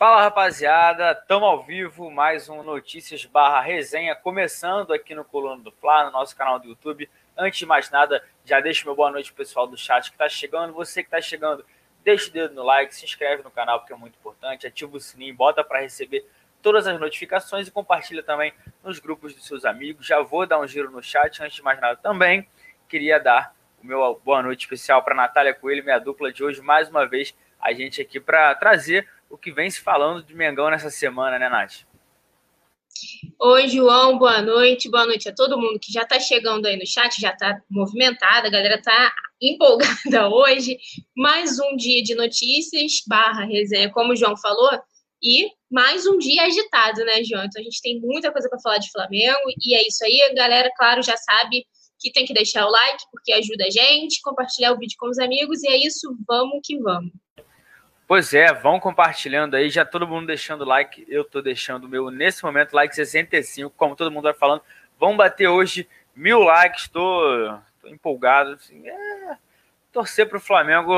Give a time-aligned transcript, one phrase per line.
[0.00, 5.70] Fala rapaziada, estamos ao vivo, mais um Notícias barra resenha, começando aqui no Coluna do
[5.72, 7.06] Fla, no nosso canal do YouTube.
[7.36, 10.72] Antes de mais nada, já deixo meu boa noite pessoal do chat que está chegando.
[10.72, 11.66] Você que está chegando,
[12.02, 14.98] deixa o dedo no like, se inscreve no canal porque é muito importante, ativa o
[14.98, 16.26] sininho, bota para receber
[16.62, 20.06] todas as notificações e compartilha também nos grupos dos seus amigos.
[20.06, 22.48] Já vou dar um giro no chat, antes de mais nada também,
[22.88, 26.88] queria dar o meu boa noite especial para Natália Coelho, minha dupla de hoje, mais
[26.88, 30.90] uma vez a gente aqui para trazer o que vem se falando de Mengão nessa
[30.90, 31.84] semana, né, Nath?
[33.38, 34.90] Oi, João, boa noite.
[34.90, 38.48] Boa noite a todo mundo que já está chegando aí no chat, já está movimentada,
[38.48, 40.76] a galera está empolgada hoje.
[41.16, 44.70] Mais um dia de notícias, barra resenha, como o João falou,
[45.22, 47.44] e mais um dia agitado, né, João?
[47.44, 50.20] Então a gente tem muita coisa para falar de Flamengo, e é isso aí.
[50.22, 51.64] A galera, claro, já sabe
[51.98, 55.18] que tem que deixar o like, porque ajuda a gente, compartilhar o vídeo com os
[55.18, 57.12] amigos, e é isso, vamos que vamos.
[58.10, 62.10] Pois é, vão compartilhando aí, já todo mundo deixando like, eu tô deixando o meu
[62.10, 64.62] nesse momento, like 65, como todo mundo vai falando.
[64.98, 68.54] Vamos bater hoje mil likes, tô, tô empolgado.
[68.54, 69.36] Assim, é,
[69.92, 70.92] torcer pro Flamengo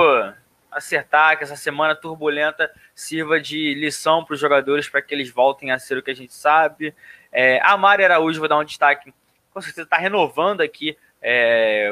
[0.70, 5.70] acertar, que essa semana turbulenta sirva de lição para os jogadores para que eles voltem
[5.70, 6.94] a ser o que a gente sabe.
[7.30, 9.12] É, a Mari Araújo, vou dar um destaque,
[9.52, 11.90] com certeza está renovando aqui é,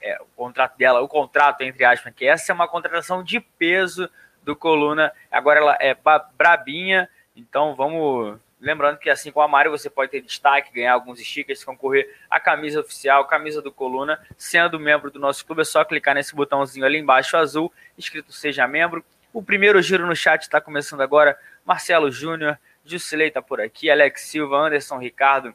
[0.00, 4.08] é, o contrato dela, o contrato, entre aspas, que essa é uma contratação de peso
[4.44, 5.12] do Coluna.
[5.30, 5.96] Agora ela é
[6.36, 8.38] brabinha, então vamos.
[8.60, 12.40] Lembrando que assim como a Mário, você pode ter destaque, ganhar alguns stickers, concorrer à
[12.40, 14.18] camisa oficial, camisa do Coluna.
[14.38, 18.66] Sendo membro do nosso clube, é só clicar nesse botãozinho ali embaixo azul, escrito Seja
[18.66, 19.04] Membro.
[19.32, 21.38] O primeiro giro no chat está começando agora.
[21.64, 25.54] Marcelo Júnior, Jusilei está por aqui, Alex Silva, Anderson Ricardo,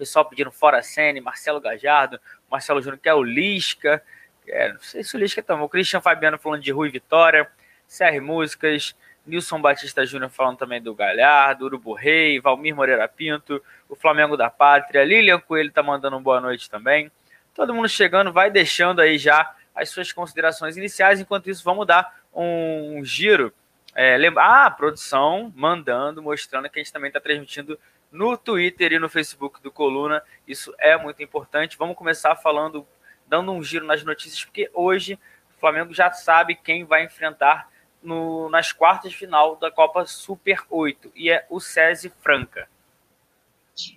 [0.00, 2.18] pessoal pedindo fora Sene, Marcelo Gajardo,
[2.50, 4.02] Marcelo Júnior, que é o Lisca,
[4.48, 7.46] é, não sei se o Lisca também, o Christian Fabiano falando de Rui Vitória,
[7.90, 8.94] CR Músicas,
[9.26, 14.48] Nilson Batista Júnior falando também do Galhardo, Urubu Rei, Valmir Moreira Pinto, o Flamengo da
[14.48, 17.10] Pátria, Lilian Coelho tá mandando um boa noite também.
[17.52, 21.20] Todo mundo chegando, vai deixando aí já as suas considerações iniciais.
[21.20, 23.52] Enquanto isso, vamos dar um giro.
[23.94, 24.42] É, lembra...
[24.44, 27.78] Ah, a produção mandando, mostrando que a gente também está transmitindo
[28.10, 30.22] no Twitter e no Facebook do Coluna.
[30.46, 31.76] Isso é muito importante.
[31.76, 32.86] Vamos começar falando,
[33.26, 35.18] dando um giro nas notícias, porque hoje
[35.56, 37.68] o Flamengo já sabe quem vai enfrentar
[38.02, 42.68] no, nas quartas de final da Copa Super 8, e é o SESI Franca.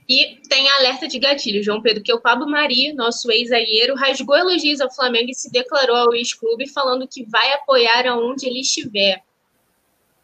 [0.08, 4.80] E tem alerta de gatilho, João Pedro, que o Pablo Mari, nosso ex-zagueiro, rasgou elogios
[4.80, 9.22] ao Flamengo e se declarou ao ex-clube falando que vai apoiar aonde ele estiver.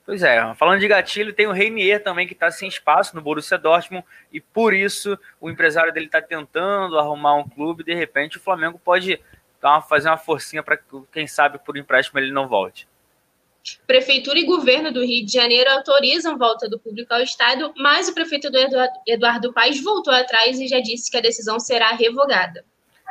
[0.05, 3.59] Pois é, falando de gatilho, tem o Reinier também que está sem espaço no Borussia
[3.59, 4.03] Dortmund
[4.33, 7.83] e por isso o empresário dele está tentando arrumar um clube.
[7.83, 9.19] De repente, o Flamengo pode
[9.61, 10.79] dar uma, fazer uma forcinha para
[11.11, 12.87] quem sabe por empréstimo ele não volte.
[13.85, 18.13] Prefeitura e governo do Rio de Janeiro autorizam volta do público ao estado, mas o
[18.13, 18.49] prefeito
[19.07, 22.65] Eduardo Paes voltou atrás e já disse que a decisão será revogada.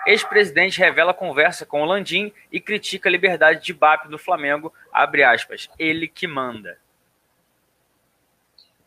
[0.07, 5.23] Ex-presidente revela conversa com o Landim e critica a liberdade de BAP do Flamengo, abre
[5.23, 6.79] aspas, ele que manda.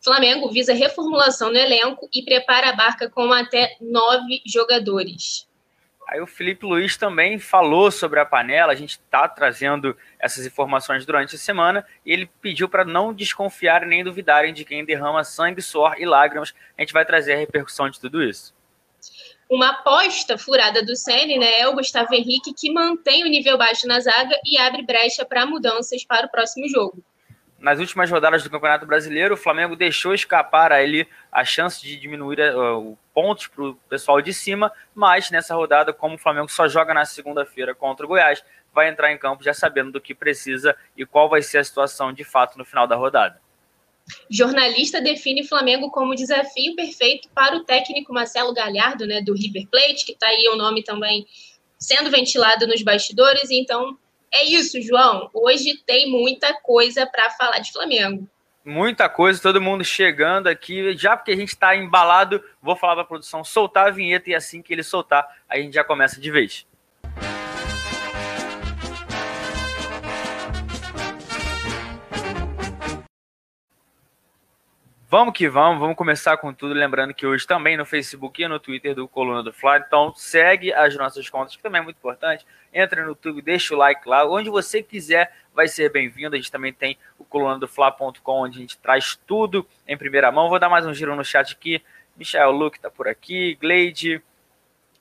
[0.02, 5.48] Flamengo visa reformulação no elenco e prepara a barca com até nove jogadores.
[6.12, 11.06] Aí o Felipe Luiz também falou sobre a panela, a gente está trazendo essas informações
[11.06, 15.62] durante a semana, e ele pediu para não desconfiarem nem duvidarem de quem derrama sangue,
[15.62, 16.52] suor e lágrimas.
[16.76, 18.54] A gente vai trazer a repercussão de tudo isso.
[19.48, 23.86] Uma aposta furada do Sene, né, é o Gustavo Henrique, que mantém o nível baixo
[23.86, 27.02] na zaga e abre brecha para mudanças para o próximo jogo
[27.62, 32.40] nas últimas rodadas do Campeonato Brasileiro, o Flamengo deixou escapar ali a chance de diminuir
[32.40, 36.92] uh, pontos para o pessoal de cima, mas nessa rodada, como o Flamengo só joga
[36.92, 38.42] na segunda-feira contra o Goiás,
[38.74, 42.12] vai entrar em campo já sabendo do que precisa e qual vai ser a situação
[42.12, 43.40] de fato no final da rodada.
[44.28, 50.04] Jornalista define Flamengo como desafio perfeito para o técnico Marcelo Galhardo, né, do River Plate,
[50.04, 51.24] que está aí o nome também
[51.78, 53.96] sendo ventilado nos bastidores, então
[54.32, 55.30] é isso, João.
[55.32, 58.28] Hoje tem muita coisa para falar de Flamengo.
[58.64, 60.96] Muita coisa, todo mundo chegando aqui.
[60.96, 64.34] Já porque a gente está embalado, vou falar para a produção soltar a vinheta e
[64.34, 66.66] assim que ele soltar, a gente já começa de vez.
[75.12, 76.72] Vamos que vamos, vamos começar com tudo.
[76.72, 79.82] Lembrando que hoje também no Facebook e no Twitter do Coluna do Fly.
[79.86, 82.46] Então segue as nossas contas, que também é muito importante.
[82.72, 84.26] Entra no YouTube, deixa o like lá.
[84.26, 86.34] Onde você quiser, vai ser bem-vindo.
[86.34, 90.32] A gente também tem o coluna do Fla.com, onde a gente traz tudo em primeira
[90.32, 90.48] mão.
[90.48, 91.82] Vou dar mais um giro no chat aqui.
[92.16, 94.22] Michel Luke tá por aqui, Gleide,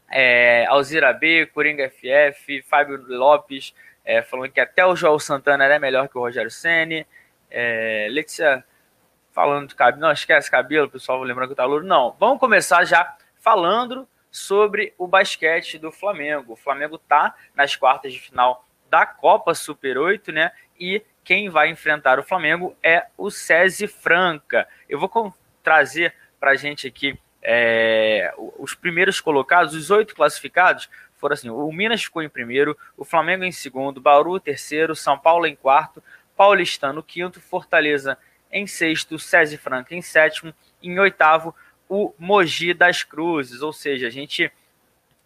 [0.09, 3.73] é, Alzira B, Coringa FF, Fábio Lopes,
[4.03, 7.07] é, falando que até o João Santana era melhor que o Rogério Senni.
[7.49, 8.61] É, Letícia
[9.41, 11.83] falando de cabelo, não esquece cabelo, pessoal, lembrando que tá louro.
[11.83, 16.53] Não, vamos começar já falando sobre o basquete do Flamengo.
[16.53, 20.51] O Flamengo tá nas quartas de final da Copa Super 8, né?
[20.79, 24.67] E quem vai enfrentar o Flamengo é o SESI Franca.
[24.87, 25.33] Eu vou
[25.63, 32.03] trazer para gente aqui é, os primeiros colocados, os oito classificados, foram assim: o Minas
[32.03, 36.03] ficou em primeiro, o Flamengo em segundo, Bauru terceiro, São Paulo em quarto,
[36.37, 38.19] Paulistano quinto, Fortaleza
[38.51, 41.55] em sexto, César Franca em sétimo, em oitavo,
[41.87, 43.61] o Mogi das Cruzes.
[43.61, 44.51] Ou seja, a gente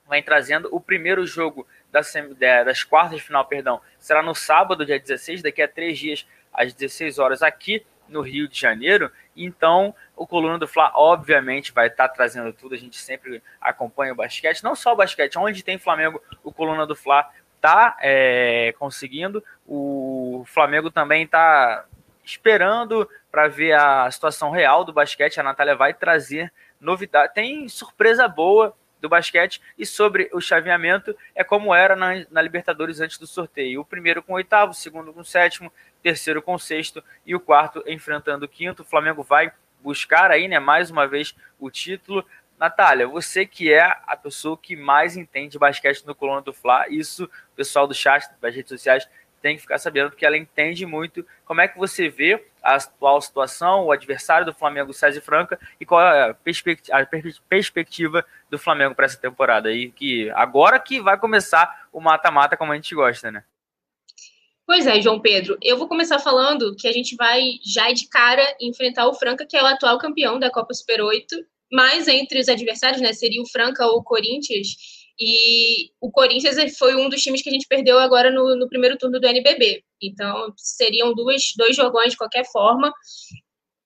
[0.08, 5.42] vai trazendo o primeiro jogo das, quartas de final, perdão, será no sábado, dia 16,
[5.42, 9.12] daqui a três dias, às 16 horas, aqui no Rio de Janeiro.
[9.36, 12.76] Então, o Coluna do Fla, obviamente, vai estar trazendo tudo.
[12.76, 16.86] A gente sempre acompanha o basquete, não só o basquete, onde tem Flamengo, o Coluna
[16.86, 19.44] do Fla está é, conseguindo.
[19.66, 21.86] O Flamengo também está
[22.26, 25.40] esperando para ver a situação real do basquete.
[25.40, 27.34] A Natália vai trazer novidade.
[27.34, 33.00] Tem surpresa boa do basquete e sobre o chaveamento é como era na, na Libertadores
[33.00, 33.82] antes do sorteio.
[33.82, 37.36] O primeiro com o oitavo, o segundo com o sétimo, terceiro com o sexto e
[37.36, 38.82] o quarto enfrentando o quinto.
[38.82, 39.52] O Flamengo vai
[39.82, 42.26] buscar aí, né, mais uma vez o título.
[42.58, 47.26] Natália, você que é a pessoa que mais entende basquete no Coluna do Fla, isso
[47.26, 49.08] o pessoal do chat, das redes sociais,
[49.46, 53.22] tem que ficar sabendo, porque ela entende muito como é que você vê a atual
[53.22, 57.06] situação, o adversário do Flamengo, César Franca, e qual é a, perspectiva, a
[57.48, 62.72] perspectiva do Flamengo para essa temporada aí, que agora que vai começar o mata-mata como
[62.72, 63.44] a gente gosta, né?
[64.66, 65.60] Pois é, João Pedro.
[65.62, 69.56] Eu vou começar falando que a gente vai já de cara enfrentar o Franca, que
[69.56, 71.36] é o atual campeão da Copa Super 8.
[71.72, 74.70] Mas entre os adversários, né, seria o Franca ou o Corinthians.
[75.20, 78.98] E o Corinthians foi um dos times que a gente perdeu agora no, no primeiro
[78.98, 79.84] turno do NBB.
[80.02, 82.92] Então, seriam duas, dois jogões de qualquer forma.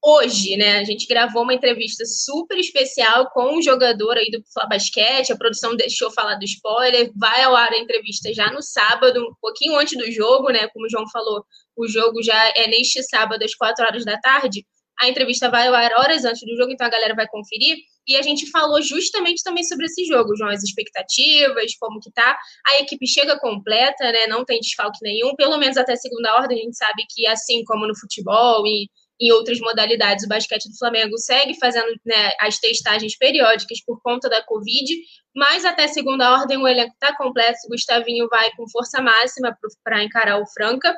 [0.02, 4.66] Hoje, né, a gente gravou uma entrevista super especial com um jogador aí do Fla
[4.66, 9.22] Basquete, a produção deixou falar do spoiler, vai ao ar a entrevista já no sábado,
[9.22, 11.44] um pouquinho antes do jogo, né, como o João falou,
[11.76, 14.66] o jogo já é neste sábado às quatro horas da tarde,
[15.02, 17.78] a entrevista vai ao ar horas antes do jogo, então a galera vai conferir.
[18.08, 22.38] E a gente falou justamente também sobre esse jogo, João, as expectativas, como que tá.
[22.68, 24.28] A equipe chega completa, né?
[24.28, 26.60] Não tem desfalque nenhum, pelo menos até segunda ordem.
[26.60, 28.90] A gente sabe que, assim como no futebol e
[29.22, 34.30] em outras modalidades, o basquete do Flamengo segue fazendo né, as testagens periódicas por conta
[34.30, 34.96] da Covid,
[35.36, 37.60] mas até segunda ordem o elenco está completo.
[37.66, 40.96] O Gustavinho vai com força máxima para encarar o Franca.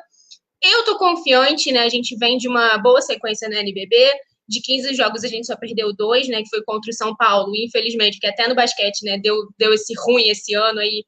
[0.61, 1.81] Eu tô confiante, né?
[1.81, 3.95] A gente vem de uma boa sequência na NBB.
[4.47, 6.41] De 15 jogos, a gente só perdeu dois, né?
[6.41, 7.55] Que foi contra o São Paulo.
[7.55, 9.17] Infelizmente, que até no basquete, né?
[9.17, 11.06] Deu, deu esse ruim esse ano aí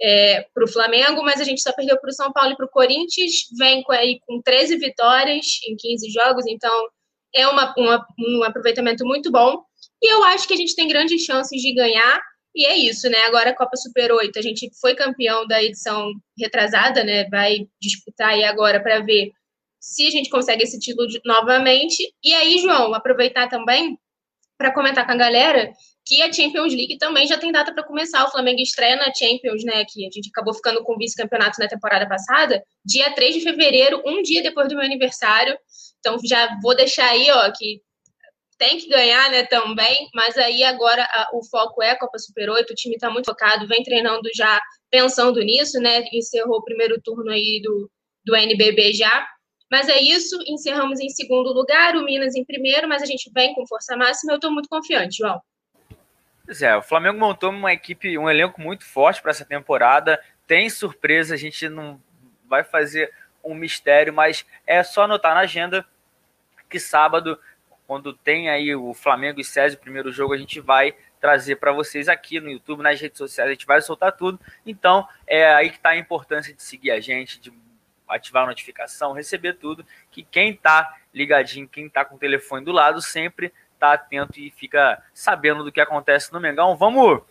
[0.00, 2.66] é, para o Flamengo, mas a gente só perdeu para o São Paulo e para
[2.66, 3.32] o Corinthians.
[3.58, 6.88] Vem com, aí, com 13 vitórias em 15 jogos, então
[7.34, 9.62] é uma, uma, um aproveitamento muito bom.
[10.02, 12.20] E eu acho que a gente tem grandes chances de ganhar.
[12.56, 13.18] E é isso, né?
[13.26, 16.10] Agora a Copa Super 8, a gente foi campeão da edição
[16.40, 17.28] retrasada, né?
[17.28, 19.30] Vai disputar aí agora para ver
[19.78, 22.02] se a gente consegue esse título de, novamente.
[22.24, 23.98] E aí, João, aproveitar também
[24.56, 25.70] para comentar com a galera
[26.06, 28.24] que a Champions League também já tem data para começar.
[28.24, 29.84] O Flamengo estreia na Champions, né?
[29.86, 34.22] Que a gente acabou ficando com vice-campeonato na temporada passada, dia 3 de fevereiro, um
[34.22, 35.58] dia depois do meu aniversário.
[35.98, 37.82] Então já vou deixar aí, ó, que
[38.58, 42.50] tem que ganhar, né, também, mas aí agora a, o foco é a Copa Super
[42.50, 44.60] 8, o time está muito focado, vem treinando já
[44.90, 47.90] pensando nisso, né, encerrou o primeiro turno aí do,
[48.24, 49.28] do NBB já,
[49.70, 53.54] mas é isso, encerramos em segundo lugar, o Minas em primeiro, mas a gente vem
[53.54, 55.40] com força máxima, eu estou muito confiante, João.
[56.44, 60.70] Pois é, o Flamengo montou uma equipe, um elenco muito forte para essa temporada, tem
[60.70, 62.00] surpresa, a gente não
[62.48, 63.12] vai fazer
[63.44, 65.84] um mistério, mas é só anotar na agenda
[66.70, 67.38] que sábado
[67.86, 71.72] quando tem aí o Flamengo e César, o primeiro jogo, a gente vai trazer para
[71.72, 74.38] vocês aqui no YouTube, nas redes sociais, a gente vai soltar tudo.
[74.64, 77.52] Então, é aí que está a importância de seguir a gente, de
[78.08, 82.72] ativar a notificação, receber tudo, que quem está ligadinho, quem está com o telefone do
[82.72, 86.76] lado, sempre está atento e fica sabendo do que acontece no Mengão.
[86.76, 87.22] Vamos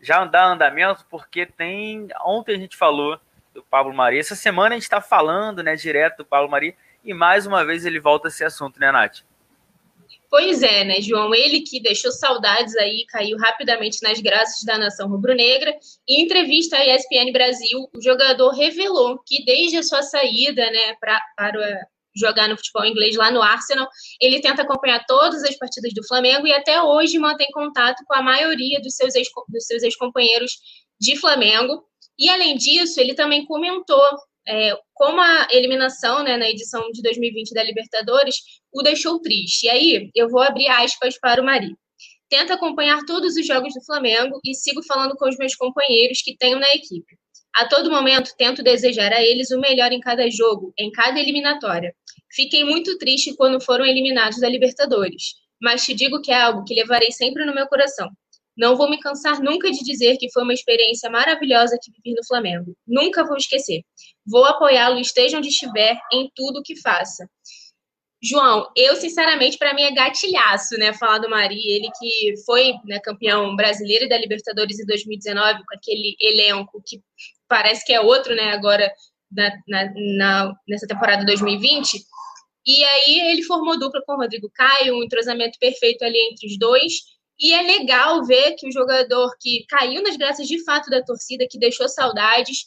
[0.00, 2.08] já andar andamento, porque tem.
[2.24, 3.20] Ontem a gente falou
[3.52, 4.18] do Pablo Mari.
[4.18, 7.84] Essa semana a gente está falando, né, direto do Pablo Mari, e mais uma vez
[7.84, 9.22] ele volta a esse assunto, né, Nath?
[10.30, 11.34] Pois é, né, João?
[11.34, 15.74] Ele que deixou saudades aí, caiu rapidamente nas graças da nação rubro-negra.
[16.06, 21.18] Em entrevista à ESPN Brasil, o jogador revelou que desde a sua saída, né, pra,
[21.34, 21.80] para
[22.14, 23.88] jogar no futebol inglês lá no Arsenal,
[24.20, 28.22] ele tenta acompanhar todas as partidas do Flamengo e até hoje mantém contato com a
[28.22, 29.14] maioria dos seus
[29.82, 30.52] ex-companheiros
[31.00, 31.84] de Flamengo.
[32.18, 34.02] E além disso, ele também comentou
[34.48, 38.36] é, como a eliminação né, na edição de 2020 da Libertadores
[38.72, 39.66] o deixou triste.
[39.66, 41.76] E aí, eu vou abrir aspas para o Mari.
[42.30, 46.36] Tento acompanhar todos os jogos do Flamengo e sigo falando com os meus companheiros que
[46.36, 47.16] tenho na equipe.
[47.54, 51.94] A todo momento, tento desejar a eles o melhor em cada jogo, em cada eliminatória.
[52.30, 56.74] Fiquei muito triste quando foram eliminados da Libertadores, mas te digo que é algo que
[56.74, 58.08] levarei sempre no meu coração.
[58.58, 62.26] Não vou me cansar nunca de dizer que foi uma experiência maravilhosa que vivi no
[62.26, 62.76] Flamengo.
[62.84, 63.82] Nunca vou esquecer.
[64.30, 67.28] Vou apoiá-lo, esteja onde estiver, em tudo que faça.
[68.20, 72.98] João, eu sinceramente para mim é gatilhaço, né, falar do Mari, ele que foi né,
[72.98, 77.00] campeão brasileiro e da Libertadores em 2019 com aquele elenco que
[77.48, 78.92] parece que é outro, né, agora
[79.30, 82.04] na, na, na, nessa temporada 2020.
[82.66, 86.58] E aí ele formou dupla com o Rodrigo Caio, um entrosamento perfeito ali entre os
[86.58, 86.92] dois.
[87.40, 91.46] E é legal ver que o jogador que caiu nas graças de fato da torcida,
[91.48, 92.66] que deixou saudades,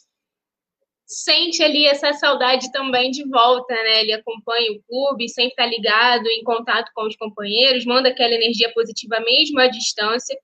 [1.12, 4.02] sente ali essa saudade também de volta, né?
[4.02, 8.72] Ele acompanha o clube, sempre está ligado, em contato com os companheiros, manda aquela energia
[8.72, 10.36] positiva mesmo à distância.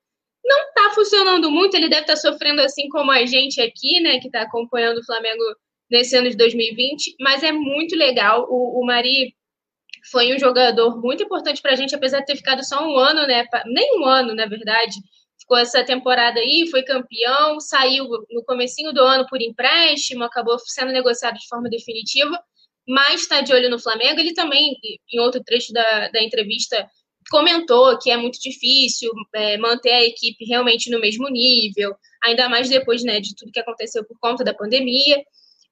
[0.44, 4.18] Não está funcionando muito, ele deve estar tá sofrendo assim como a gente aqui, né,
[4.20, 5.42] que está acompanhando o Flamengo
[5.90, 8.46] nesse ano de 2020, mas é muito legal.
[8.48, 9.34] O, o Mari
[10.10, 13.26] foi um jogador muito importante para a gente, apesar de ter ficado só um ano,
[13.26, 13.44] né?
[13.66, 14.96] Nem um ano, na verdade.
[15.48, 20.92] Ficou essa temporada aí, foi campeão, saiu no comecinho do ano por empréstimo, acabou sendo
[20.92, 22.38] negociado de forma definitiva,
[22.86, 24.20] mas está de olho no Flamengo.
[24.20, 24.76] Ele também,
[25.10, 26.86] em outro trecho da, da entrevista,
[27.30, 32.68] comentou que é muito difícil é, manter a equipe realmente no mesmo nível, ainda mais
[32.68, 35.24] depois né, de tudo que aconteceu por conta da pandemia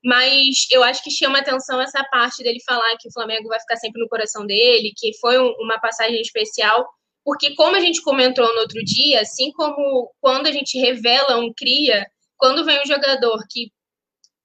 [0.05, 3.77] mas eu acho que chama atenção essa parte dele falar que o Flamengo vai ficar
[3.77, 6.89] sempre no coração dele, que foi um, uma passagem especial,
[7.27, 11.53] porque como a gente comentou no outro dia, assim como quando a gente revela um
[11.53, 12.07] cria,
[12.37, 13.73] quando vem um jogador que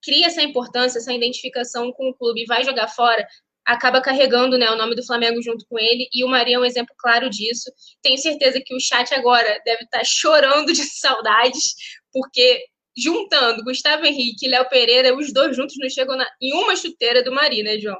[0.03, 3.23] cria essa importância, essa identificação com o clube e vai jogar fora,
[3.63, 6.65] acaba carregando né, o nome do Flamengo junto com ele, e o Maria é um
[6.65, 7.71] exemplo claro disso.
[8.01, 11.75] Tenho certeza que o chat agora deve estar chorando de saudades,
[12.11, 12.65] porque
[12.97, 17.23] juntando Gustavo Henrique e Léo Pereira, os dois juntos não chegam na, em uma chuteira
[17.23, 17.99] do Mari, né, João?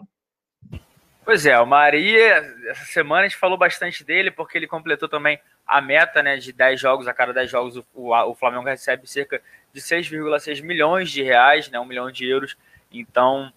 [1.32, 2.14] Pois é, o Mari,
[2.68, 6.52] essa semana a gente falou bastante dele, porque ele completou também a meta né, de
[6.52, 11.10] 10 jogos, a cada 10 jogos o, o, o Flamengo recebe cerca de 6,6 milhões
[11.10, 12.58] de reais, né, 1 milhão de euros.
[12.92, 13.50] Então,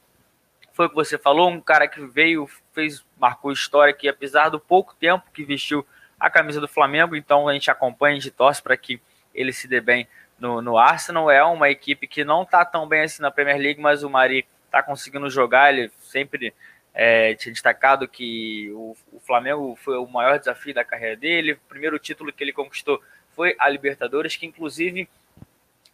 [0.72, 4.60] foi o que você falou, um cara que veio, fez, marcou história que apesar do
[4.60, 5.84] pouco tempo que vestiu
[6.16, 9.00] a camisa do Flamengo, então a gente acompanha, a gente torce para que
[9.34, 10.06] ele se dê bem
[10.38, 11.28] no, no Arsenal.
[11.28, 14.46] É uma equipe que não está tão bem assim na Premier League, mas o Mari
[14.66, 15.74] está conseguindo jogar.
[15.74, 16.54] Ele sempre
[16.94, 21.52] é, tinha destacado que o, o, Flamengo foi o maior desafio da carreira dele.
[21.52, 23.02] O primeiro título que ele conquistou
[23.34, 25.08] foi a Libertadores, que inclusive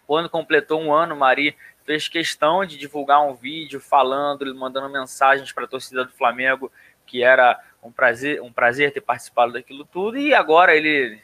[0.07, 5.64] quando completou um ano, Mari fez questão de divulgar um vídeo falando, mandando mensagens para
[5.64, 6.71] a torcida do Flamengo,
[7.07, 11.19] que era um prazer, um prazer ter participado daquilo tudo, e agora ele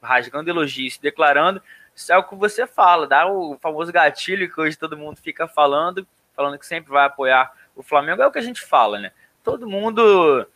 [0.00, 1.60] rasgando elogios, declarando
[1.96, 5.48] isso é o que você fala, dá o famoso gatilho que hoje todo mundo fica
[5.48, 9.12] falando, falando que sempre vai apoiar o Flamengo, é o que a gente fala, né?
[9.44, 10.46] Todo mundo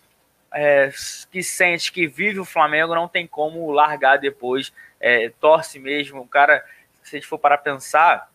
[0.53, 0.91] é,
[1.31, 6.23] que sente que vive o Flamengo não tem como largar depois, é, torce mesmo.
[6.23, 6.65] O cara,
[7.03, 8.31] se a gente for para pensar,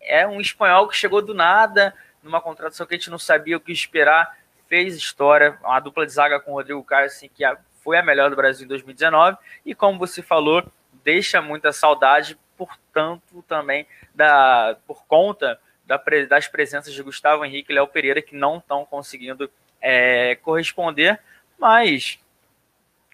[0.00, 3.60] é um espanhol que chegou do nada, numa contratação que a gente não sabia o
[3.60, 7.44] que esperar, fez história, uma dupla de zaga com o Rodrigo Caio, assim, que
[7.82, 10.64] foi a melhor do Brasil em 2019, e como você falou,
[11.04, 15.58] deixa muita saudade, portanto, também da, por conta
[16.28, 21.20] das presenças de Gustavo Henrique e Léo Pereira, que não estão conseguindo é, corresponder,
[21.58, 22.18] mas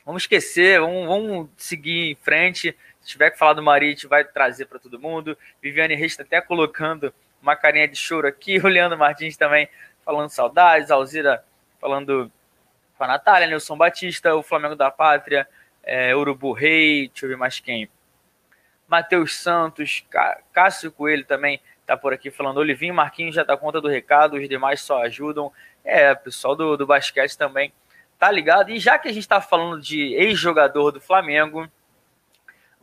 [0.05, 2.77] vamos esquecer, vamos, vamos, seguir em frente.
[3.01, 5.37] Se tiver que falar do gente vai trazer para todo mundo.
[5.63, 9.69] Viviane Reis está até colocando uma carinha de choro aqui, o Leandro Martins também
[10.05, 11.45] falando saudades, Alzira
[11.81, 12.31] falando
[12.97, 15.47] com a Natália, Nilson Batista, o Flamengo da Pátria,
[15.83, 17.89] é, Urubu Rei, deixa eu ver mais quem.
[18.89, 20.07] Matheus Santos,
[20.53, 22.59] Cássio Coelho também tá por aqui falando.
[22.59, 25.53] Olivinho Marquinhos já dá conta do recado, os demais só ajudam.
[25.85, 27.73] É, pessoal do, do basquete também
[28.19, 28.71] tá ligado.
[28.71, 31.69] E já que a gente está falando de ex-jogador do Flamengo,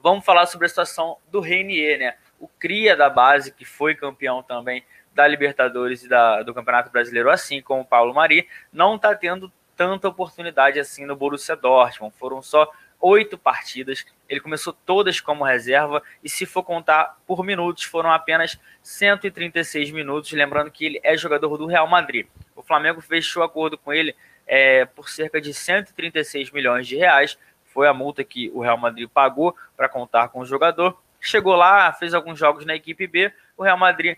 [0.01, 2.15] vamos falar sobre a situação do Reinier, né?
[2.39, 4.83] O cria da base, que foi campeão também
[5.13, 9.51] da Libertadores e da, do Campeonato Brasileiro, assim como o Paulo Mari, não está tendo
[9.75, 12.13] tanta oportunidade assim no Borussia Dortmund.
[12.17, 12.69] Foram só
[12.99, 14.05] oito partidas.
[14.33, 20.31] Ele começou todas como reserva e, se for contar por minutos, foram apenas 136 minutos.
[20.31, 22.25] Lembrando que ele é jogador do Real Madrid.
[22.55, 24.15] O Flamengo fechou acordo com ele
[24.47, 27.37] é, por cerca de 136 milhões de reais.
[27.65, 30.99] Foi a multa que o Real Madrid pagou para contar com o jogador.
[31.21, 33.31] Chegou lá, fez alguns jogos na equipe B.
[33.55, 34.17] O Real Madrid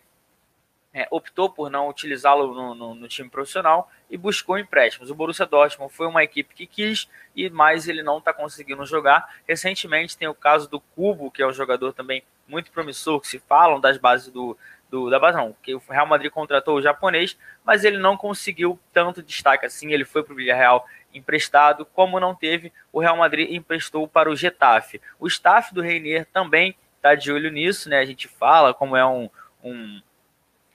[0.96, 5.12] é, optou por não utilizá-lo no, no, no, time profissional e buscou empréstimos.
[5.12, 9.30] O Borussia Dortmund foi uma equipe que quis e mais ele não está conseguindo jogar.
[9.46, 13.40] Recentemente tem o caso do Cubo, que é um jogador também muito promissor, que se
[13.40, 14.58] falam das bases do,
[14.90, 18.80] do da base não, que o Real Madrid contratou o japonês, mas ele não conseguiu
[18.94, 19.92] tanto destaque assim.
[19.92, 24.36] Ele foi para o Villarreal emprestado, como não teve, o Real Madrid emprestou para o
[24.36, 25.02] Getafe.
[25.20, 28.00] O staff do Reinier também está de olho nisso, né?
[28.00, 29.30] A gente fala como é um,
[29.62, 30.02] um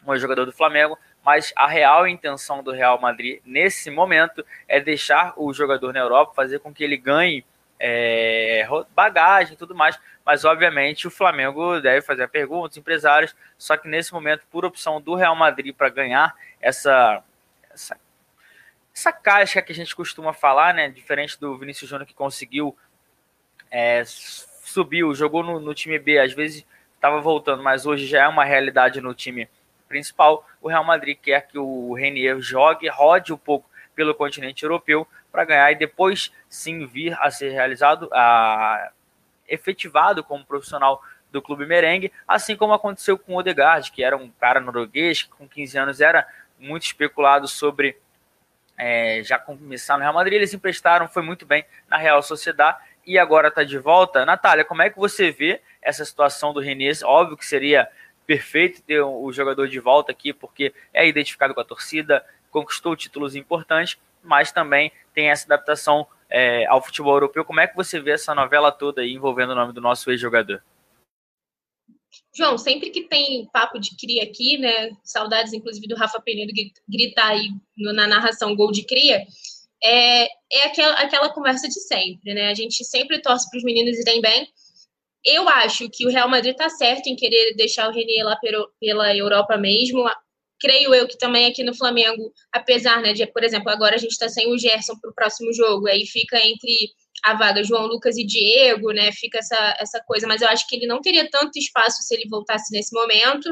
[0.06, 5.34] um jogador do Flamengo, mas a real intenção do Real Madrid nesse momento é deixar
[5.36, 7.44] o jogador na Europa, fazer com que ele ganhe
[7.78, 13.88] é, bagagem e tudo mais, mas obviamente o Flamengo deve fazer perguntas, empresários, só que
[13.88, 17.22] nesse momento, por opção do Real Madrid para ganhar essa,
[17.72, 17.98] essa,
[18.94, 22.76] essa caixa que a gente costuma falar, né, diferente do Vinícius Júnior que conseguiu
[23.70, 28.28] é, subiu, jogou no, no time B, às vezes estava voltando, mas hoje já é
[28.28, 29.48] uma realidade no time
[29.90, 35.06] principal, o Real Madrid quer que o Renier jogue, rode um pouco pelo continente europeu
[35.32, 38.92] para ganhar e depois sim vir a ser realizado, a,
[39.48, 44.30] efetivado como profissional do clube merengue, assim como aconteceu com o Odegaard, que era um
[44.30, 46.26] cara norueguês, que com 15 anos era
[46.58, 47.96] muito especulado sobre
[48.78, 53.18] é, já começar no Real Madrid, eles emprestaram, foi muito bem na Real Sociedade e
[53.18, 54.24] agora está de volta.
[54.24, 56.96] Natália, como é que você vê essa situação do Renier?
[57.04, 57.88] Óbvio que seria
[58.30, 63.34] perfeito ter o jogador de volta aqui, porque é identificado com a torcida, conquistou títulos
[63.34, 67.44] importantes, mas também tem essa adaptação é, ao futebol europeu.
[67.44, 70.62] Como é que você vê essa novela toda aí envolvendo o nome do nosso ex-jogador?
[72.32, 74.92] João, sempre que tem papo de cria aqui, né?
[75.02, 76.52] Saudades, inclusive, do Rafa Penedo
[76.88, 79.26] gritar aí na narração gol de cria.
[79.82, 82.48] É, é aquela, aquela conversa de sempre, né?
[82.48, 84.46] A gente sempre torce para os meninos irem bem,
[85.24, 88.36] eu acho que o Real Madrid está certo em querer deixar o Renier lá
[88.80, 90.04] pela Europa mesmo.
[90.58, 94.12] Creio eu que também aqui no Flamengo, apesar né, de, por exemplo, agora a gente
[94.12, 96.90] está sem o Gerson para o próximo jogo, aí fica entre
[97.24, 99.10] a vaga João Lucas e Diego, né?
[99.12, 102.28] Fica essa, essa coisa, mas eu acho que ele não teria tanto espaço se ele
[102.28, 103.48] voltasse nesse momento.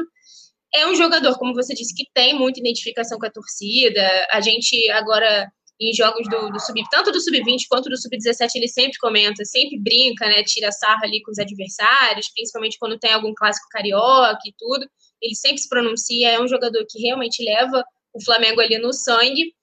[0.73, 4.27] É um jogador, como você disse, que tem muita identificação com a torcida.
[4.31, 8.67] A gente agora em jogos do, do sub, tanto do sub-20 quanto do sub-17, ele
[8.67, 10.43] sempre comenta, sempre brinca, né?
[10.43, 14.85] Tira sarra ali com os adversários, principalmente quando tem algum clássico carioca e tudo.
[15.21, 19.53] Ele sempre se pronuncia, é um jogador que realmente leva o Flamengo ali no sangue.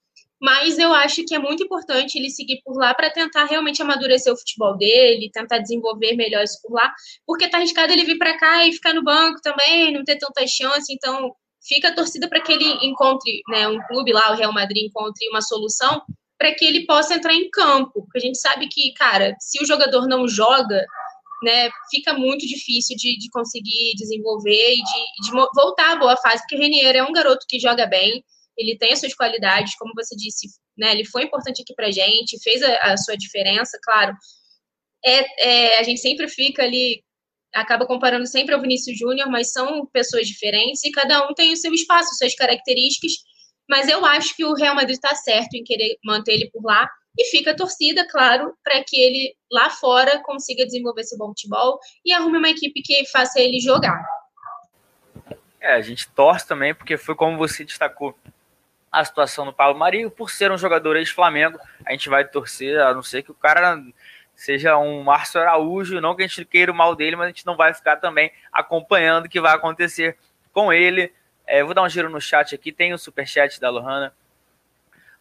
[0.40, 4.32] Mas eu acho que é muito importante ele seguir por lá para tentar realmente amadurecer
[4.32, 6.92] o futebol dele, tentar desenvolver melhor isso por lá,
[7.26, 10.46] porque tá arriscado ele vir para cá e ficar no banco também, não ter tanta
[10.46, 10.92] chance.
[10.92, 11.34] Então,
[11.66, 15.28] fica a torcida para que ele encontre, né, um clube lá, o Real Madrid, encontre
[15.28, 16.02] uma solução
[16.38, 18.02] para que ele possa entrar em campo.
[18.02, 20.84] Porque a gente sabe que, cara, se o jogador não joga,
[21.42, 26.42] né, fica muito difícil de, de conseguir desenvolver e de, de, voltar à boa fase,
[26.42, 28.24] porque o Renier é um garoto que joga bem,
[28.56, 32.42] ele tem as suas qualidades, como você disse, né, ele foi importante aqui pra gente,
[32.42, 34.14] fez a, a sua diferença, claro.
[35.04, 37.02] É, é, a gente sempre fica ali
[37.60, 41.56] acaba comparando sempre ao Vinícius Júnior, mas são pessoas diferentes e cada um tem o
[41.56, 43.12] seu espaço, suas características.
[43.68, 46.88] Mas eu acho que o Real Madrid está certo em querer manter ele por lá
[47.18, 51.78] e fica a torcida, claro, para que ele lá fora consiga desenvolver seu bom futebol
[52.04, 54.04] e arrume uma equipe que faça ele jogar.
[55.60, 58.14] É, a gente torce também, porque foi como você destacou
[58.92, 62.94] a situação do Paulo Marinho, por ser um jogador ex-Flamengo, a gente vai torcer, a
[62.94, 63.82] não ser que o cara
[64.36, 67.46] seja um Márcio Araújo, não que a gente queira o mal dele, mas a gente
[67.46, 70.16] não vai ficar também acompanhando o que vai acontecer
[70.52, 71.12] com ele.
[71.46, 74.12] É, vou dar um giro no chat aqui, tem o superchat da Lohana,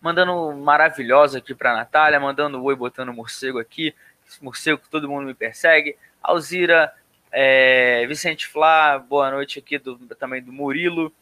[0.02, 3.96] mandando maravilhosa aqui para Natália, mandando oi, botando morcego aqui,
[4.28, 5.96] esse morcego que todo mundo me persegue.
[6.22, 6.94] Alzira,
[7.32, 11.14] é, Vicente Flá, boa noite aqui do, também do Murilo.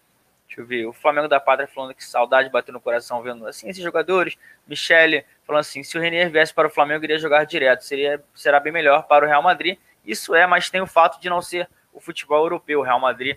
[0.54, 3.68] Deixa eu ver, o Flamengo da Pátria falando que saudade bateu no coração vendo assim
[3.70, 4.38] esses jogadores.
[4.68, 7.84] Michele falando assim, se o Renier viesse para o Flamengo, iria jogar direto.
[7.84, 9.80] Seria, será bem melhor para o Real Madrid.
[10.06, 12.82] Isso é, mas tem o fato de não ser o futebol europeu.
[12.82, 13.36] O Real Madrid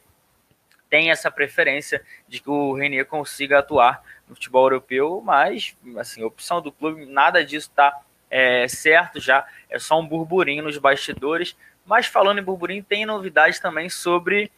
[0.91, 6.61] tem essa preferência de que o Renier consiga atuar no futebol europeu, mas, assim, opção
[6.61, 7.99] do clube, nada disso está
[8.31, 9.47] é, certo já.
[9.71, 11.57] É só um burburinho nos bastidores.
[11.87, 14.53] Mas falando em burburinho, tem novidades também sobre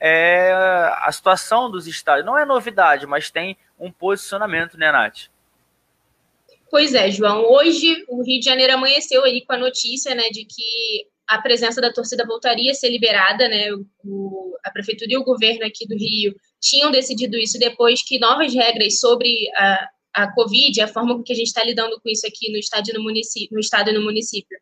[0.00, 2.24] é a situação dos estádios.
[2.24, 5.28] Não é novidade, mas tem um posicionamento, né, Nath?
[6.70, 7.44] Pois é, João.
[7.50, 11.80] Hoje o Rio de Janeiro amanheceu aí com a notícia, né, de que a presença
[11.80, 13.66] da torcida voltaria a ser liberada, né?
[14.04, 18.52] O, a prefeitura e o governo aqui do Rio tinham decidido isso depois que novas
[18.52, 22.26] regras sobre a, a Covid, a forma com que a gente está lidando com isso
[22.26, 24.58] aqui no estado e no município, no estado e no município,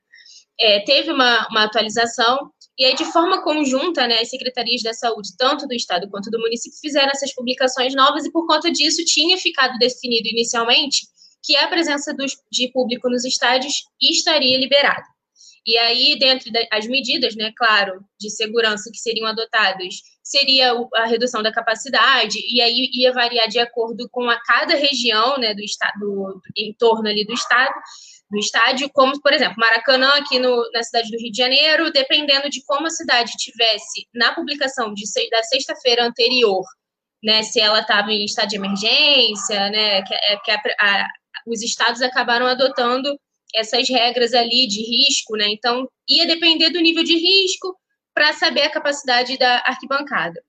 [0.61, 5.31] é, teve uma, uma atualização e aí, de forma conjunta, né, as secretarias da saúde,
[5.37, 9.37] tanto do estado quanto do município, fizeram essas publicações novas e, por conta disso, tinha
[9.37, 11.07] ficado definido inicialmente
[11.43, 15.05] que a presença do, de público nos estádios estaria liberada.
[15.67, 21.43] E aí, dentro das medidas, né, claro, de segurança que seriam adotadas, seria a redução
[21.43, 25.99] da capacidade, e aí ia variar de acordo com a cada região, né, do estado,
[25.99, 27.75] do, em torno ali do estado,
[28.31, 32.51] do estádio, como, por exemplo, Maracanã, aqui no, na cidade do Rio de Janeiro, dependendo
[32.51, 36.65] de como a cidade tivesse na publicação de, da sexta-feira anterior,
[37.23, 41.09] né, se ela estava em estado de emergência, né, que, é, que a, a,
[41.47, 43.19] os estados acabaram adotando
[43.55, 47.75] essas regras ali de risco, né, então ia depender do nível de risco
[48.15, 50.43] para saber a capacidade da arquibancada.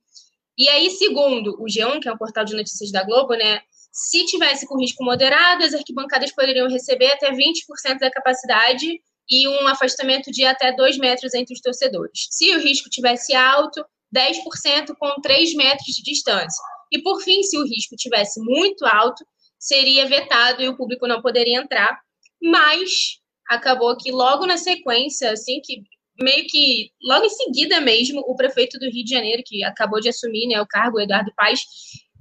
[0.58, 3.62] E aí, segundo o G1, que é um portal de notícias da Globo, né,
[3.92, 8.88] se tivesse com risco moderado, as arquibancadas poderiam receber até 20% da capacidade
[9.30, 12.28] e um afastamento de até 2 metros entre os torcedores.
[12.32, 13.84] Se o risco tivesse alto,
[14.16, 16.64] 10% com 3 metros de distância.
[16.92, 19.24] E, por fim, se o risco tivesse muito alto,
[19.60, 22.00] seria vetado e o público não poderia entrar.
[22.42, 25.84] Mas acabou que logo na sequência, assim, que
[26.22, 30.10] meio que logo em seguida mesmo, o prefeito do Rio de Janeiro, que acabou de
[30.10, 31.62] assumir né, o cargo, Eduardo Paes,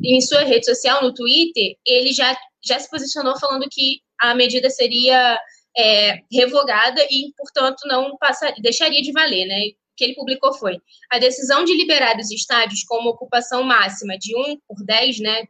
[0.02, 4.70] em sua rede social, no Twitter, ele já, já se posicionou falando que a medida
[4.70, 5.38] seria
[5.76, 9.58] é, revogada e, portanto, não passaria, deixaria de valer, né?
[9.68, 10.78] O que ele publicou foi
[11.10, 15.44] a decisão de liberar os estádios com uma ocupação máxima de 1 por 10, né?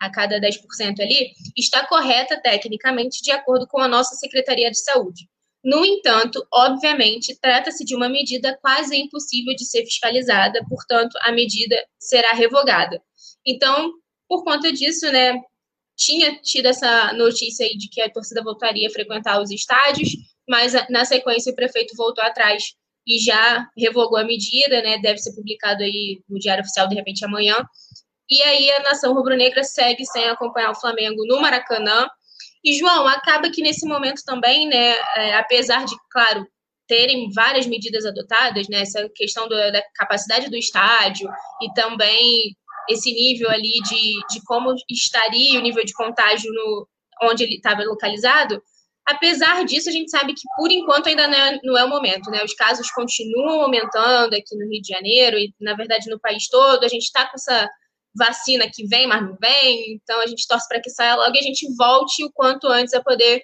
[0.00, 5.28] A cada 10% ali, está correta tecnicamente, de acordo com a nossa Secretaria de Saúde.
[5.64, 11.76] No entanto, obviamente, trata-se de uma medida quase impossível de ser fiscalizada, portanto, a medida
[12.00, 13.00] será revogada.
[13.46, 13.92] Então,
[14.28, 15.34] por conta disso, né,
[15.96, 20.10] tinha tido essa notícia aí de que a torcida voltaria a frequentar os estádios,
[20.48, 22.62] mas na sequência o prefeito voltou atrás
[23.06, 24.98] e já revogou a medida, né?
[24.98, 27.56] Deve ser publicado aí no Diário Oficial de repente amanhã.
[28.30, 32.08] E aí a nação rubro-negra segue sem acompanhar o Flamengo no Maracanã.
[32.64, 36.46] E João, acaba que nesse momento também, né, é, apesar de, claro,
[36.86, 41.28] terem várias medidas adotadas, né, essa questão do, da capacidade do estádio
[41.60, 42.56] e também
[42.88, 46.88] esse nível ali de, de como estaria o nível de contágio no,
[47.22, 48.62] onde ele estava localizado,
[49.06, 52.30] apesar disso, a gente sabe que por enquanto ainda não é, não é, o momento,
[52.30, 52.42] né?
[52.44, 56.84] Os casos continuam aumentando aqui no Rio de Janeiro e, na verdade, no país todo.
[56.84, 57.68] A gente está com essa
[58.14, 61.38] vacina que vem, mas não vem, então a gente torce para que saia logo e
[61.38, 63.42] a gente volte o quanto antes a poder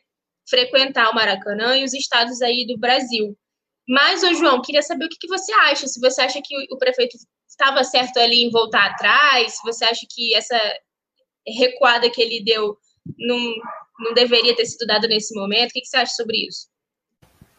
[0.48, 3.36] frequentar o Maracanã e os estados aí do Brasil.
[3.88, 6.76] Mas, ô João, queria saber o que, que você acha, se você acha que o
[6.76, 7.16] prefeito
[7.58, 9.56] estava certo ali em voltar atrás?
[9.56, 10.58] Se você acha que essa
[11.46, 12.78] recuada que ele deu
[13.18, 13.54] não,
[13.98, 15.70] não deveria ter sido dado nesse momento?
[15.70, 16.68] O que, que você acha sobre isso?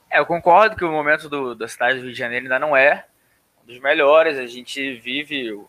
[0.09, 2.75] É, eu concordo que o momento do, da cidade do Rio de Janeiro ainda não
[2.75, 3.05] é
[3.62, 4.38] um dos melhores.
[4.38, 5.59] A gente vive,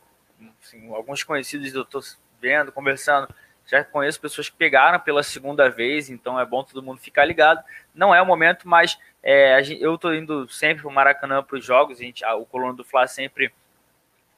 [0.63, 2.01] assim, alguns conhecidos eu estou
[2.41, 3.29] vendo, conversando,
[3.67, 7.63] já conheço pessoas que pegaram pela segunda vez, então é bom todo mundo ficar ligado.
[7.95, 11.59] Não é o momento, mas é, gente, eu estou indo sempre para o Maracanã para
[11.59, 13.53] os jogos, a gente, o Colono do Fla sempre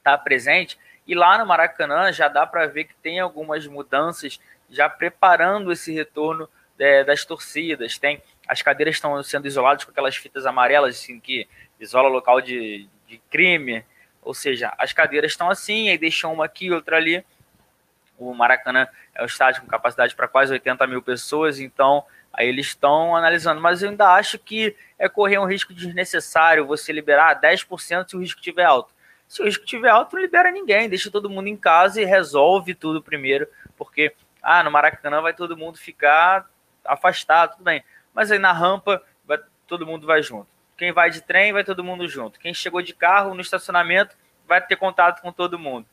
[0.03, 0.77] está presente.
[1.07, 4.39] E lá no Maracanã já dá para ver que tem algumas mudanças
[4.69, 7.97] já preparando esse retorno é, das torcidas.
[7.97, 11.47] Tem as cadeiras estão sendo isoladas com aquelas fitas amarelas assim que
[11.79, 13.85] isola local de, de crime.
[14.21, 17.23] Ou seja, as cadeiras estão assim, aí deixam uma aqui, outra ali.
[18.17, 22.67] O Maracanã é um estádio com capacidade para quase 80 mil pessoas, então aí eles
[22.67, 23.59] estão analisando.
[23.59, 28.19] Mas eu ainda acho que é correr um risco desnecessário você liberar 10% se o
[28.19, 28.92] risco estiver alto.
[29.33, 32.75] Se o risco tiver alto, não libera ninguém, deixa todo mundo em casa e resolve
[32.75, 36.47] tudo primeiro, porque ah, no Maracanã vai todo mundo ficar
[36.85, 37.83] afastado, tudo bem.
[38.13, 40.45] Mas aí na rampa vai, todo mundo vai junto.
[40.77, 42.39] Quem vai de trem vai todo mundo junto.
[42.39, 44.15] Quem chegou de carro no estacionamento
[44.47, 45.87] vai ter contato com todo mundo.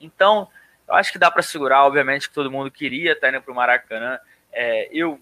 [0.00, 0.48] Então,
[0.88, 3.54] eu acho que dá para segurar, obviamente que todo mundo queria estar indo para o
[3.54, 4.18] Maracanã.
[4.50, 5.20] É, eu,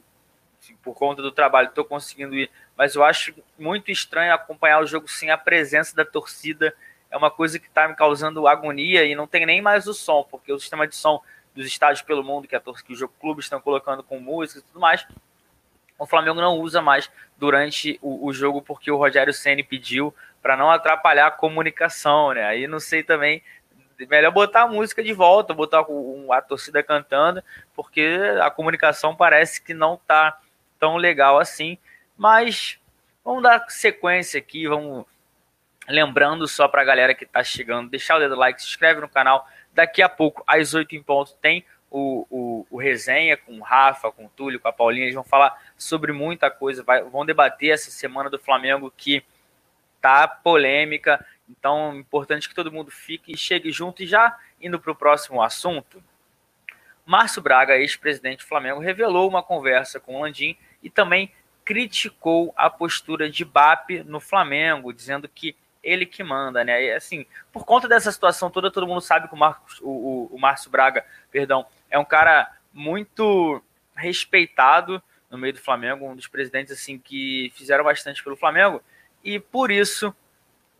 [0.63, 4.87] assim, por conta do trabalho, estou conseguindo ir, mas eu acho muito estranho acompanhar o
[4.87, 6.73] jogo sem a presença da torcida
[7.11, 10.23] é uma coisa que está me causando agonia e não tem nem mais o som,
[10.31, 11.21] porque o sistema de som
[11.55, 14.81] dos estádios pelo mundo que, a, que os clubes estão colocando com música e tudo
[14.81, 15.07] mais,
[15.99, 20.57] o Flamengo não usa mais durante o, o jogo porque o Rogério Ceni pediu para
[20.57, 22.45] não atrapalhar a comunicação, né?
[22.45, 23.43] Aí não sei também
[24.09, 25.85] melhor botar a música de volta, botar
[26.31, 27.43] a torcida cantando,
[27.75, 30.41] porque a comunicação parece que não tá
[30.79, 31.77] tão legal assim.
[32.17, 32.79] Mas
[33.23, 35.05] vamos dar sequência aqui, vamos
[35.91, 39.09] lembrando só para a galera que está chegando, deixar o dedo like, se inscreve no
[39.09, 39.47] canal.
[39.73, 44.13] Daqui a pouco, às 8 em ponto, tem o, o, o, resenha com o Rafa,
[44.13, 45.05] com o Túlio, com a Paulinha.
[45.05, 49.23] Eles vão falar sobre muita coisa, vai, vão debater essa semana do Flamengo que
[50.01, 51.25] tá polêmica.
[51.49, 54.03] Então, importante que todo mundo fique e chegue junto.
[54.03, 56.03] E já indo para o próximo assunto,
[57.05, 61.33] Márcio Braga, ex-presidente do Flamengo, revelou uma conversa com o Landim e também
[61.65, 66.85] criticou a postura de BAP no Flamengo, dizendo que ele que manda, né?
[66.85, 70.31] E, assim, por conta dessa situação toda, todo mundo sabe que o, Marcos, o, o,
[70.33, 73.63] o Márcio Braga, perdão, é um cara muito
[73.97, 78.83] respeitado no meio do Flamengo, um dos presidentes assim que fizeram bastante pelo Flamengo
[79.23, 80.15] e por isso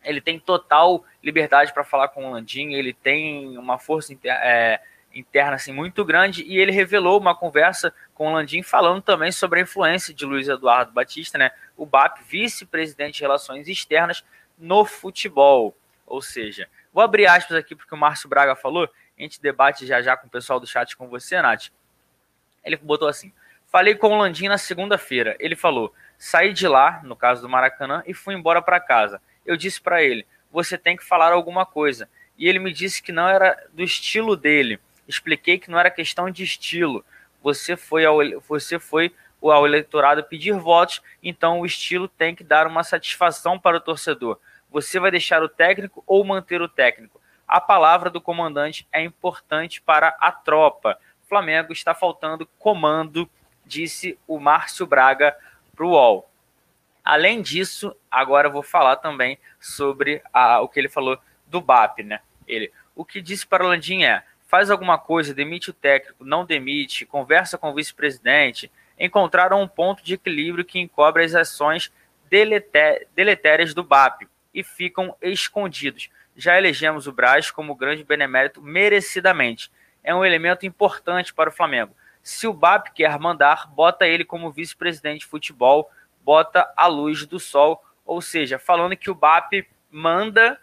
[0.03, 4.81] ele tem total liberdade para falar com o Landim, ele tem uma força inter, é,
[5.13, 9.59] interna assim muito grande e ele revelou uma conversa com o Landim falando também sobre
[9.59, 11.51] a influência de Luiz Eduardo Batista, né?
[11.77, 14.23] O BAP, vice-presidente de Relações Externas
[14.61, 15.75] no futebol.
[16.05, 20.01] Ou seja, vou abrir aspas aqui porque o Márcio Braga falou, a gente debate já
[20.01, 21.69] já com o pessoal do chat com você, Nath.
[22.63, 23.33] Ele botou assim:
[23.71, 25.35] Falei com o Landim na segunda-feira.
[25.39, 29.21] Ele falou: saí de lá, no caso do Maracanã, e fui embora para casa.
[29.45, 32.09] Eu disse para ele: você tem que falar alguma coisa.
[32.37, 34.79] E ele me disse que não era do estilo dele.
[35.07, 37.05] Expliquei que não era questão de estilo.
[37.41, 42.67] Você foi ao, você foi ao eleitorado pedir votos, então o estilo tem que dar
[42.67, 44.37] uma satisfação para o torcedor.
[44.71, 47.19] Você vai deixar o técnico ou manter o técnico?
[47.45, 50.97] A palavra do comandante é importante para a tropa.
[51.27, 53.29] Flamengo está faltando comando,
[53.65, 55.35] disse o Márcio Braga
[55.75, 56.29] para o UOL.
[57.03, 61.99] Além disso, agora eu vou falar também sobre a, o que ele falou do BAP,
[62.03, 62.21] né?
[62.47, 66.45] Ele, o que disse para o Landim é: faz alguma coisa, demite o técnico, não
[66.45, 68.71] demite, conversa com o vice-presidente.
[68.97, 71.91] Encontraram um ponto de equilíbrio que encobre as ações
[72.29, 76.09] deletérias do BAP e ficam escondidos.
[76.35, 79.71] Já elegemos o Braz como grande benemérito merecidamente.
[80.03, 81.95] É um elemento importante para o Flamengo.
[82.23, 85.89] Se o BAP quer mandar, bota ele como vice-presidente de futebol,
[86.23, 90.59] bota a luz do sol, ou seja, falando que o BAP manda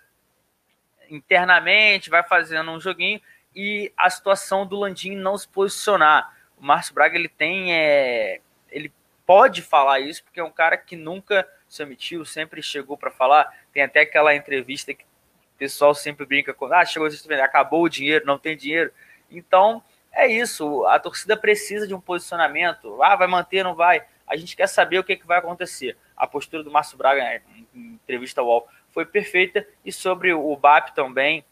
[1.10, 3.20] internamente, vai fazendo um joguinho
[3.54, 6.36] e a situação do Landim não se posicionar.
[6.56, 8.92] O Márcio Braga ele tem, é, ele
[9.26, 13.52] pode falar isso porque é um cara que nunca se omitiu, sempre chegou para falar.
[13.72, 17.08] Tem até aquela entrevista que o pessoal sempre brinca com, ah, chegou,
[17.42, 18.92] acabou o dinheiro, não tem dinheiro.
[19.30, 23.02] Então, é isso, a torcida precisa de um posicionamento.
[23.02, 24.04] Ah, vai manter, não vai?
[24.26, 25.96] A gente quer saber o que, é que vai acontecer.
[26.16, 27.40] A postura do Márcio Braga
[27.74, 31.44] em entrevista ao UOL foi perfeita e sobre o BAP também.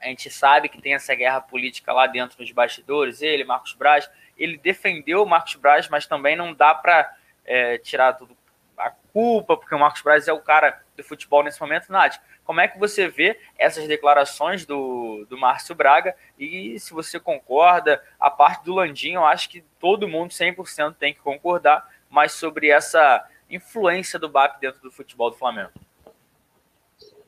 [0.00, 3.20] A gente sabe que tem essa guerra política lá dentro dos bastidores.
[3.20, 7.12] Ele, Marcos Braz, ele defendeu o Marcos Braz, mas também não dá para
[7.44, 8.36] é, tirar tudo
[8.78, 12.20] a culpa, porque o Marcos Braz é o cara do futebol nesse momento, Nath.
[12.44, 18.02] Como é que você vê essas declarações do, do Márcio Braga e se você concorda,
[18.18, 22.70] a parte do Landim, eu acho que todo mundo 100% tem que concordar, mas sobre
[22.70, 25.72] essa influência do BAP dentro do futebol do Flamengo.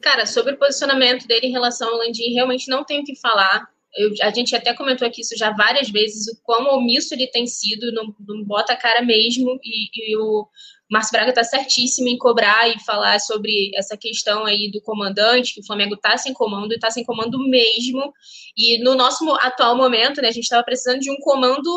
[0.00, 3.68] Cara, sobre o posicionamento dele em relação ao Landim, realmente não tenho o que falar.
[3.94, 7.46] Eu, a gente até comentou aqui isso já várias vezes, o quão omisso ele tem
[7.46, 10.48] sido, não, não bota a cara mesmo, e, e o
[10.90, 15.60] Márcio Braga está certíssimo em cobrar e falar sobre essa questão aí do comandante, que
[15.60, 18.12] o Flamengo está sem comando e está sem comando mesmo.
[18.56, 21.70] E no nosso atual momento, né, a gente estava precisando de um comando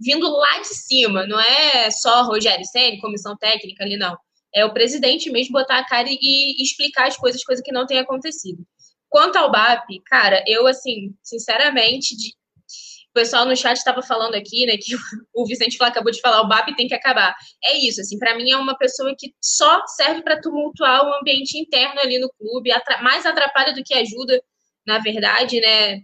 [0.00, 4.16] vindo lá de cima, não é só Rogério Senna, comissão técnica ali, não.
[4.52, 7.98] É o presidente mesmo botar a cara e explicar as coisas, coisa que não tem
[7.98, 8.66] acontecido.
[9.08, 12.32] Quanto ao BAP, cara, eu, assim, sinceramente, de...
[13.10, 14.94] o pessoal no chat estava falando aqui, né, que
[15.34, 17.34] o Vicente acabou de falar, o BAP tem que acabar.
[17.64, 21.58] É isso, assim, para mim é uma pessoa que só serve para tumultuar o ambiente
[21.58, 22.70] interno ali no clube,
[23.02, 24.40] mais atrapalha do que ajuda,
[24.86, 26.02] na verdade, né?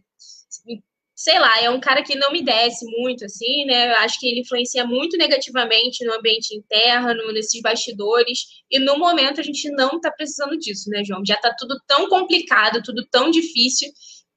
[1.18, 3.94] sei lá, é um cara que não me desce muito, assim, né?
[3.94, 8.40] Acho que ele influencia muito negativamente no ambiente interno, nesses bastidores,
[8.70, 11.24] e no momento a gente não tá precisando disso, né, João?
[11.26, 13.90] Já tá tudo tão complicado, tudo tão difícil,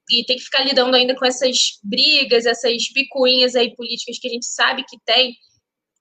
[0.09, 4.31] e tem que ficar lidando ainda com essas brigas, essas picuinhas aí políticas que a
[4.31, 5.35] gente sabe que tem,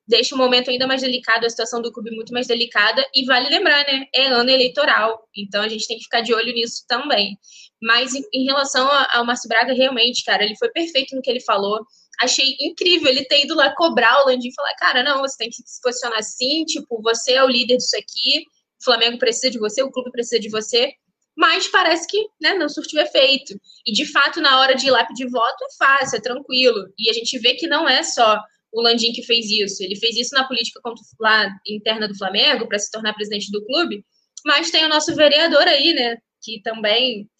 [0.07, 3.51] deixa o momento ainda mais delicado, a situação do clube muito mais delicada, e vale
[3.51, 7.37] lembrar, né, é ano eleitoral, então a gente tem que ficar de olho nisso também.
[7.83, 11.43] Mas em, em relação ao Márcio Braga, realmente, cara, ele foi perfeito no que ele
[11.43, 11.85] falou,
[12.21, 15.51] achei incrível ele ter ido lá cobrar o Landim e falar, cara, não, você tem
[15.51, 18.45] que se posicionar assim, tipo, você é o líder disso aqui,
[18.81, 20.93] o Flamengo precisa de você, o clube precisa de você,
[21.39, 23.55] mas parece que né, não surtiu efeito.
[23.87, 26.93] E, de fato, na hora de ir lá pedir voto, é fácil, é tranquilo.
[26.99, 29.81] E a gente vê que não é só o Landim que fez isso.
[29.81, 30.81] Ele fez isso na política
[31.21, 34.05] lá interna do Flamengo, para se tornar presidente do clube,
[34.45, 37.31] mas tem o nosso vereador aí, né, que também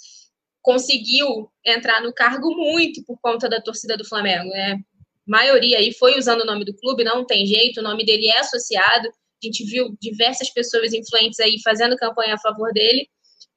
[0.63, 4.75] conseguiu entrar no cargo muito por conta da torcida do Flamengo, né?
[4.75, 4.81] A
[5.27, 8.39] maioria aí foi usando o nome do clube, não tem jeito, o nome dele é
[8.39, 9.09] associado.
[9.09, 13.09] A gente viu diversas pessoas influentes aí fazendo campanha a favor dele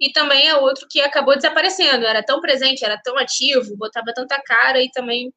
[0.01, 2.07] e também é outro que acabou desaparecendo.
[2.07, 5.31] Era tão presente, era tão ativo, botava tanta cara e também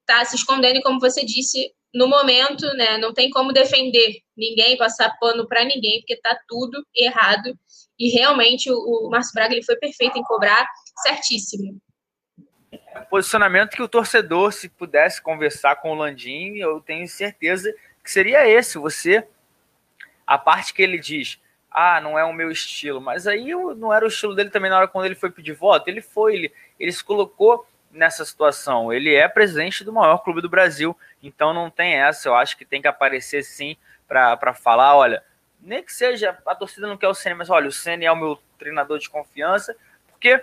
[0.00, 0.82] está se escondendo.
[0.82, 6.00] Como você disse, no momento, né, não tem como defender ninguém, passar pano para ninguém,
[6.00, 7.58] porque está tudo errado.
[7.98, 10.66] E realmente o, o Márcio Braga ele foi perfeito em cobrar,
[11.02, 11.80] certíssimo.
[13.08, 18.46] Posicionamento que o torcedor, se pudesse conversar com o Landim, eu tenho certeza que seria
[18.46, 18.76] esse.
[18.76, 19.26] Você,
[20.26, 21.38] a parte que ele diz,
[21.74, 23.00] ah, não é o meu estilo.
[23.00, 25.88] Mas aí não era o estilo dele também na hora quando ele foi pedir voto.
[25.88, 28.92] Ele foi, ele, ele se colocou nessa situação.
[28.92, 32.28] Ele é presidente do maior clube do Brasil, então não tem essa.
[32.28, 33.76] Eu acho que tem que aparecer sim
[34.08, 35.22] para falar: olha,
[35.60, 38.16] nem que seja a torcida não quer o Senna, mas olha, o Senna é o
[38.16, 39.76] meu treinador de confiança,
[40.10, 40.42] porque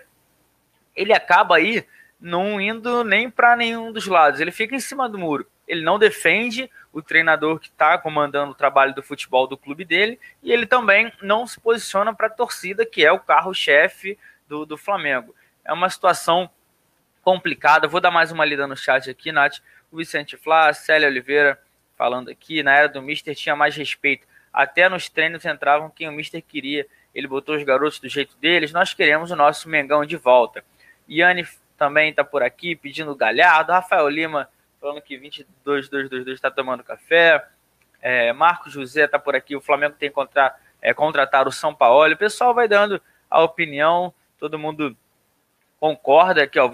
[0.95, 1.85] ele acaba aí
[2.19, 4.39] não indo nem para nenhum dos lados.
[4.39, 5.47] Ele fica em cima do muro.
[5.67, 10.19] Ele não defende o treinador que está comandando o trabalho do futebol do clube dele
[10.43, 14.77] e ele também não se posiciona para a torcida, que é o carro-chefe do, do
[14.77, 15.35] Flamengo.
[15.63, 16.49] É uma situação
[17.21, 17.87] complicada.
[17.87, 19.59] Vou dar mais uma lida no chat aqui, Nath.
[19.91, 21.59] O Vicente Flá, Célia Oliveira
[21.97, 22.63] falando aqui.
[22.63, 24.27] Na era do Mister tinha mais respeito.
[24.51, 26.87] Até nos treinos entravam quem o Mister queria.
[27.13, 28.71] Ele botou os garotos do jeito deles.
[28.71, 30.63] Nós queremos o nosso Mengão de volta.
[31.09, 33.71] Yanni também está por aqui pedindo galhardo.
[33.71, 37.45] Rafael Lima falando que 22-222 está tomando café.
[38.01, 39.55] É, Marcos José está por aqui.
[39.55, 42.13] O Flamengo tem que contratar, é, contratar o São Paulo.
[42.13, 44.13] O pessoal vai dando a opinião.
[44.37, 44.95] Todo mundo
[45.79, 46.73] concorda aqui, ó, o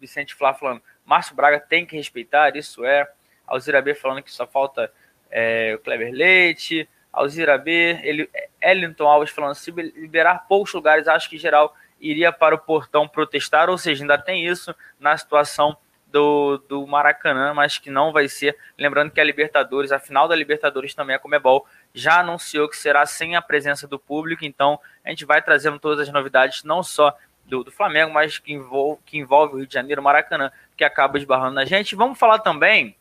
[0.00, 0.82] Vicente Flá falando.
[1.04, 3.10] Márcio Braga tem que respeitar, isso é.
[3.46, 4.92] Alzira B falando que só falta
[5.30, 6.88] é, o Kleber Leite.
[7.12, 8.30] Alzira B, ele,
[8.62, 13.68] Ellington Alves falando se liberar poucos lugares, acho que geral iria para o portão protestar,
[13.68, 15.76] ou seja, ainda tem isso na situação
[16.10, 18.56] do, do Maracanã, mas que não vai ser.
[18.78, 23.06] Lembrando que a Libertadores, a final da Libertadores também é Comebol, já anunciou que será
[23.06, 27.16] sem a presença do público, então a gente vai trazendo todas as novidades, não só
[27.44, 31.18] do, do Flamengo, mas que envolve, que envolve o Rio de Janeiro, Maracanã, que acaba
[31.18, 31.96] esbarrando na gente.
[31.96, 32.96] Vamos falar também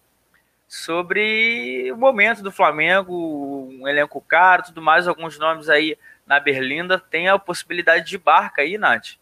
[0.68, 7.00] sobre o momento do Flamengo, um elenco caro, tudo mais, alguns nomes aí na Berlinda.
[7.00, 9.18] Tem a possibilidade de barca aí, Nath?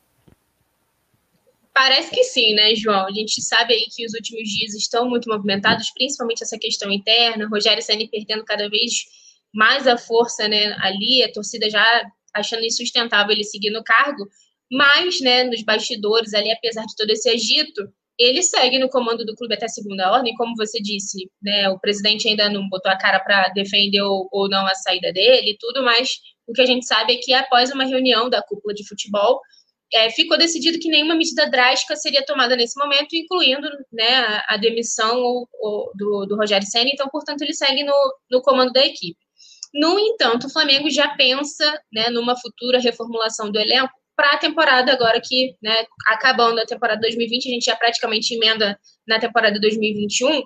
[1.77, 3.05] Parece que sim, né, João?
[3.05, 7.47] A gente sabe aí que os últimos dias estão muito movimentados, principalmente essa questão interna.
[7.47, 9.05] Rogério Senna perdendo cada vez
[9.53, 11.85] mais a força, né, ali, a torcida já
[12.33, 14.27] achando insustentável ele seguir no cargo.
[14.71, 17.87] Mas, né, nos bastidores ali, apesar de todo esse agito,
[18.17, 22.27] ele segue no comando do clube até segunda ordem, como você disse, né, o presidente
[22.27, 25.83] ainda não botou a cara para defender ou, ou não a saída dele e tudo,
[25.83, 26.09] mas
[26.47, 29.39] o que a gente sabe é que após uma reunião da cúpula de futebol,
[29.93, 35.17] é, ficou decidido que nenhuma medida drástica seria tomada nesse momento, incluindo né, a, demissão
[35.19, 39.17] ou, ou, do, do, Rogério Senna, então, portanto, ele segue no, no comando da equipe.
[39.73, 44.91] No entanto, o Flamengo já pensa né, numa futura reformulação do elenco para a temporada
[44.91, 50.41] agora que, né, acabando a temporada 2020, a gente já praticamente emenda na temporada 2021,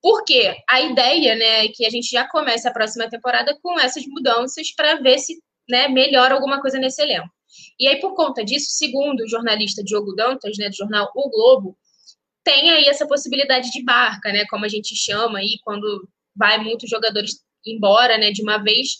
[0.00, 4.04] porque a ideia né, é que a gente já comece a próxima temporada com essas
[4.06, 5.34] mudanças para ver se
[5.68, 7.35] né, melhora alguma coisa nesse elenco.
[7.78, 11.76] E aí, por conta disso, segundo o jornalista Diogo Dantas, né, do jornal O Globo,
[12.44, 16.88] tem aí essa possibilidade de barca, né, como a gente chama aí, quando vai muitos
[16.88, 18.90] jogadores embora, né, de uma vez,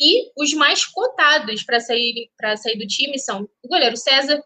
[0.00, 4.42] e os mais cotados para sair, sair do time são o goleiro César,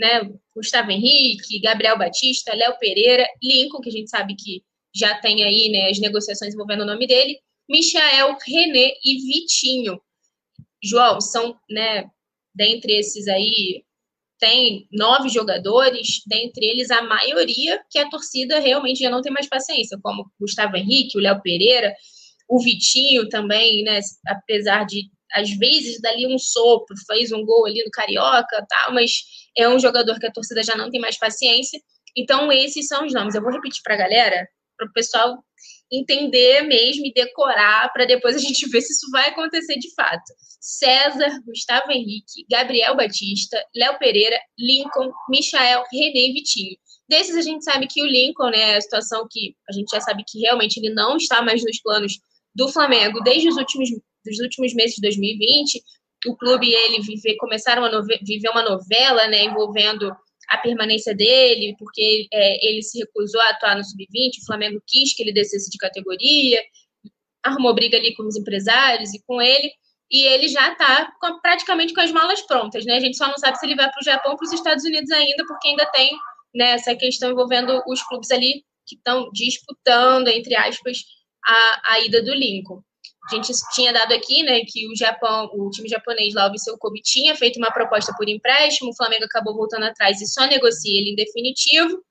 [0.00, 4.62] né, Gustavo Henrique, Gabriel Batista, Léo Pereira, Lincoln, que a gente sabe que
[4.94, 7.38] já tem aí né, as negociações envolvendo o nome dele,
[7.68, 10.00] Michael, René e Vitinho.
[10.82, 12.08] João, são, né,
[12.58, 13.84] dentre esses aí,
[14.40, 19.48] tem nove jogadores, dentre eles a maioria que a torcida realmente já não tem mais
[19.48, 21.94] paciência, como Gustavo Henrique, o Léo Pereira,
[22.48, 24.00] o Vitinho também, né?
[24.26, 29.22] Apesar de às vezes dali um sopro, fez um gol ali no Carioca, tal, mas
[29.56, 31.78] é um jogador que a torcida já não tem mais paciência.
[32.16, 33.34] Então esses são os nomes.
[33.34, 35.44] Eu vou repetir para a galera, para o pessoal
[35.90, 40.32] entender mesmo e decorar para depois a gente ver se isso vai acontecer de fato.
[40.60, 46.76] César, Gustavo Henrique, Gabriel Batista, Léo Pereira, Lincoln, Michael, René e Vitinho.
[47.08, 50.00] Desses a gente sabe que o Lincoln, né, é a situação que a gente já
[50.00, 52.18] sabe que realmente ele não está mais nos planos
[52.54, 55.82] do Flamengo desde os últimos, dos últimos meses de 2020.
[56.26, 60.12] o clube e ele viver, começaram a viver uma novela, né, envolvendo
[60.48, 65.14] a permanência dele, porque é, ele se recusou a atuar no sub-20, o Flamengo quis
[65.14, 66.62] que ele descesse de categoria,
[67.44, 69.70] arrumou briga ali com os empresários e com ele,
[70.10, 72.94] e ele já está praticamente com as malas prontas, né?
[72.96, 74.84] A gente só não sabe se ele vai para o Japão ou para os Estados
[74.84, 76.10] Unidos ainda, porque ainda tem
[76.54, 80.98] né, essa questão envolvendo os clubes ali que estão disputando, entre aspas,
[81.44, 82.82] a, a ida do Lincoln.
[83.30, 86.78] A gente tinha dado aqui, né, que o Japão, o time japonês lá, o Viseu
[86.78, 90.98] Kobe, tinha feito uma proposta por empréstimo, o Flamengo acabou voltando atrás e só negocia
[90.98, 92.02] ele em definitivo,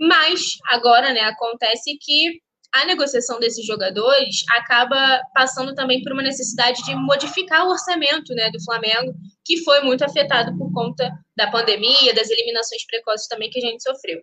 [0.00, 2.40] mas agora, né, acontece que
[2.74, 8.50] a negociação desses jogadores acaba passando também por uma necessidade de modificar o orçamento, né,
[8.50, 9.12] do Flamengo,
[9.44, 13.82] que foi muito afetado por conta da pandemia, das eliminações precoces também que a gente
[13.82, 14.22] sofreu.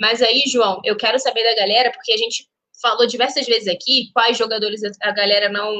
[0.00, 2.48] Mas aí, João, eu quero saber da galera, porque a gente
[2.80, 5.74] falou diversas vezes aqui quais jogadores a galera não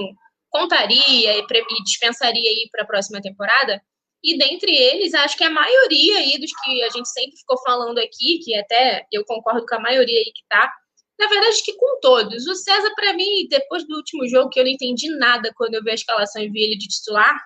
[0.50, 1.46] contaria e,
[1.84, 3.80] dispensaria aí para a próxima temporada.
[4.22, 7.98] E dentre eles, acho que a maioria aí dos que a gente sempre ficou falando
[7.98, 10.70] aqui, que até eu concordo com a maioria aí que tá,
[11.18, 12.46] na verdade, que com todos.
[12.46, 15.82] O César, para mim, depois do último jogo, que eu não entendi nada quando eu
[15.82, 17.38] vi a escalação e vi ele de titular,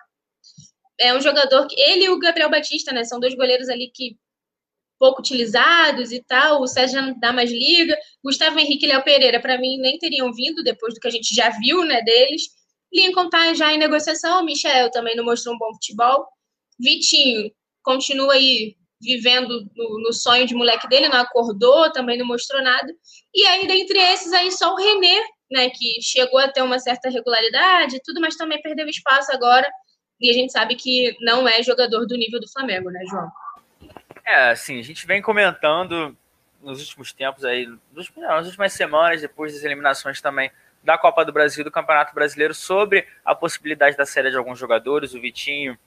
[0.99, 1.81] é um jogador que.
[1.81, 3.05] Ele e o Gabriel Batista, né?
[3.05, 4.17] São dois goleiros ali que
[5.05, 6.63] pouco utilizados e tal.
[6.63, 7.95] O Sérgio já não dá mais liga.
[8.25, 11.35] Gustavo Henrique e Léo Pereira, para mim, nem teriam vindo depois do que a gente
[11.35, 12.45] já viu né, deles.
[12.91, 14.43] Lincoln tá já em negociação.
[14.43, 16.27] Michel também não mostrou um bom futebol.
[16.81, 17.51] Vitinho
[17.83, 22.91] continua aí vivendo no, no, sonho de moleque dele, não acordou, também não mostrou nada.
[23.35, 27.11] E aí, dentre esses, aí só o René, né, que chegou a ter uma certa
[27.11, 29.69] regularidade e tudo, mas também perdeu espaço agora.
[30.19, 33.29] E a gente sabe que não é jogador do nível do Flamengo, né, João?
[34.27, 36.17] É, assim, a gente vem comentando
[36.63, 37.69] nos últimos tempos aí,
[38.17, 40.51] nas últimas semanas, depois das eliminações também
[40.83, 45.15] da Copa do Brasil do Campeonato Brasileiro, sobre a possibilidade da série de alguns jogadores,
[45.15, 45.79] o Vitinho.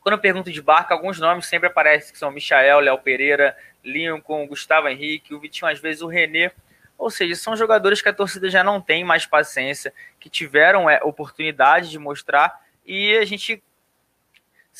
[0.00, 4.46] Quando eu pergunto de barca, alguns nomes sempre aparecem, que são Michael, Léo Pereira, Lincoln,
[4.46, 6.52] Gustavo Henrique, o Vitinho, às vezes o René.
[6.96, 11.00] Ou seja, são jogadores que a torcida já não tem mais paciência, que tiveram é,
[11.02, 13.62] oportunidade de mostrar e a gente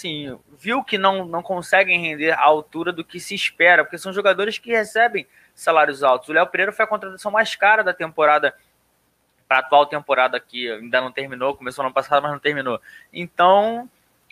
[0.00, 4.12] sim, viu que não, não conseguem render à altura do que se espera, porque são
[4.12, 6.28] jogadores que recebem salários altos.
[6.28, 8.54] O Léo Pereira foi a contratação mais cara da temporada,
[9.46, 12.80] para a atual temporada que ainda não terminou, começou no ano passado, mas não terminou.
[13.12, 13.90] Então,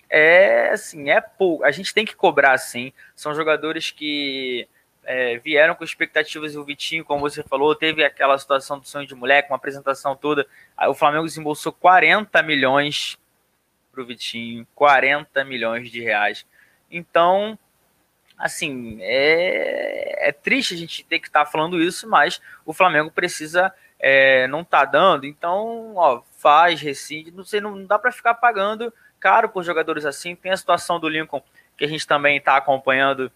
[0.09, 1.65] é assim, é pouco.
[1.65, 2.93] A gente tem que cobrar assim.
[3.15, 4.69] São jogadores que
[5.05, 9.07] é, vieram com expectativas e o Vitinho, como você falou, teve aquela situação do sonho
[9.07, 10.47] de moleque, uma apresentação toda.
[10.89, 13.19] O Flamengo desembolsou 40 milhões
[13.99, 16.47] para o Vitinho, 40 milhões de reais.
[16.89, 17.59] Então,
[18.39, 23.11] assim, é, é triste a gente ter que estar tá falando isso, mas o Flamengo
[23.11, 28.35] precisa, é, não tá dando, então, ó, faz, rescinde, não sei, não dá para ficar
[28.35, 30.37] pagando caro por jogadores assim.
[30.37, 31.43] Tem a situação do Lincoln,
[31.77, 33.33] que a gente também está acompanhando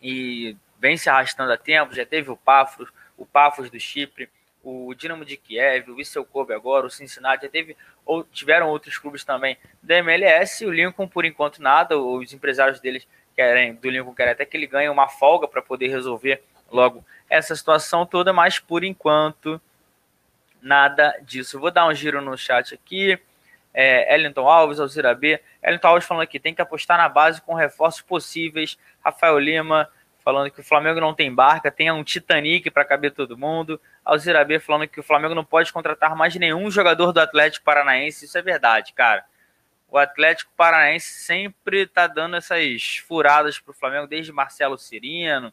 [0.00, 2.88] e vem se arrastando a tempo, já teve o Pafos,
[3.18, 4.30] o Pafos do Chipre,
[4.62, 8.98] o Dinamo de Kiev, o Vissel Kobe agora, o Cincinnati, já teve, ou tiveram outros
[8.98, 14.14] clubes também da MLS, o Lincoln por enquanto nada, os empresários deles querem, do Lincoln
[14.14, 18.58] querem até que ele ganhe uma folga para poder resolver logo essa situação toda, mas
[18.58, 19.60] por enquanto
[20.60, 21.58] nada disso.
[21.58, 23.18] Vou dar um giro no chat aqui.
[23.72, 25.40] É, Ellington Alves, Alzira B.
[25.62, 28.78] Ellington Alves falando aqui, tem que apostar na base com reforços possíveis.
[29.04, 29.88] Rafael Lima,
[30.28, 33.80] falando que o Flamengo não tem barca, tem um Titanic para caber todo mundo.
[34.04, 38.26] Alzira B falando que o Flamengo não pode contratar mais nenhum jogador do Atlético Paranaense.
[38.26, 39.24] Isso é verdade, cara.
[39.90, 45.50] O Atlético Paranaense sempre tá dando essas furadas pro Flamengo, desde Marcelo Cirino.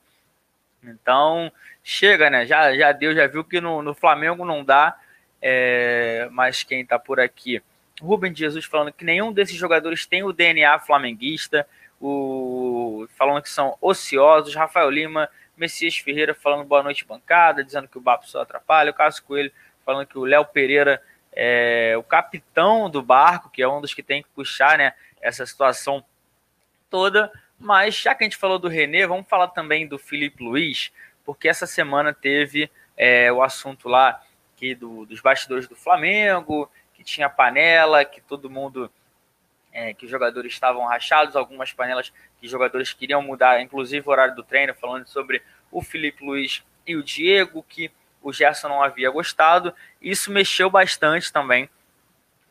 [0.84, 1.50] Então,
[1.82, 2.46] chega, né?
[2.46, 5.00] Já, já deu, já viu que no, no Flamengo não dá.
[5.42, 7.64] É, mas quem tá por aqui?
[8.02, 11.66] Rubem Jesus falando que nenhum desses jogadores tem o DNA flamenguista
[12.00, 17.98] o falando que são ociosos, Rafael Lima, Messias Ferreira falando boa noite bancada, dizendo que
[17.98, 19.52] o Bapo só atrapalha, o Cássio Coelho
[19.86, 24.02] falando que o Léo Pereira é o capitão do barco, que é um dos que
[24.02, 26.04] tem que puxar né, essa situação
[26.90, 27.32] toda.
[27.60, 30.92] Mas já que a gente falou do René, vamos falar também do Felipe Luiz,
[31.24, 34.22] porque essa semana teve é, o assunto lá
[34.56, 38.90] que do, dos bastidores do Flamengo, que tinha panela, que todo mundo
[39.76, 44.42] é, que jogadores estavam rachados, algumas panelas que jogadores queriam mudar, inclusive o horário do
[44.42, 49.76] treino, falando sobre o Felipe Luiz e o Diego, que o Gerson não havia gostado.
[50.02, 51.70] Isso mexeu bastante também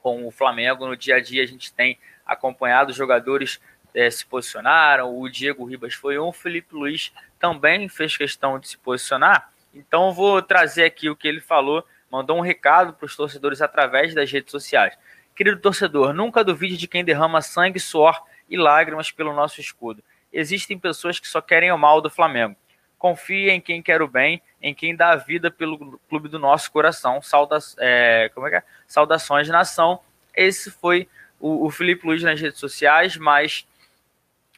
[0.03, 0.87] com o Flamengo.
[0.87, 3.59] No dia a dia a gente tem acompanhado os jogadores
[3.95, 5.19] é, se posicionaram.
[5.19, 7.11] O Diego Ribas foi um, o Felipe Luiz
[7.41, 9.51] também fez questão de se posicionar.
[9.75, 14.15] Então vou trazer aqui o que ele falou, mandou um recado para os torcedores através
[14.15, 14.95] das redes sociais.
[15.35, 20.03] Querido torcedor, nunca duvide de quem derrama sangue, suor e lágrimas pelo nosso escudo.
[20.33, 22.57] Existem pessoas que só querem o mal do Flamengo.
[22.99, 26.71] Confie em quem quer o bem, em quem dá a vida pelo clube do nosso
[26.71, 27.21] coração.
[27.21, 28.63] Sauda, é, como é que é?
[28.87, 30.01] Saudações, nação.
[30.35, 31.09] Esse foi
[31.41, 33.67] o, o Felipe Luiz nas redes sociais, mas,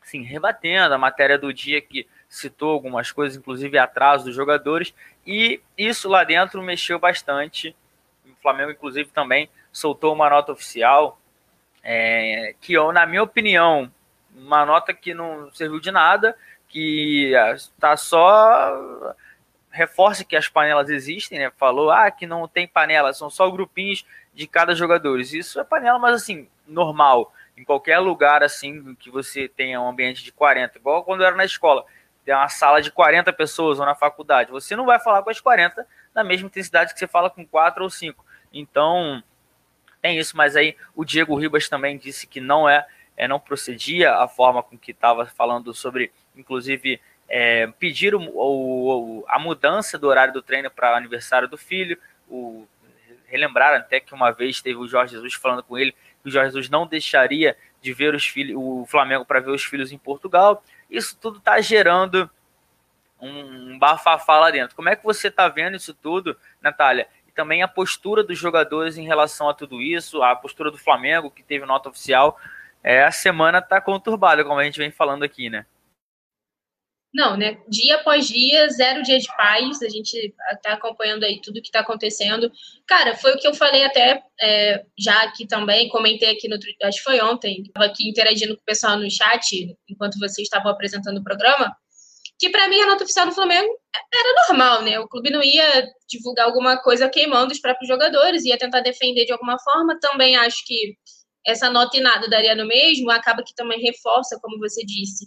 [0.03, 4.95] sim, rebatendo a matéria do dia que citou algumas coisas, inclusive atraso dos jogadores,
[5.27, 7.75] e isso lá dentro mexeu bastante.
[8.47, 11.21] Flamengo, inclusive, também soltou uma nota oficial,
[11.83, 13.91] é, que, na minha opinião,
[14.33, 16.37] uma nota que não serviu de nada,
[16.69, 19.15] que está só
[19.69, 21.51] reforça que as panelas existem, né?
[21.57, 25.19] Falou ah, que não tem panela, são só grupinhos de cada jogador.
[25.19, 27.33] Isso é panela, mas assim, normal.
[27.57, 31.37] Em qualquer lugar assim que você tenha um ambiente de 40, igual quando eu era
[31.37, 31.85] na escola
[32.27, 35.41] tem uma sala de 40 pessoas ou na faculdade, você não vai falar com as
[35.41, 38.26] 40 na mesma intensidade que você fala com 4 ou 5.
[38.59, 39.23] Então,
[40.01, 42.87] tem isso, mas aí o Diego Ribas também disse que não é,
[43.17, 49.25] é não procedia a forma com que estava falando sobre, inclusive, é, pedir o, o,
[49.29, 51.99] a mudança do horário do treino para aniversário do filho.
[52.29, 52.67] O,
[53.27, 55.93] relembraram até que uma vez teve o Jorge Jesus falando com ele
[56.23, 59.65] que o Jorge Jesus não deixaria de ver os filhos, o Flamengo para ver os
[59.65, 60.63] filhos em Portugal.
[60.91, 62.31] Isso tudo está gerando
[63.21, 64.77] um bafafá lá dentro.
[64.77, 67.09] Como é que você está vendo isso tudo, Natália?
[67.37, 71.43] Também a postura dos jogadores em relação a tudo isso, a postura do Flamengo, que
[71.43, 72.37] teve nota oficial.
[72.83, 75.67] É, a semana está conturbada, como a gente vem falando aqui, né?
[77.17, 77.59] Não, né?
[77.67, 79.83] Dia após dia, zero dia de paz.
[79.83, 82.53] A gente está acompanhando aí tudo que está acontecendo.
[82.87, 86.57] Cara, foi o que eu falei até é, já aqui também, comentei aqui no.
[86.83, 90.71] Acho que foi ontem, estava aqui interagindo com o pessoal no chat, enquanto vocês estavam
[90.71, 91.75] apresentando o programa.
[92.39, 93.69] Que para mim a nota oficial do Flamengo
[94.13, 94.99] era normal, né?
[95.01, 99.33] O clube não ia divulgar alguma coisa queimando os próprios jogadores, ia tentar defender de
[99.33, 99.99] alguma forma.
[99.99, 100.97] Também acho que
[101.47, 105.27] essa nota e nada daria no mesmo, acaba que também reforça, como você disse,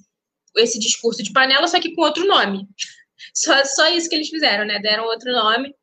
[0.58, 2.68] esse discurso de panela, só que com outro nome.
[3.34, 4.80] Só, só isso que eles fizeram, né?
[4.80, 5.76] Deram outro nome.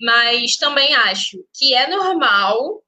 [0.00, 2.82] Mas também acho que é normal,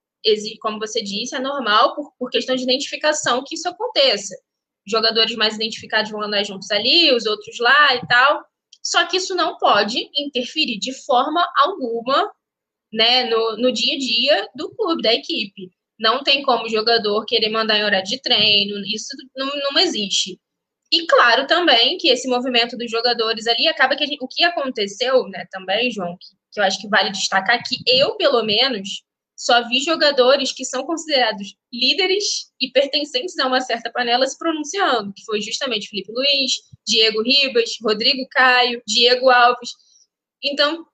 [0.60, 4.34] como você disse, é normal por, por questão de identificação que isso aconteça.
[4.86, 8.44] Jogadores mais identificados vão andar juntos ali, os outros lá e tal.
[8.82, 12.30] Só que isso não pode interferir de forma alguma
[12.92, 15.70] né, no, no dia a dia do clube, da equipe.
[15.98, 20.38] Não tem como o jogador querer mandar em horário de treino, isso não, não existe.
[20.92, 25.24] E claro também que esse movimento dos jogadores ali acaba que gente, o que aconteceu,
[25.28, 29.02] né, também, João, que, que eu acho que vale destacar que eu, pelo menos,
[29.36, 35.12] só vi jogadores que são considerados líderes e pertencentes a uma certa panela se pronunciando,
[35.14, 36.52] que foi justamente Felipe Luiz,
[36.86, 39.70] Diego Ribas, Rodrigo Caio, Diego Alves.
[40.42, 40.86] Então,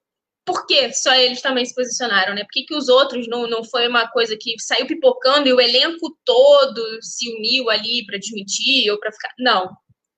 [0.45, 2.43] por que só eles também se posicionaram, né?
[2.43, 5.61] Por que, que os outros não, não foi uma coisa que saiu pipocando e o
[5.61, 9.33] elenco todo se uniu ali para desmentir ou para ficar.
[9.39, 9.67] Não.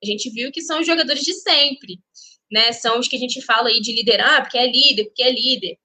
[0.03, 1.99] A gente viu que são os jogadores de sempre,
[2.51, 2.72] né?
[2.72, 5.77] São os que a gente fala aí de liderar, porque é líder, porque é líder.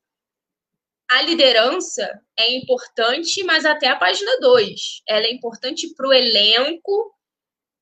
[1.09, 2.07] A liderança
[2.37, 5.01] é importante, mas até a página 2.
[5.07, 7.11] Ela é importante para o elenco,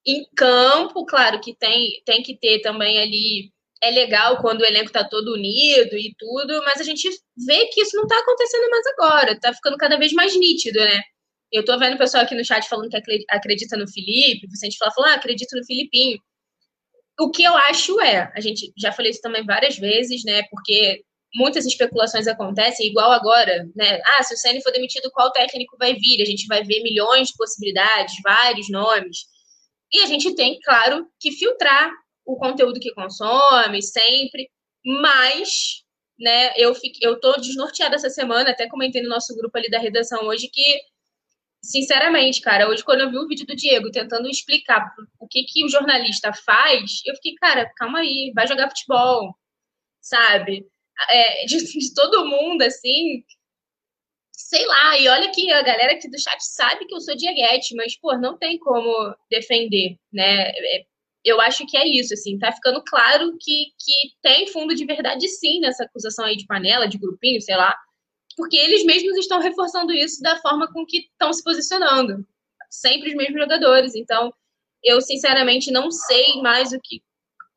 [0.06, 3.52] em campo, claro que tem, tem que ter também ali.
[3.84, 7.10] É legal quando o elenco está todo unido e tudo, mas a gente
[7.46, 11.02] vê que isso não está acontecendo mais agora, está ficando cada vez mais nítido, né?
[11.52, 14.92] Eu tô vendo o pessoal aqui no chat falando que acredita no Felipe, gente fala,
[14.92, 16.18] fala ah, acredito no Filipinho.
[17.20, 20.44] O que eu acho é, a gente já falei isso também várias vezes, né?
[20.50, 21.04] Porque
[21.38, 24.02] muitas especulações acontecem, igual agora, né?
[24.04, 26.22] Ah, se o Ceni for demitido, qual técnico vai vir?
[26.22, 29.20] A gente vai ver milhões de possibilidades, vários nomes.
[29.94, 31.92] E a gente tem, claro, que filtrar
[32.26, 34.50] o conteúdo que consome sempre,
[34.84, 35.84] mas,
[36.20, 39.80] né, eu fiquei, eu tô desnorteada essa semana, até comentei no nosso grupo ali da
[39.80, 40.82] redação hoje que
[41.62, 45.66] sinceramente, cara, hoje quando eu vi o vídeo do Diego tentando explicar o que que
[45.66, 49.36] o jornalista faz, eu fiquei, cara, calma aí, vai jogar futebol,
[50.02, 50.66] sabe?
[51.10, 53.24] É, de, de, todo mundo, assim,
[54.32, 57.76] sei lá, e olha que a galera aqui do chat sabe que eu sou dieguete,
[57.76, 60.50] mas, pô, não tem como defender, né?
[60.50, 60.86] É,
[61.24, 65.28] eu acho que é isso, assim, tá ficando claro que, que tem fundo de verdade
[65.28, 67.76] sim nessa acusação aí de panela, de grupinho, sei lá,
[68.38, 72.26] porque eles mesmos estão reforçando isso da forma com que estão se posicionando.
[72.70, 73.96] Sempre os mesmos jogadores.
[73.96, 74.32] Então,
[74.84, 77.02] eu sinceramente não sei mais o que.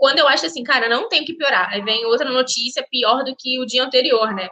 [0.01, 1.69] Quando eu acho assim, cara, não tem que piorar.
[1.71, 4.49] Aí vem outra notícia pior do que o dia anterior, né?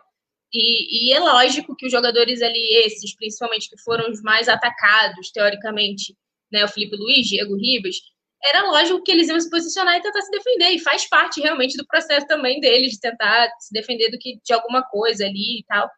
[0.53, 5.30] E, e, é lógico que os jogadores ali, esses, principalmente que foram os mais atacados,
[5.30, 6.14] teoricamente,
[6.53, 6.62] né?
[6.66, 7.96] O Felipe Luiz, Diego Ribas,
[8.44, 10.68] era lógico que eles iam se posicionar e tentar se defender.
[10.72, 14.53] E faz parte realmente do processo também deles, de tentar se defender do que de
[14.53, 15.90] alguma coisa ali e tal.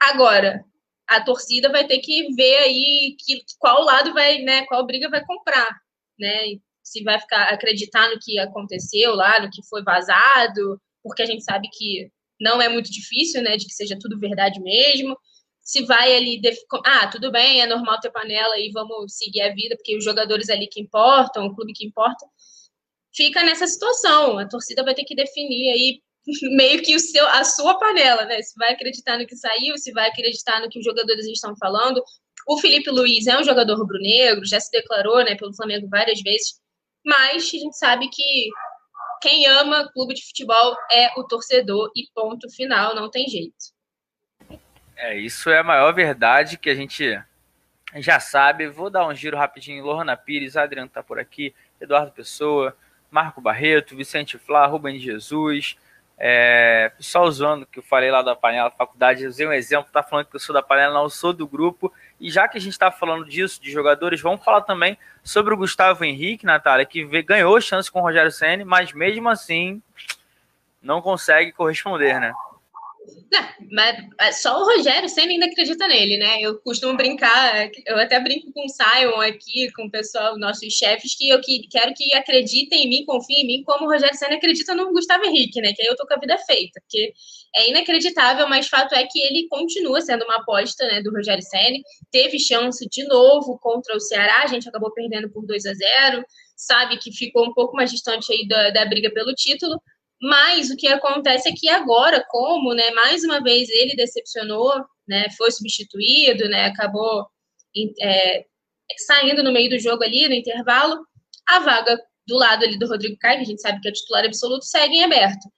[0.00, 0.64] Agora,
[1.08, 5.24] a torcida vai ter que ver aí que, qual lado vai, né, qual briga vai
[5.24, 5.68] comprar,
[6.16, 6.58] né?
[6.82, 11.44] Se vai ficar acreditar no que aconteceu lá, no que foi vazado, porque a gente
[11.44, 12.10] sabe que
[12.40, 15.16] não é muito difícil, né, de que seja tudo verdade mesmo.
[15.62, 16.40] Se vai ali,
[16.84, 20.50] ah, tudo bem, é normal ter panela e vamos seguir a vida, porque os jogadores
[20.50, 22.26] ali que importam, o clube que importa,
[23.14, 24.38] fica nessa situação.
[24.38, 26.00] A torcida vai ter que definir aí
[26.56, 28.42] meio que o seu, a sua panela, né?
[28.42, 32.02] Se vai acreditar no que saiu, se vai acreditar no que os jogadores estão falando.
[32.46, 36.54] O Felipe Luiz é um jogador rubro-negro, já se declarou, né, pelo Flamengo várias vezes,
[37.04, 38.48] mas a gente sabe que
[39.20, 43.72] quem ama clube de futebol é o torcedor e ponto final, não tem jeito.
[44.96, 47.20] É, isso é a maior verdade que a gente
[47.96, 48.68] já sabe.
[48.68, 49.84] Vou dar um giro rapidinho.
[49.84, 52.76] Lohana Pires, Adriano tá por aqui, Eduardo Pessoa,
[53.10, 55.76] Marco Barreto, Vicente Flá, Rubem Jesus,
[56.24, 60.26] é, pessoal usando que eu falei lá da panela faculdade, usei um exemplo, tá falando
[60.26, 61.92] que eu sou da panela, não sou do grupo.
[62.22, 65.56] E já que a gente está falando disso, de jogadores, vamos falar também sobre o
[65.56, 69.82] Gustavo Henrique, Natália, que ganhou chance com o Rogério Senna, mas mesmo assim
[70.80, 72.32] não consegue corresponder, né?
[73.32, 76.40] Não, mas só o Rogério sempre ainda acredita nele, né?
[76.40, 81.16] Eu costumo brincar, eu até brinco com o Simon aqui, com o pessoal, nossos chefes,
[81.16, 84.36] que eu que, quero que acreditem em mim, confiem em mim, como o Rogério Senna
[84.36, 85.72] acredita no Gustavo Henrique, né?
[85.72, 87.12] Que aí eu tô com a vida feita, porque
[87.56, 91.78] é inacreditável, mas fato é que ele continua sendo uma aposta né, do Rogério Senna.
[92.10, 96.24] Teve chance de novo contra o Ceará, a gente acabou perdendo por 2 a 0
[96.62, 99.82] sabe que ficou um pouco mais distante aí da, da briga pelo título,
[100.22, 104.72] mas o que acontece é que agora, como, né, mais uma vez ele decepcionou,
[105.06, 107.26] né, foi substituído, né, acabou
[108.00, 108.44] é,
[109.04, 111.04] saindo no meio do jogo ali, no intervalo,
[111.48, 114.24] a vaga do lado ali do Rodrigo Caio, que a gente sabe que é titular
[114.24, 115.48] absoluto, segue em aberto.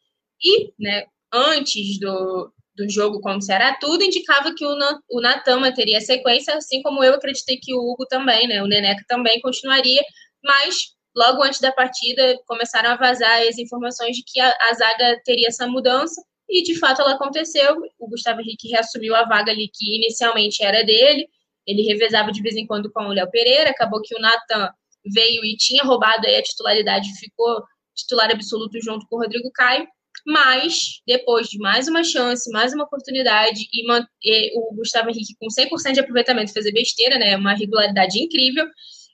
[0.42, 4.74] E, né, antes do, do jogo contra o tudo indicava que o,
[5.10, 9.04] o Natama teria sequência, assim como eu acreditei que o Hugo também, né, o Neneca
[9.06, 10.02] também continuaria,
[10.42, 15.20] mas logo antes da partida, começaram a vazar as informações de que a, a zaga
[15.24, 17.76] teria essa mudança, e de fato ela aconteceu.
[17.98, 21.26] O Gustavo Henrique reassumiu a vaga ali que inicialmente era dele,
[21.66, 24.70] ele revezava de vez em quando com o Léo Pereira, acabou que o Natan
[25.04, 27.62] veio e tinha roubado aí a titularidade, ficou
[27.94, 29.86] titular absoluto junto com o Rodrigo Caio,
[30.26, 33.84] mas depois de mais uma chance, mais uma oportunidade e,
[34.22, 38.66] e o Gustavo Henrique com 100% de aproveitamento fazer besteira, né, uma regularidade incrível,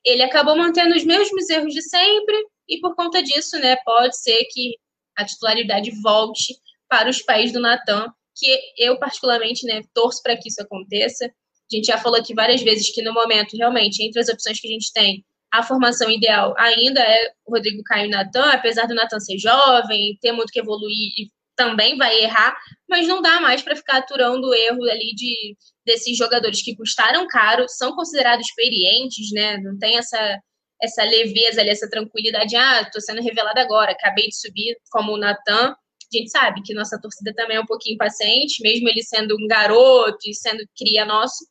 [0.05, 2.36] ele acabou mantendo os mesmos erros de sempre
[2.68, 4.76] e por conta disso, né, pode ser que
[5.16, 6.55] a titularidade volte
[6.88, 11.26] para os pés do Natan, que eu particularmente, né, torço para que isso aconteça.
[11.26, 14.68] A gente já falou aqui várias vezes que no momento, realmente, entre as opções que
[14.68, 18.94] a gente tem, a formação ideal ainda é o Rodrigo Caio e Natan, apesar do
[18.94, 21.30] Natan ser jovem, ter muito que evoluir e
[21.61, 22.57] também vai errar,
[22.89, 25.55] mas não dá mais para ficar aturando o erro ali de
[25.85, 29.59] desses jogadores que custaram caro, são considerados experientes, né?
[29.59, 30.39] Não tem essa
[30.83, 35.19] essa leveza ali, essa tranquilidade, ah, tô sendo revelada agora, acabei de subir como o
[35.19, 35.73] Natan.
[35.73, 39.47] A gente sabe que nossa torcida também é um pouquinho impaciente, mesmo ele sendo um
[39.47, 41.45] garoto e sendo cria nosso,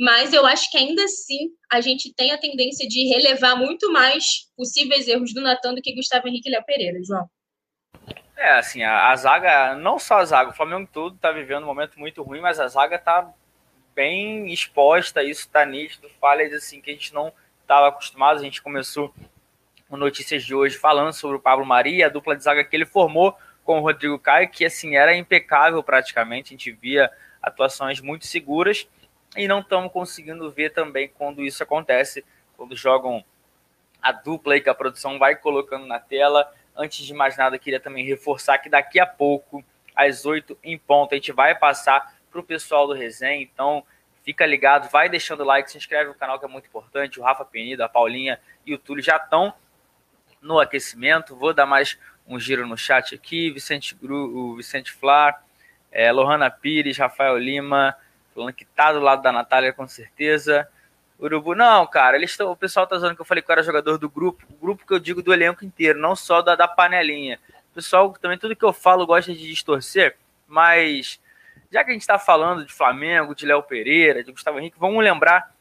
[0.00, 4.24] mas eu acho que ainda assim a gente tem a tendência de relevar muito mais
[4.56, 7.28] possíveis erros do Natan do que Gustavo Henrique e Léo Pereira, João.
[8.42, 11.66] É, assim, a, a, zaga, não só a zaga, o Flamengo todo tá vivendo um
[11.66, 13.32] momento muito ruim, mas a zaga tá
[13.94, 18.60] bem exposta, isso tá nítido, falhas assim que a gente não estava acostumado, a gente
[18.60, 19.14] começou
[19.88, 22.84] o Notícias de hoje falando sobre o Pablo Maria, a dupla de zaga que ele
[22.84, 28.26] formou com o Rodrigo Caio, que assim era impecável praticamente, a gente via atuações muito
[28.26, 28.88] seguras
[29.36, 32.24] e não estamos conseguindo ver também quando isso acontece,
[32.56, 33.24] quando jogam
[34.02, 37.80] a dupla aí que a produção vai colocando na tela, Antes de mais nada, queria
[37.80, 39.64] também reforçar que daqui a pouco,
[39.94, 43.42] às 8 em ponto, a gente vai passar para o pessoal do resenha.
[43.42, 43.84] Então,
[44.22, 47.20] fica ligado, vai deixando like, se inscreve no canal que é muito importante.
[47.20, 49.52] O Rafa Penido, a Paulinha e o Túlio já estão
[50.40, 51.36] no aquecimento.
[51.36, 53.50] Vou dar mais um giro no chat aqui.
[53.50, 55.40] Vicente Gru, o Vicente Flá,
[55.90, 57.96] é, Lohana Pires, Rafael Lima,
[58.34, 60.68] falando que tá do lado da Natália com certeza.
[61.22, 63.62] Urubu, não, cara, eles tão, o pessoal tá dizendo que eu falei que eu era
[63.62, 66.66] jogador do grupo, o grupo que eu digo do elenco inteiro, não só da, da
[66.66, 67.38] panelinha.
[67.70, 70.16] O pessoal, também tudo que eu falo gosta de distorcer,
[70.48, 71.20] mas
[71.70, 75.02] já que a gente está falando de Flamengo, de Léo Pereira, de Gustavo Henrique, vamos
[75.02, 75.54] lembrar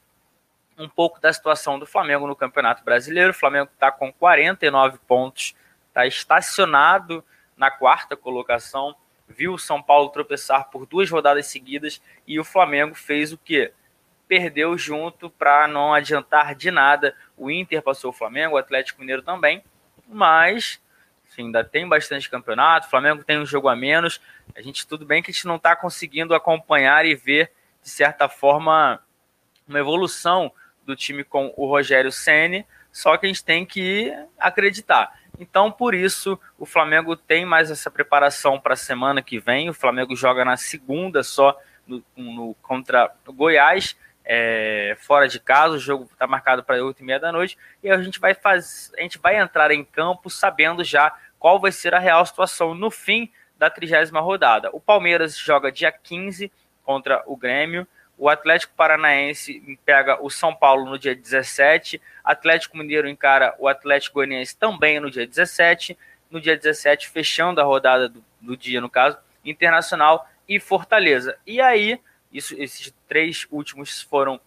[0.78, 3.30] um pouco da situação do Flamengo no Campeonato Brasileiro.
[3.30, 5.56] O Flamengo está com 49 pontos,
[5.88, 7.24] está estacionado
[7.56, 8.96] na quarta colocação,
[9.28, 13.72] viu o São Paulo tropeçar por duas rodadas seguidas e o Flamengo fez o quê?
[14.32, 17.14] Perdeu junto para não adiantar de nada.
[17.36, 19.62] O Inter passou o Flamengo, o Atlético Mineiro também,
[20.08, 20.82] mas
[21.38, 22.88] ainda tem bastante campeonato.
[22.88, 24.22] O Flamengo tem um jogo a menos.
[24.56, 27.52] A gente tudo bem que a gente não está conseguindo acompanhar e ver
[27.82, 29.02] de certa forma,
[29.68, 30.50] uma evolução
[30.86, 35.20] do time com o Rogério Ceni, só que a gente tem que acreditar.
[35.38, 39.70] Então, por isso, o Flamengo tem mais essa preparação para a semana que vem.
[39.70, 45.76] O Flamengo joga na segunda só no, no contra o Goiás, é, fora de casa.
[45.76, 47.58] O jogo está marcado para 8 e meia da noite.
[47.84, 51.72] E a gente vai fazer, a gente vai entrar em campo sabendo já qual vai
[51.72, 54.70] ser a real situação no fim da trigésima rodada.
[54.74, 56.52] O Palmeiras joga dia 15
[56.84, 57.88] contra o Grêmio.
[58.18, 62.02] O Atlético Paranaense pega o São Paulo no dia 17.
[62.24, 65.98] Atlético Mineiro encara o Atlético Goianiense também no dia 17.
[66.30, 71.38] No dia 17, fechando a rodada do, do dia, no caso, Internacional e Fortaleza.
[71.46, 72.00] E aí,
[72.32, 74.40] isso, esses três últimos foram,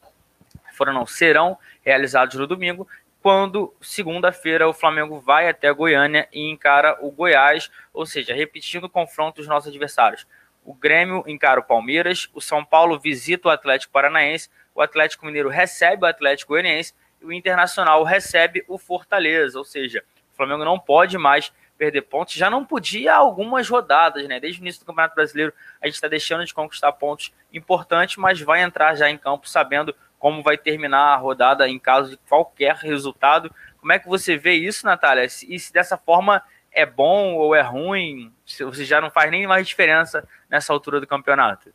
[0.74, 2.88] foram não, serão realizados no domingo,
[3.24, 8.88] quando segunda-feira o Flamengo vai até Goiânia e encara o Goiás, ou seja, repetindo o
[8.88, 10.26] confronto dos nossos adversários.
[10.62, 15.48] O Grêmio encara o Palmeiras, o São Paulo visita o Atlético Paranaense, o Atlético Mineiro
[15.48, 19.58] recebe o Atlético Goianiense e o Internacional recebe o Fortaleza.
[19.58, 21.52] Ou seja, o Flamengo não pode mais
[21.84, 22.34] perder pontos.
[22.34, 24.40] Já não podia algumas rodadas, né?
[24.40, 28.40] Desde o início do Campeonato Brasileiro, a gente está deixando de conquistar pontos importantes, mas
[28.40, 32.76] vai entrar já em campo sabendo como vai terminar a rodada em caso de qualquer
[32.76, 33.54] resultado.
[33.78, 35.24] Como é que você vê isso, Natália?
[35.24, 39.68] E se dessa forma é bom ou é ruim, você já não faz nem mais
[39.68, 41.72] diferença nessa altura do campeonato.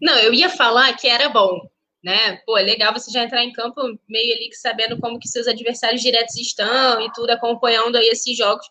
[0.00, 1.68] Não, eu ia falar que era bom,
[2.02, 2.36] né?
[2.46, 6.00] Pô, é legal você já entrar em campo meio ali sabendo como que seus adversários
[6.00, 8.66] diretos estão e tudo, acompanhando aí esses jogos.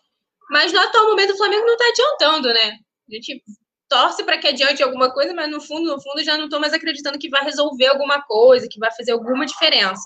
[0.52, 2.78] Mas no atual momento o Flamengo não tá adiantando, né?
[3.10, 3.42] A gente
[3.88, 6.72] torce para que adiante alguma coisa, mas no fundo, no fundo, já não estou mais
[6.72, 10.02] acreditando que vai resolver alguma coisa, que vai fazer alguma diferença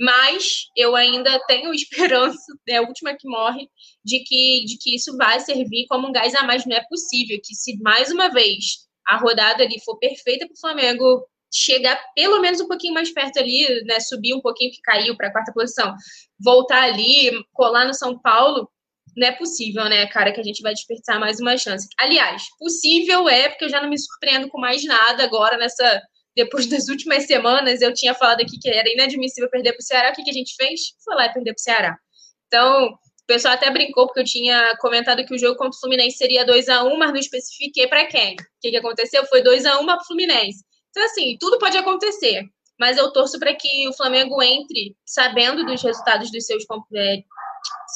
[0.00, 3.68] mas eu ainda tenho esperança, é a última que morre,
[4.04, 6.64] de que, de que isso vai servir como um gás a mais.
[6.64, 10.60] Não é possível que, se mais uma vez a rodada ali for perfeita para o
[10.60, 15.16] Flamengo chegar pelo menos um pouquinho mais perto ali, né, subir um pouquinho que caiu
[15.16, 15.94] para a quarta posição,
[16.38, 18.70] voltar ali, colar no São Paulo,
[19.18, 21.88] não é possível, né, cara, que a gente vai desperdiçar mais uma chance.
[21.98, 26.02] Aliás, possível é, porque eu já não me surpreendo com mais nada agora nessa
[26.36, 30.10] depois das últimas semanas, eu tinha falado aqui que era inadmissível perder para o Ceará.
[30.10, 30.80] O que, que a gente fez?
[31.04, 31.98] Foi lá e perder para o Ceará.
[32.46, 36.16] Então, o pessoal até brincou, porque eu tinha comentado que o jogo contra o Fluminense
[36.16, 38.34] seria 2 a 1 mas não especifiquei para quem.
[38.34, 39.26] O que, que aconteceu?
[39.26, 40.62] Foi 2 a 1 para o Fluminense.
[40.90, 42.44] Então, assim, tudo pode acontecer.
[42.78, 46.62] Mas eu torço para que o Flamengo entre sabendo dos resultados dos seus,
[46.94, 47.16] é,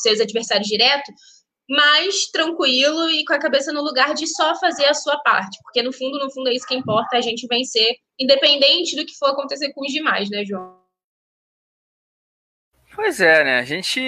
[0.03, 1.15] seus adversários diretos,
[1.69, 5.83] mais tranquilo e com a cabeça no lugar de só fazer a sua parte, porque
[5.83, 9.31] no fundo, no fundo é isso que importa, a gente vencer, independente do que for
[9.31, 10.83] acontecer com os demais, né, João?
[12.95, 13.59] Pois é, né?
[13.59, 14.01] A gente,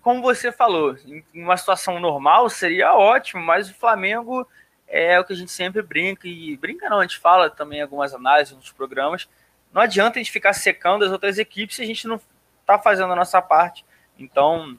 [0.00, 4.46] como você falou, em uma situação normal seria ótimo, mas o Flamengo
[4.86, 7.82] é o que a gente sempre brinca e brinca não, a gente fala também em
[7.82, 9.28] algumas análises nos programas.
[9.72, 12.20] Não adianta a gente ficar secando as outras equipes se a gente não
[12.60, 13.84] está fazendo a nossa parte.
[14.22, 14.78] Então,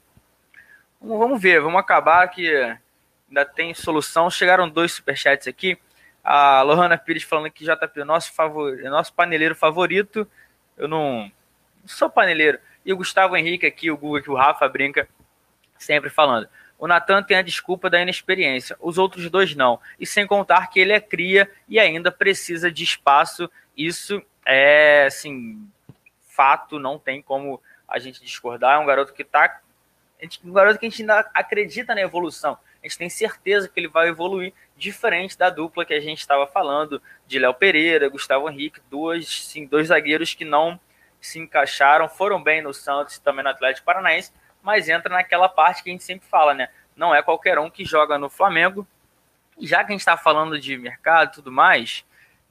[1.06, 2.50] Vamos ver, vamos acabar que
[3.28, 4.30] ainda tem solução.
[4.30, 5.78] Chegaram dois superchats aqui.
[6.24, 10.26] A Lohana Pires falando que JP nosso, favor, nosso paneleiro favorito.
[10.78, 11.30] Eu não,
[11.82, 12.58] não sou paneleiro.
[12.86, 15.10] E o Gustavo Henrique aqui, o Google que o Rafa brinca,
[15.78, 16.48] sempre falando.
[16.80, 19.82] O Natan tem a desculpa da inexperiência, os outros dois não.
[20.00, 23.52] E sem contar que ele é cria e ainda precisa de espaço.
[23.76, 25.68] Isso é, assim,
[26.30, 27.62] fato, não tem como
[27.94, 28.76] a gente discordar.
[28.76, 29.24] É um garoto que
[30.20, 32.58] gente, um garoto que a gente ainda acredita na evolução.
[32.82, 36.48] A gente tem certeza que ele vai evoluir diferente da dupla que a gente estava
[36.48, 40.80] falando, de Léo Pereira, Gustavo Henrique, dois, sim, dois zagueiros que não
[41.22, 45.84] se encaixaram, foram bem no Santos e também no Atlético Paranaense, mas entra naquela parte
[45.84, 46.68] que a gente sempre fala, né?
[46.96, 48.86] Não é qualquer um que joga no Flamengo.
[49.60, 52.04] Já que a gente está falando de mercado e tudo mais,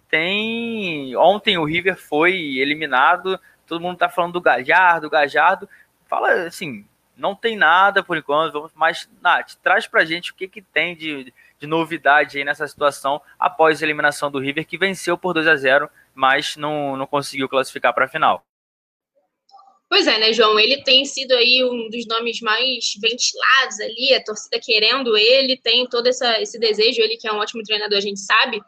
[0.08, 1.16] tem.
[1.16, 3.40] Ontem o River foi eliminado,
[3.72, 5.66] todo mundo está falando do Gajardo, Gajardo.
[6.06, 6.84] Fala assim,
[7.16, 10.94] não tem nada por enquanto, vamos, mas Nath, traz pra gente o que, que tem
[10.94, 15.48] de, de novidade aí nessa situação após a eliminação do River, que venceu por 2
[15.48, 18.44] a 0 mas não, não conseguiu classificar para a final.
[19.88, 20.60] Pois é, né, João?
[20.60, 25.88] Ele tem sido aí um dos nomes mais ventilados ali, a torcida querendo ele, tem
[25.88, 28.60] todo essa, esse desejo, ele que é um ótimo treinador, a gente sabe,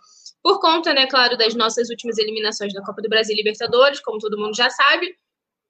[0.45, 4.19] por conta, né, claro, das nossas últimas eliminações da Copa do Brasil e Libertadores, como
[4.19, 5.17] todo mundo já sabe,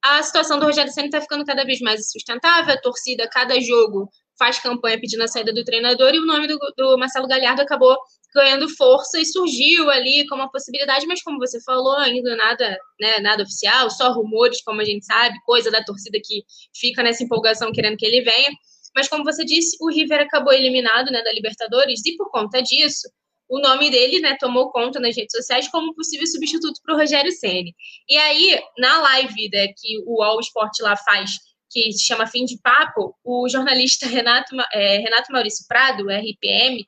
[0.03, 4.11] a situação do Rogério Senna está ficando cada vez mais insustentável, a torcida, cada jogo,
[4.37, 7.97] faz campanha pedindo a saída do treinador, e o nome do, do Marcelo Galhardo acabou
[8.35, 13.21] ganhando força e surgiu ali como uma possibilidade, mas como você falou, ainda nada, né,
[13.21, 16.43] nada oficial, só rumores, como a gente sabe, coisa da torcida que
[16.75, 18.51] fica nessa empolgação querendo que ele venha.
[18.93, 23.09] Mas como você disse, o River acabou eliminado né, da Libertadores e por conta disso,
[23.49, 27.31] o nome dele, né, tomou conta nas redes sociais como possível substituto para o Rogério
[27.33, 27.75] Ceni.
[28.09, 31.33] E aí, na live né, que o All Sport lá faz,
[31.71, 36.87] que se chama Fim de Papo, o jornalista Renato, é, Renato Maurício Prado, RPM,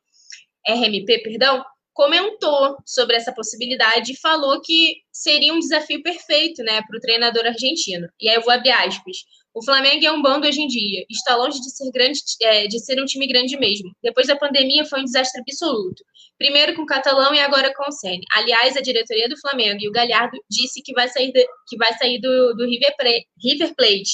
[0.67, 6.97] RMP, perdão, comentou sobre essa possibilidade e falou que seria um desafio perfeito né, para
[6.97, 8.07] o treinador argentino.
[8.21, 9.17] E aí eu vou abrir aspas.
[9.57, 11.07] O Flamengo é um bando hoje em dia.
[11.09, 13.91] Está longe de ser grande, é, de ser um time grande mesmo.
[14.03, 16.05] Depois da pandemia foi um desastre absoluto.
[16.37, 18.21] Primeiro com o Catalão e agora com o Ceni.
[18.35, 21.91] Aliás, a diretoria do Flamengo e o Galhardo disse que vai sair, de, que vai
[21.95, 22.95] sair do, do River,
[23.43, 24.11] River Plate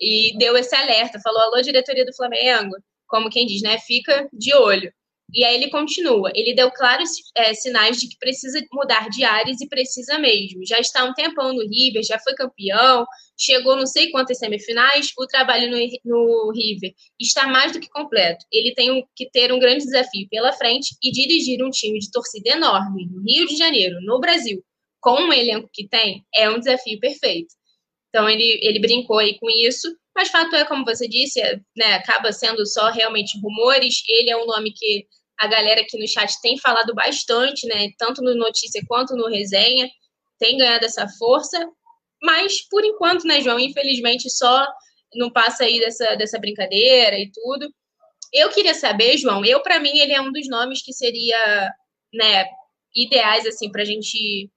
[0.00, 1.20] e deu esse alerta.
[1.22, 2.74] Falou: "Alô, diretoria do Flamengo",
[3.06, 3.78] como quem diz, né?
[3.78, 4.92] Fica de olho.
[5.32, 6.30] E aí ele continua.
[6.34, 10.66] Ele deu claros é, sinais de que precisa mudar de áreas e precisa mesmo.
[10.66, 13.06] Já está um tempão no River, já foi campeão,
[13.38, 15.12] chegou não sei quantas semifinais.
[15.18, 18.44] O trabalho no, no River está mais do que completo.
[18.52, 22.50] Ele tem que ter um grande desafio pela frente e dirigir um time de torcida
[22.50, 24.62] enorme no Rio de Janeiro, no Brasil,
[25.00, 27.54] com um elenco que tem, é um desafio perfeito.
[28.10, 29.88] Então ele, ele brincou aí com isso.
[30.14, 34.02] Mas fato é, como você disse, é, né, acaba sendo só realmente rumores.
[34.08, 35.06] Ele é um nome que
[35.40, 37.88] a galera aqui no chat tem falado bastante, né?
[37.96, 39.88] Tanto no notícia quanto no resenha,
[40.38, 41.58] tem ganhado essa força.
[42.22, 43.58] Mas, por enquanto, né, João?
[43.58, 44.66] Infelizmente, só
[45.14, 47.72] não passa aí dessa, dessa brincadeira e tudo.
[48.32, 51.72] Eu queria saber, João, eu, para mim, ele é um dos nomes que seria,
[52.12, 52.44] né,
[52.94, 54.50] ideais, assim, para a gente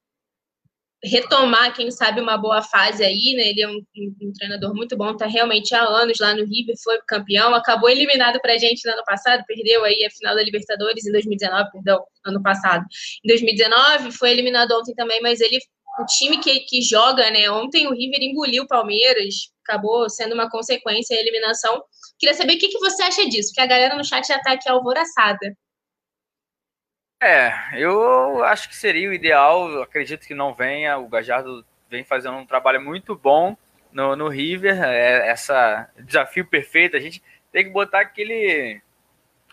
[1.04, 3.50] retomar, quem sabe, uma boa fase aí, né?
[3.50, 6.76] Ele é um, um, um, treinador muito bom, tá realmente há anos lá no River,
[6.82, 11.06] foi campeão, acabou eliminado pra gente no ano passado, perdeu aí a final da Libertadores
[11.06, 12.86] em 2019, perdão, ano passado.
[13.24, 15.60] Em 2019 foi eliminado ontem também, mas ele
[16.00, 17.50] o time que, que joga, né?
[17.52, 21.84] Ontem o River engoliu o Palmeiras, acabou sendo uma consequência a eliminação.
[22.18, 24.54] Queria saber o que, que você acha disso, porque a galera no chat já tá
[24.54, 25.56] aqui alvoraçada.
[27.24, 29.82] É, eu acho que seria o ideal.
[29.82, 30.98] Acredito que não venha.
[30.98, 33.56] O Gajardo vem fazendo um trabalho muito bom
[33.94, 34.84] no, no River.
[34.84, 36.98] É, essa desafio perfeito.
[36.98, 38.82] A gente tem que botar aquele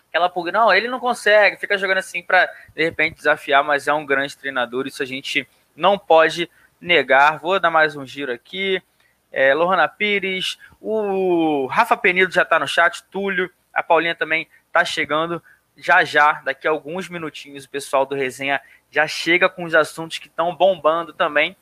[0.09, 0.51] aquela pulga.
[0.51, 1.55] Não, ele não consegue.
[1.55, 2.45] Fica jogando assim para
[2.75, 4.85] de repente desafiar, mas é um grande treinador.
[4.85, 6.49] Isso a gente não pode
[6.81, 7.39] negar.
[7.39, 8.83] Vou dar mais um giro aqui.
[9.31, 14.83] É, Lohana Pires, o Rafa Penido já está no chat, Túlio, a Paulinha também está
[14.83, 15.41] chegando
[15.77, 20.17] já já, daqui a alguns minutinhos, o pessoal do Resenha já chega com os assuntos
[20.17, 21.55] que estão bombando também.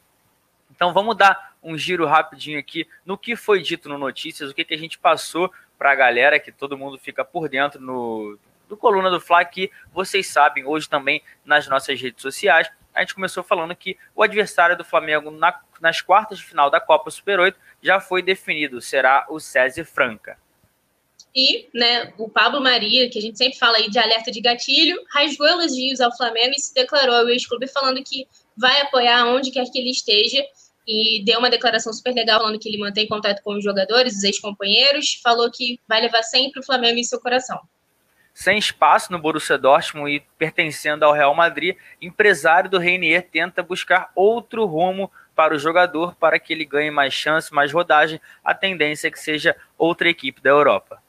[0.72, 4.64] Então vamos dar um giro rapidinho aqui no que foi dito no Notícias, o que,
[4.64, 8.38] que a gente passou para a galera, que todo mundo fica por dentro no,
[8.68, 12.70] do Coluna do Fla, que vocês sabem, hoje também nas nossas redes sociais.
[12.94, 16.80] A gente começou falando que o adversário do Flamengo na, nas quartas de final da
[16.80, 20.38] Copa Super 8 já foi definido, será o César Franca.
[21.36, 25.00] E né, o Pablo Maria, que a gente sempre fala aí de alerta de gatilho,
[25.14, 28.28] rasgou elogios ao Flamengo e se declarou ao ex-clube falando que
[28.58, 30.44] vai apoiar onde quer que ele esteja.
[30.88, 34.24] E deu uma declaração super legal falando que ele mantém contato com os jogadores, os
[34.24, 37.60] ex-companheiros, falou que vai levar sempre o Flamengo em seu coração.
[38.34, 44.12] Sem espaço no Borussia Dortmund e pertencendo ao Real Madrid, empresário do Reinier tenta buscar
[44.16, 48.20] outro rumo para o jogador para que ele ganhe mais chance, mais rodagem.
[48.44, 51.04] A tendência é que seja outra equipe da Europa.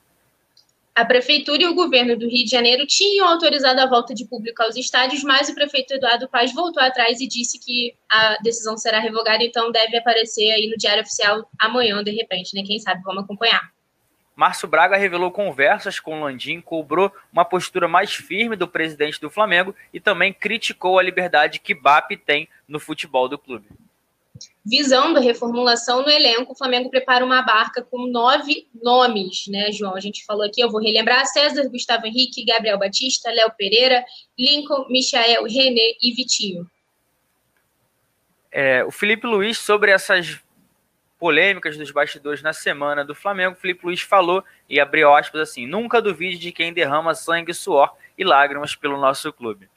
[1.01, 4.63] A prefeitura e o governo do Rio de Janeiro tinham autorizado a volta de público
[4.63, 8.99] aos estádios, mas o prefeito Eduardo Paz voltou atrás e disse que a decisão será
[8.99, 12.63] revogada, então deve aparecer aí no Diário Oficial amanhã, de repente, né?
[12.67, 13.73] Quem sabe vamos acompanhar.
[14.37, 19.75] Márcio Braga revelou conversas com Landim, cobrou uma postura mais firme do presidente do Flamengo
[19.95, 23.69] e também criticou a liberdade que BAP tem no futebol do clube
[24.65, 29.95] visando a reformulação no elenco, o Flamengo prepara uma barca com nove nomes, né, João?
[29.95, 34.05] A gente falou aqui, eu vou relembrar: César, Gustavo Henrique, Gabriel Batista, Léo Pereira,
[34.39, 36.71] Lincoln, Michael, René e Vitinho.
[38.53, 40.41] É, o Felipe Luiz, sobre essas
[41.19, 45.67] polêmicas dos bastidores na semana do Flamengo, o Felipe Luiz falou e abriu aspas assim:
[45.67, 49.70] nunca duvide de quem derrama sangue, suor e lágrimas pelo nosso clube.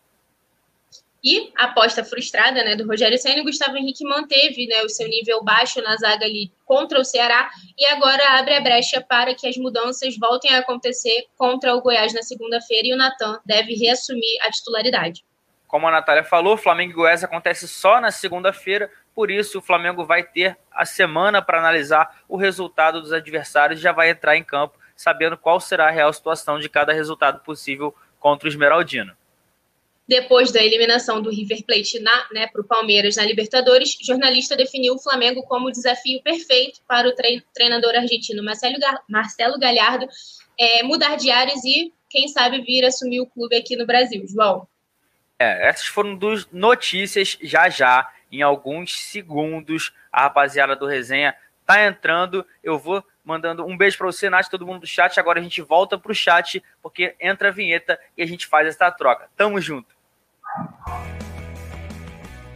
[1.23, 5.07] E a aposta frustrada né, do Rogério Senna, o Gustavo Henrique manteve né, o seu
[5.07, 9.47] nível baixo na zaga ali contra o Ceará e agora abre a brecha para que
[9.47, 14.37] as mudanças voltem a acontecer contra o Goiás na segunda-feira e o Natan deve reassumir
[14.41, 15.23] a titularidade.
[15.65, 20.05] Como a Natália falou, Flamengo e Goiás acontece só na segunda-feira, por isso o Flamengo
[20.05, 24.43] vai ter a semana para analisar o resultado dos adversários e já vai entrar em
[24.43, 29.15] campo sabendo qual será a real situação de cada resultado possível contra o Esmeraldino.
[30.07, 34.99] Depois da eliminação do River Plate né, para o Palmeiras na Libertadores, jornalista definiu o
[34.99, 37.15] Flamengo como o desafio perfeito para o
[37.53, 38.75] treinador argentino Marcelo,
[39.09, 40.07] Marcelo Galhardo
[40.59, 44.25] é, mudar de áreas e, quem sabe, vir assumir o clube aqui no Brasil.
[44.27, 44.67] João.
[45.39, 51.35] É, essas foram duas notícias já já, em alguns segundos, a rapaziada do Resenha
[51.65, 52.45] tá entrando.
[52.63, 55.19] Eu vou mandando um beijo para você, Nath, todo mundo do chat.
[55.19, 58.91] Agora a gente volta pro chat, porque entra a vinheta e a gente faz essa
[58.91, 59.29] troca.
[59.35, 59.92] Tamo junto.
[60.55, 61.32] Thank you.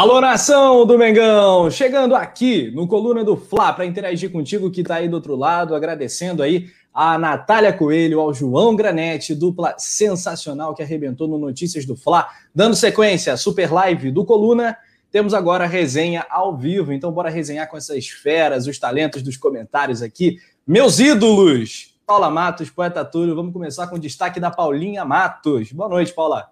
[0.00, 1.70] Alô, nação do Mengão!
[1.70, 5.74] Chegando aqui no Coluna do Fla para interagir contigo que está aí do outro lado,
[5.74, 11.94] agradecendo aí a Natália Coelho, ao João Granete, dupla sensacional que arrebentou no Notícias do
[11.94, 12.26] Fla.
[12.54, 14.74] Dando sequência, super live do Coluna,
[15.12, 19.36] temos agora a resenha ao vivo, então bora resenhar com essas feras, os talentos dos
[19.36, 20.38] comentários aqui.
[20.66, 21.94] Meus ídolos!
[22.06, 25.70] Paula Matos, Poeta Túlio, vamos começar com o destaque da Paulinha Matos.
[25.72, 26.49] Boa noite, Paula.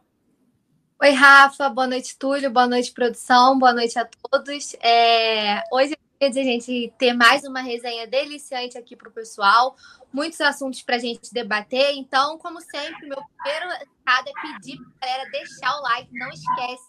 [1.01, 1.69] Oi, Rafa.
[1.69, 2.51] Boa noite, Túlio.
[2.51, 3.57] Boa noite, produção.
[3.57, 4.75] Boa noite a todos.
[4.81, 5.63] É...
[5.73, 9.77] Hoje é dia de a gente ter mais uma resenha deliciante aqui para o pessoal.
[10.13, 11.93] Muitos assuntos para a gente debater.
[11.95, 16.11] Então, como sempre, meu primeiro recado é pedir para a galera deixar o like.
[16.13, 16.89] Não esquece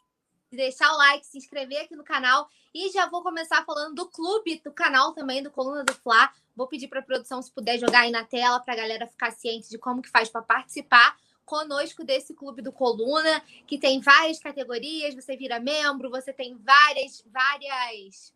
[0.50, 2.50] de deixar o like, se inscrever aqui no canal.
[2.74, 6.32] E já vou começar falando do clube, do canal também, do Coluna do Fla.
[6.56, 9.30] Vou pedir para a produção, se puder, jogar aí na tela para a galera ficar
[9.30, 11.16] ciente de como que faz para participar
[11.50, 17.24] conosco desse clube do Coluna, que tem várias categorias, você vira membro, você tem várias,
[17.26, 18.32] várias.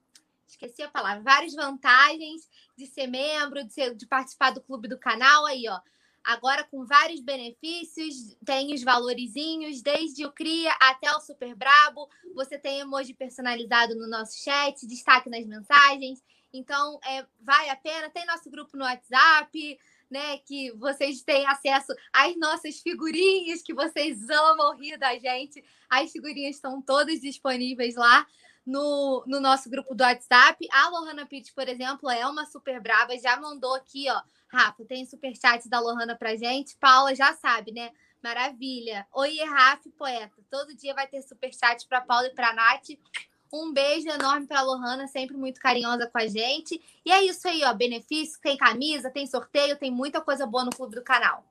[0.47, 4.97] Esqueci a palavra, várias vantagens de ser membro, de, ser, de participar do clube do
[4.97, 5.79] canal aí, ó.
[6.23, 12.09] Agora com vários benefícios, tem os valorizinhos, desde o Cria até o Super Brabo.
[12.33, 16.23] Você tem emoji personalizado no nosso chat, destaque nas mensagens.
[16.51, 18.09] Então, é, vale a pena.
[18.09, 19.77] Tem nosso grupo no WhatsApp
[20.13, 20.37] né?
[20.37, 25.63] Que vocês têm acesso às nossas figurinhas, que vocês amam rir da gente.
[25.89, 28.25] As figurinhas estão todas disponíveis lá
[28.65, 30.65] no, no nosso grupo do WhatsApp.
[30.71, 34.21] A Lohana Pitt, por exemplo, é uma super brava, já mandou aqui, ó.
[34.47, 36.77] Rafa, tem super chat da Lohana pra gente.
[36.77, 37.91] Paula já sabe, né?
[38.21, 39.07] Maravilha.
[39.11, 40.31] Oi, Rafa, poeta.
[40.49, 42.89] Todo dia vai ter super chat para Paula e para Nath.
[43.53, 46.81] Um beijo enorme para a Lohana, sempre muito carinhosa com a gente.
[47.05, 47.71] E é isso aí, ó.
[47.71, 51.45] Benefício, tem camisa, tem sorteio, tem muita coisa boa no clube do canal.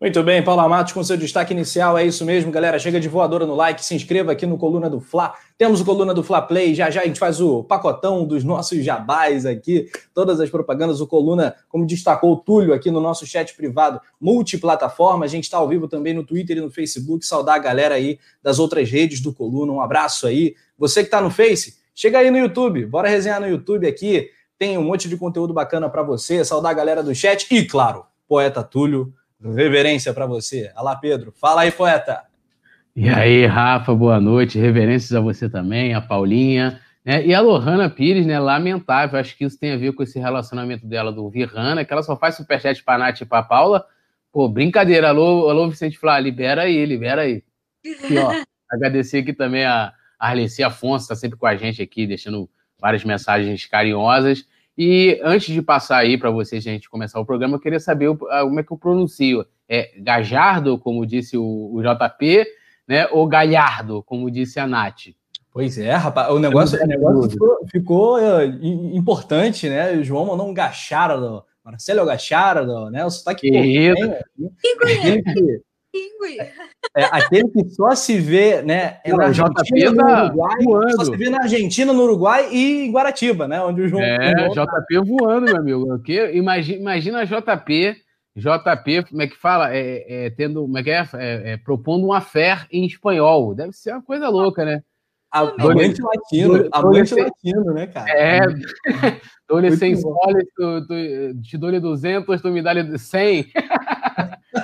[0.00, 1.98] Muito bem, Paula Matos com seu destaque inicial.
[1.98, 2.78] É isso mesmo, galera.
[2.78, 5.34] Chega de voadora no like, se inscreva aqui no Coluna do Fla.
[5.58, 6.74] Temos o Coluna do Fla Play.
[6.74, 11.02] Já já a gente faz o pacotão dos nossos jabás aqui, todas as propagandas.
[11.02, 15.26] O Coluna, como destacou o Túlio aqui no nosso chat privado, multiplataforma.
[15.26, 17.26] A gente está ao vivo também no Twitter e no Facebook.
[17.26, 19.70] Saudar a galera aí das outras redes do Coluna.
[19.70, 20.54] Um abraço aí.
[20.78, 24.30] Você que está no Face, chega aí no YouTube, bora resenhar no YouTube aqui.
[24.58, 26.42] Tem um monte de conteúdo bacana para você.
[26.42, 29.12] Saudar a galera do chat e, claro, poeta Túlio,
[29.42, 30.70] reverência para você.
[30.74, 31.32] Alá, Pedro.
[31.32, 32.22] Fala aí, poeta.
[32.94, 34.58] E aí, Rafa, boa noite.
[34.58, 36.80] Reverências a você também, a Paulinha.
[37.04, 37.24] Né?
[37.26, 38.38] E a Lohana Pires, né?
[38.38, 39.18] Lamentável.
[39.18, 42.16] Acho que isso tem a ver com esse relacionamento dela do Virrana, que ela só
[42.16, 43.86] faz superchat para Nath e para Paula.
[44.32, 45.08] Pô, brincadeira.
[45.08, 47.42] Alô, alô, Vicente Flá, libera aí, libera aí.
[47.84, 48.32] E, ó,
[48.70, 53.64] agradecer aqui também a, Arleci Afonso está sempre com a gente aqui, deixando várias mensagens
[53.64, 54.46] carinhosas.
[54.82, 58.16] E antes de passar aí para vocês, a gente começar o programa, eu queria saber
[58.16, 59.44] como é que eu pronuncio.
[59.68, 62.46] É Gajardo, como disse o, o JP,
[62.88, 63.06] né?
[63.08, 65.08] Ou Galhardo, como disse a Nath?
[65.52, 68.42] Pois é, rapaz, o negócio, o negócio ficou, ficou uh,
[68.96, 69.98] importante, né?
[69.98, 73.04] O João mandou um Gachardo, Marcelo Gachardo, né?
[73.04, 73.92] O sotaque que
[75.90, 76.50] portenho,
[76.96, 78.98] é, aquele que só se vê, né?
[79.04, 82.92] É na Argentina, no tá Uruguai, só se vê na Argentina, no Uruguai e em
[82.92, 83.60] Guaratiba, né?
[83.62, 84.02] Onde o João.
[84.02, 85.02] É, o João JP tá.
[85.04, 85.86] voando, meu amigo.
[85.86, 87.96] Porque imagina, imagina JP,
[88.36, 89.74] JP, como é que fala?
[89.74, 91.08] É, é tendo, como é que é?
[91.14, 93.54] é, é propondo uma fé em espanhol.
[93.54, 94.82] Deve ser uma coisa louca, né?
[95.32, 98.10] Amante latino, amante latino, né, cara?
[98.10, 98.40] É,
[99.48, 100.44] dou-lhe 100 soles,
[101.44, 103.46] te dou-lhe 200, tu me dá-lhe 100.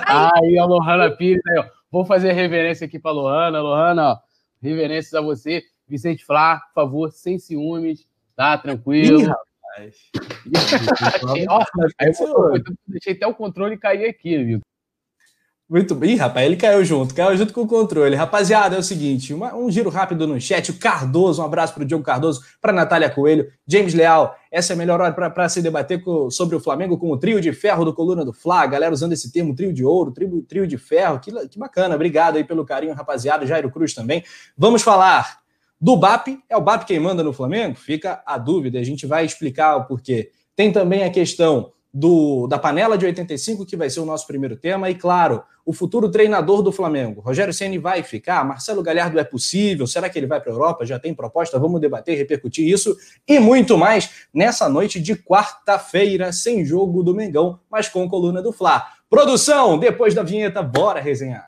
[0.07, 1.65] Aí, a Lohana Pires, aí, ó.
[1.91, 3.61] Vou fazer reverência aqui para Lohana.
[3.61, 4.17] Lohana, ó,
[4.61, 5.63] reverências a você.
[5.87, 8.57] Vicente Flá, por favor, sem ciúmes, tá?
[8.57, 9.21] Tranquilo.
[9.21, 9.95] Ih, rapaz.
[11.49, 11.63] ó,
[11.99, 14.61] aí eu, deixei até o controle cair aqui, viu?
[15.69, 18.15] Muito bem, rapaz, ele caiu junto, caiu junto com o controle.
[18.15, 20.71] Rapaziada, é o seguinte, uma, um giro rápido no chat.
[20.71, 24.33] O Cardoso, um abraço para o Diogo Cardoso, para Natália Coelho, James Leal.
[24.49, 27.41] Essa é a melhor hora para se debater com, sobre o Flamengo com o trio
[27.41, 28.65] de ferro do Coluna do Fla.
[28.65, 31.19] galera usando esse termo, trio de ouro, trio, trio de ferro.
[31.19, 33.45] Que, que bacana, obrigado aí pelo carinho, rapaziada.
[33.45, 34.23] Jairo Cruz também.
[34.57, 35.39] Vamos falar
[35.81, 36.39] do BAP.
[36.49, 37.75] É o BAP quem manda no Flamengo?
[37.75, 40.31] Fica a dúvida, a gente vai explicar o porquê.
[40.55, 44.55] Tem também a questão do, da panela de 85, que vai ser o nosso primeiro
[44.55, 47.21] tema, e claro, o futuro treinador do Flamengo.
[47.21, 48.45] Rogério Ceni vai ficar?
[48.45, 49.87] Marcelo Galhardo é possível?
[49.87, 50.85] Será que ele vai para a Europa?
[50.85, 51.57] Já tem proposta?
[51.57, 52.95] Vamos debater repercutir isso
[53.27, 58.53] e muito mais nessa noite de quarta-feira, sem jogo do Mengão, mas com coluna do
[58.53, 58.85] Fla.
[59.09, 61.47] Produção, depois da vinheta, bora resenhar.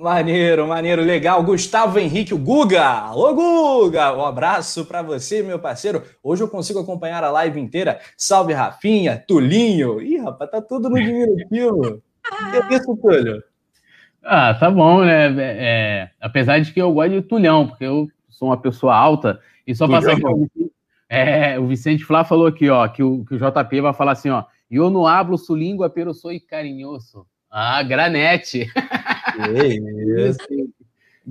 [0.00, 1.42] Maneiro, maneiro, legal.
[1.42, 3.12] Gustavo Henrique, o Guga.
[3.12, 4.16] Ô, Guga!
[4.16, 6.02] Um abraço para você, meu parceiro.
[6.22, 8.00] Hoje eu consigo acompanhar a live inteira.
[8.16, 10.00] Salve, Rafinha, Tulinho.
[10.00, 12.02] Ih, rapaz, tá tudo no diminutivo.
[12.66, 13.42] que isso, Túlio?
[14.24, 15.26] Ah, tá bom, né?
[15.26, 19.38] É, é, apesar de que eu gosto de Tulhão, porque eu sou uma pessoa alta.
[19.66, 20.72] E só passar aqui,
[21.10, 24.30] é, o Vicente Flá falou aqui, ó, que o, que o JP vai falar assim,
[24.30, 24.44] ó.
[24.70, 27.26] Eu não hablo su língua, pero sou carinhoso.
[27.50, 28.66] Ah, granete.
[29.38, 30.38] isso.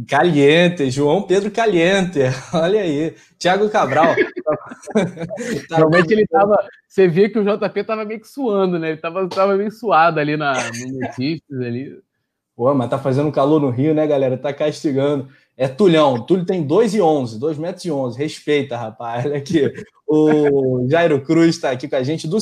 [0.08, 2.20] Caliente, João Pedro Caliente,
[2.54, 3.16] olha aí.
[3.38, 4.16] Tiago Cabral.
[5.70, 6.58] Realmente ele tava.
[6.88, 8.90] Você via que o JP tava meio que suando, né?
[8.90, 12.00] Ele tava, tava meio suado ali na, no notícias ali.
[12.56, 14.38] Pô, mas tá fazendo calor no Rio, né, galera?
[14.38, 15.30] Tá castigando.
[15.60, 16.22] É Tulhão.
[16.22, 18.18] Túlio tem 2 e 11, 2 metros e 11.
[18.18, 19.26] Respeita, rapaz.
[19.26, 19.70] Olha aqui.
[20.08, 22.30] O Jairo Cruz está aqui com a gente.
[22.30, 22.38] Do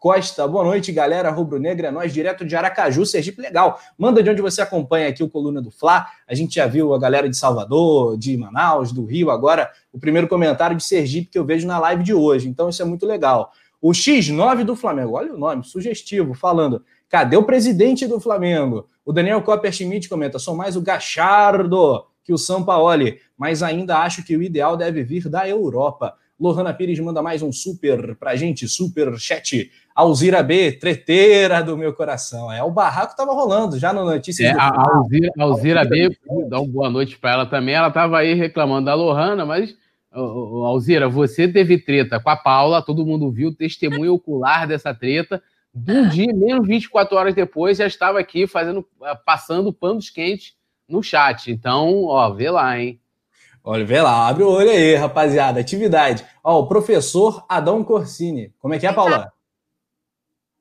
[0.00, 0.48] Costa.
[0.48, 1.30] Boa noite, galera.
[1.30, 3.40] Rubro Negra é nós, direto de Aracaju, Sergipe.
[3.40, 3.78] Legal.
[3.96, 6.08] Manda de onde você acompanha aqui o Coluna do Fla.
[6.26, 9.30] A gente já viu a galera de Salvador, de Manaus, do Rio.
[9.30, 12.48] Agora, o primeiro comentário de Sergipe que eu vejo na live de hoje.
[12.48, 13.52] Então, isso é muito legal.
[13.80, 15.12] O X9 do Flamengo.
[15.12, 16.84] Olha o nome, sugestivo, falando.
[17.08, 18.88] Cadê o presidente do Flamengo?
[19.04, 24.24] O Daniel Copper Schmidt comenta: sou mais o Gachardo que o Sampaoli, mas ainda acho
[24.24, 26.14] que o ideal deve vir da Europa.
[26.38, 29.68] Lohana Pires manda mais um super pra gente, super chat.
[29.94, 32.50] Alzira B, treteira do meu coração.
[32.50, 34.60] É, o barraco tava rolando já no Notícias é, do...
[34.60, 36.16] A Alzira, Alzira B,
[36.48, 37.74] dá uma boa noite para ela também.
[37.74, 39.76] Ela tava aí reclamando da Lohana, mas,
[40.12, 45.42] Alzira, você teve treta com a Paula, todo mundo viu, testemunho ocular dessa treta.
[45.74, 48.86] Um dia, menos 24 horas depois, já estava aqui fazendo,
[49.26, 50.59] passando panos quentes
[50.90, 51.50] no chat.
[51.50, 53.00] Então, ó, vê lá, hein?
[53.62, 55.60] Olha, vê lá, abre o olho aí, rapaziada.
[55.60, 56.26] Atividade.
[56.42, 58.54] Ó, o professor Adão Corsini.
[58.58, 59.32] Como é que é, Paula?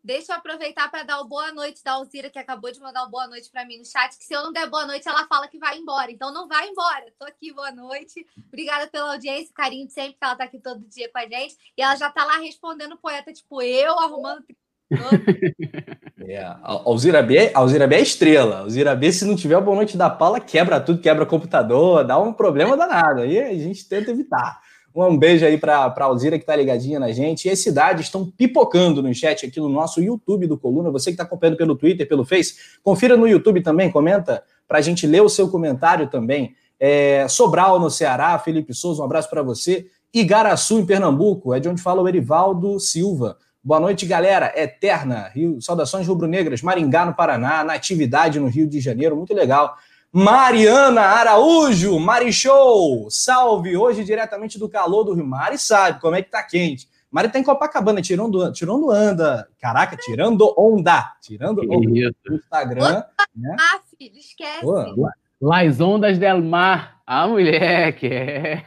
[0.03, 3.09] Deixa eu aproveitar para dar o boa noite da Alzira, que acabou de mandar uma
[3.09, 5.47] boa noite para mim no chat, que se eu não der boa noite, ela fala
[5.47, 6.11] que vai embora.
[6.11, 7.05] Então não vai embora.
[7.19, 8.25] Tô aqui, boa noite.
[8.47, 11.55] Obrigada pela audiência, carinho de sempre, que ela tá aqui todo dia com a gente.
[11.77, 14.45] E ela já tá lá respondendo poeta, tipo, eu arrumando
[16.33, 18.59] é, Alzira B, Alzira B é estrela.
[18.59, 22.19] Alzira B, se não tiver o boa noite da Paula, quebra tudo, quebra computador, dá
[22.19, 23.21] um problema danado.
[23.21, 24.59] Aí a gente tenta evitar.
[24.95, 27.47] Um beijo aí para a Alzira que tá ligadinha na gente.
[27.47, 30.91] E as cidades estão pipocando no chat aqui no nosso YouTube do Coluna.
[30.91, 34.81] Você que está acompanhando pelo Twitter, pelo Face, confira no YouTube também, comenta para a
[34.81, 36.53] gente ler o seu comentário também.
[36.79, 39.87] É, Sobral no Ceará, Felipe Souza, um abraço para você.
[40.13, 43.37] Igaraçu, em Pernambuco, é de onde fala o Erivaldo Silva.
[43.63, 44.53] Boa noite, galera.
[44.55, 49.75] Eterna, Rio, saudações rubro-negras, Maringá, no Paraná, Natividade, no Rio de Janeiro, muito legal.
[50.11, 55.25] Mariana Araújo, Mari Show, salve, hoje diretamente do calor do Rio.
[55.25, 56.87] Mari sabe como é que tá quente.
[57.11, 59.47] Mari tá em Copacabana, tirando, tirando anda.
[59.59, 61.13] Caraca, tirando onda.
[61.21, 63.03] Tirando onda no Instagram.
[63.35, 63.55] né?
[63.59, 64.61] Ah, filho, esquece.
[64.61, 65.09] Pô,
[65.41, 66.99] Las ondas del mar.
[67.05, 68.63] A mulher que é.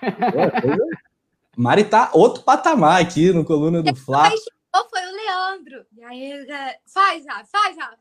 [1.56, 4.30] Mari tá outro patamar aqui no Coluna do Flá.
[4.74, 5.84] Ou foi o Leandro.
[5.96, 6.46] E aí,
[6.92, 7.98] faz, Rafa, faz, Rafa.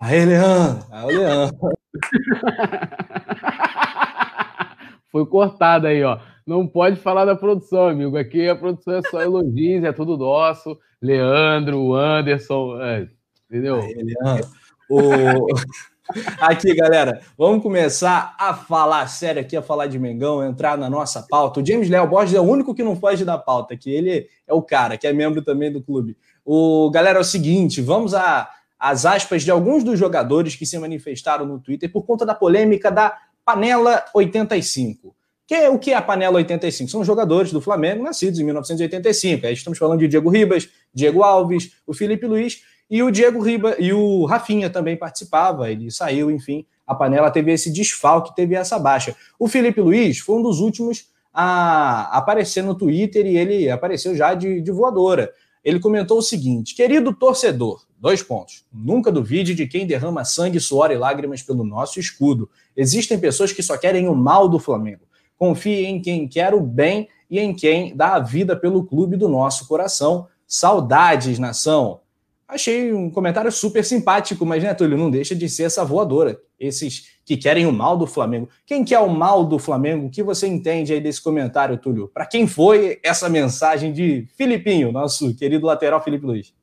[0.00, 0.86] Aí, Leandro.
[0.90, 1.56] Aí, o Leandro.
[5.12, 6.18] foi cortado aí, ó.
[6.46, 8.16] Não pode falar da produção, amigo.
[8.16, 10.78] Aqui a produção é só elogios, é tudo nosso.
[11.02, 13.08] Leandro, Anderson, é,
[13.50, 13.80] entendeu?
[13.80, 14.48] Aí, Leandro.
[14.88, 15.46] O...
[16.40, 21.26] Aqui, galera, vamos começar a falar sério aqui, a falar de Mengão, entrar na nossa
[21.28, 21.60] pauta.
[21.60, 24.54] O James Léo Borges é o único que não foge da pauta, que ele é
[24.54, 26.16] o cara, que é membro também do clube.
[26.44, 30.78] O galera, é o seguinte, vamos a as aspas de alguns dos jogadores que se
[30.78, 35.16] manifestaram no Twitter por conta da polêmica da panela 85.
[35.46, 36.90] Que é, o que é a panela 85?
[36.90, 39.46] São jogadores do Flamengo nascidos em 1985.
[39.46, 43.76] Aí estamos falando de Diego Ribas, Diego Alves, o Felipe Luiz e o Diego Riba
[43.78, 48.78] e o Rafinha também participava, ele saiu, enfim, a panela teve esse desfalque, teve essa
[48.78, 49.16] baixa.
[49.38, 54.34] O Felipe Luiz foi um dos últimos a aparecer no Twitter e ele apareceu já
[54.34, 55.32] de, de voadora.
[55.64, 58.64] Ele comentou o seguinte: querido torcedor, dois pontos.
[58.72, 62.48] Nunca duvide de quem derrama sangue, suor e lágrimas pelo nosso escudo.
[62.76, 65.02] Existem pessoas que só querem o mal do Flamengo.
[65.36, 69.28] Confie em quem quer o bem e em quem dá a vida pelo clube do
[69.28, 70.28] nosso coração.
[70.46, 72.00] Saudades, nação.
[72.48, 76.38] Achei um comentário super simpático, mas, né, Túlio, não deixa de ser essa voadora.
[76.58, 78.48] Esses que querem o mal do Flamengo.
[78.64, 80.06] Quem quer o mal do Flamengo?
[80.06, 82.08] O que você entende aí desse comentário, Túlio?
[82.08, 86.54] Para quem foi essa mensagem de Filipinho, nosso querido lateral Felipe Luiz?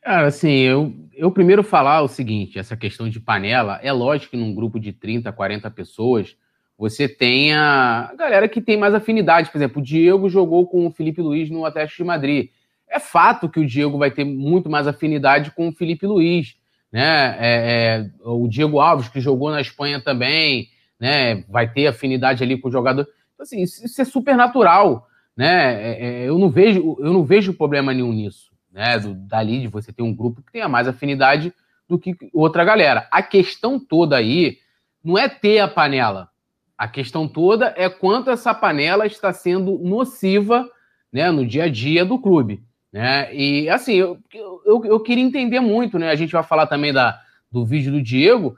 [0.00, 4.36] Cara, assim, eu, eu primeiro falar o seguinte, essa questão de panela, é lógico que
[4.36, 6.36] num grupo de 30, 40 pessoas,
[6.78, 9.50] você tem a galera que tem mais afinidade.
[9.50, 12.50] Por exemplo, o Diego jogou com o Felipe Luiz no Atlético de Madrid.
[12.92, 16.56] É fato que o Diego vai ter muito mais afinidade com o Felipe Luiz
[16.92, 17.36] né?
[17.38, 20.68] É, é, o Diego Alves, que jogou na Espanha também,
[21.00, 21.42] né?
[21.48, 23.08] Vai ter afinidade ali com o jogador.
[23.32, 25.82] Então, assim, isso, é super natural, né?
[25.82, 28.98] É, é, eu, não vejo, eu não vejo problema nenhum nisso, né?
[28.98, 31.52] Do, dali de você ter um grupo que tenha mais afinidade
[31.88, 33.08] do que outra galera.
[33.10, 34.58] A questão toda aí
[35.02, 36.28] não é ter a panela.
[36.76, 40.68] A questão toda é quanto essa panela está sendo nociva
[41.12, 42.62] né, no dia a dia do clube.
[42.92, 43.34] Né?
[43.34, 44.18] E assim, eu,
[44.64, 46.10] eu, eu queria entender muito, né?
[46.10, 47.18] A gente vai falar também da,
[47.50, 48.56] do vídeo do Diego,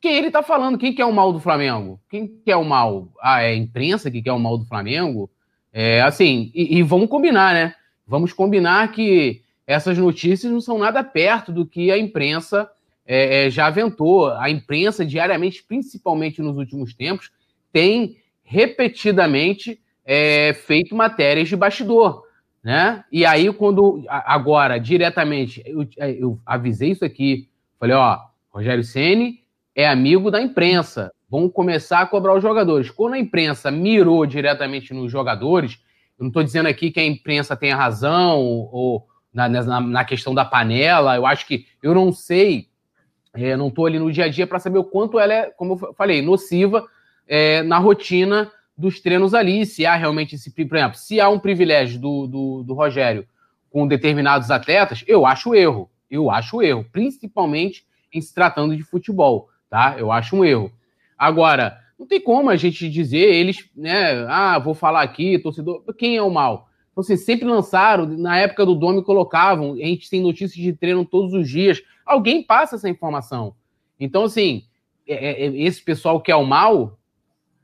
[0.00, 2.00] quem ele tá falando, quem quer o mal do Flamengo?
[2.08, 3.08] Quem quer o mal?
[3.20, 5.30] Ah, é a imprensa que quer o mal do Flamengo?
[5.72, 7.74] É, assim, e, e vamos combinar, né?
[8.06, 12.70] Vamos combinar que essas notícias não são nada perto do que a imprensa
[13.04, 14.30] é, é, já aventou.
[14.30, 17.30] A imprensa, diariamente, principalmente nos últimos tempos,
[17.72, 22.25] tem repetidamente é, feito matérias de bastidor
[22.66, 23.04] né?
[23.12, 27.48] E aí, quando agora, diretamente, eu, eu avisei isso aqui,
[27.78, 28.18] falei, ó,
[28.50, 31.12] Rogério Ceni é amigo da imprensa.
[31.30, 32.90] Vão começar a cobrar os jogadores.
[32.90, 35.78] Quando a imprensa mirou diretamente nos jogadores,
[36.18, 40.34] eu não estou dizendo aqui que a imprensa tenha razão ou na, na, na, questão
[40.34, 41.14] da panela.
[41.14, 42.66] Eu acho que eu não sei,
[43.32, 45.74] é, não estou ali no dia a dia para saber o quanto ela é, como
[45.74, 46.84] eu falei, nociva
[47.28, 51.38] é, na rotina dos treinos ali, se há realmente esse, por exemplo, se há um
[51.38, 53.26] privilégio do, do, do Rogério
[53.70, 55.90] com determinados atletas, eu acho erro.
[56.10, 59.96] Eu acho erro, principalmente em se tratando de futebol, tá?
[59.98, 60.70] Eu acho um erro.
[61.18, 66.16] Agora, não tem como a gente dizer, eles, né, ah, vou falar aqui, torcedor, quem
[66.16, 66.68] é o mal?
[66.92, 71.04] Então, assim, sempre lançaram, na época do Domi colocavam, a gente tem notícias de treino
[71.04, 73.54] todos os dias, alguém passa essa informação.
[73.98, 74.64] Então, assim,
[75.06, 76.95] é, é, esse pessoal que é o mal,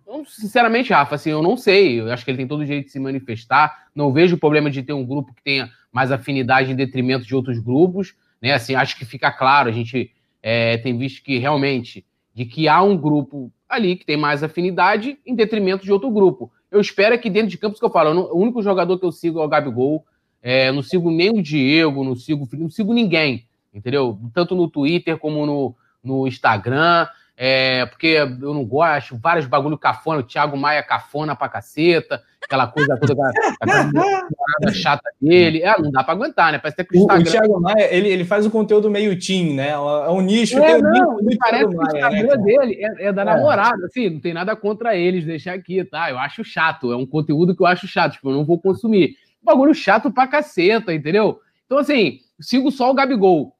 [0.06, 2.00] eu, sinceramente, Rafa, assim, eu não sei.
[2.00, 3.86] Eu acho que ele tem todo o jeito de se manifestar.
[3.94, 7.58] Não vejo problema de ter um grupo que tenha mais afinidade em detrimento de outros
[7.58, 8.14] grupos.
[8.40, 8.52] Né?
[8.52, 9.68] Assim, acho que fica claro.
[9.68, 10.10] A gente
[10.42, 12.04] é, tem visto que realmente
[12.34, 16.50] de que há um grupo ali que tem mais afinidade em detrimento de outro grupo.
[16.70, 19.40] Eu espero que dentro de campos que eu falo, o único jogador que eu sigo
[19.40, 20.04] é o Gabigol.
[20.42, 24.18] É, não sigo nem o Diego, não sigo, não sigo ninguém, entendeu?
[24.34, 27.06] Tanto no Twitter como no, no Instagram.
[27.34, 32.66] É, porque eu não gosto, vários bagulho cafona, o Thiago Maia cafona pra caceta, aquela
[32.66, 33.90] coisa toda, aquela
[34.72, 35.62] chata dele.
[35.62, 36.58] É, não dá pra aguentar, né?
[36.58, 37.22] Parece até que o, Instagram...
[37.22, 39.70] o Thiago Maia, ele, ele faz o conteúdo meio team, né?
[39.70, 39.78] É
[40.10, 43.12] um nicho, é, tem não, nicho parece que o né, Instagram né, dele é, é
[43.12, 43.24] da é.
[43.24, 46.10] namorada, assim, não tem nada contra eles, deixar aqui, tá?
[46.10, 49.16] Eu acho chato, é um conteúdo que eu acho chato, tipo, eu não vou consumir.
[49.42, 51.40] Bagulho chato pra caceta, entendeu?
[51.64, 53.54] Então, assim, sigo só o Gabigol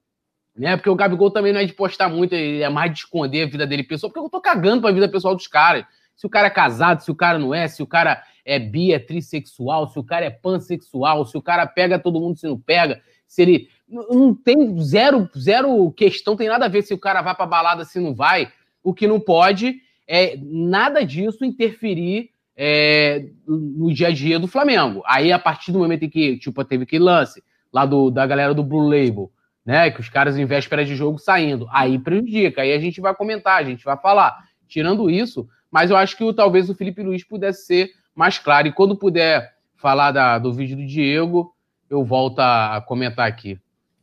[0.57, 0.77] né?
[0.77, 3.67] Porque o Gabigol também não é de postar muito, é mais de esconder a vida
[3.67, 5.85] dele pessoal, porque eu tô cagando pra vida pessoal dos caras.
[6.15, 8.93] Se o cara é casado, se o cara não é, se o cara é bi,
[8.93, 12.59] é trissexual, se o cara é pansexual, se o cara pega todo mundo, se não
[12.59, 13.69] pega, se ele.
[13.89, 17.85] Não tem zero, zero questão, tem nada a ver se o cara vai pra balada,
[17.85, 18.51] se não vai.
[18.83, 25.03] O que não pode é nada disso interferir é, no dia a dia do Flamengo.
[25.07, 27.43] Aí, a partir do momento em que, tipo, teve aquele lance
[27.73, 29.31] lá do, da galera do Blue Label,
[29.65, 29.91] né?
[29.91, 31.67] Que os caras em véspera de jogo saindo.
[31.71, 32.63] Aí prejudica.
[32.63, 34.37] Aí a gente vai comentar, a gente vai falar.
[34.69, 38.69] Tirando isso, mas eu acho que talvez o Felipe Luiz pudesse ser mais claro.
[38.69, 41.53] E quando puder falar da, do vídeo do Diego,
[41.91, 43.59] eu volto a, a comentar aqui.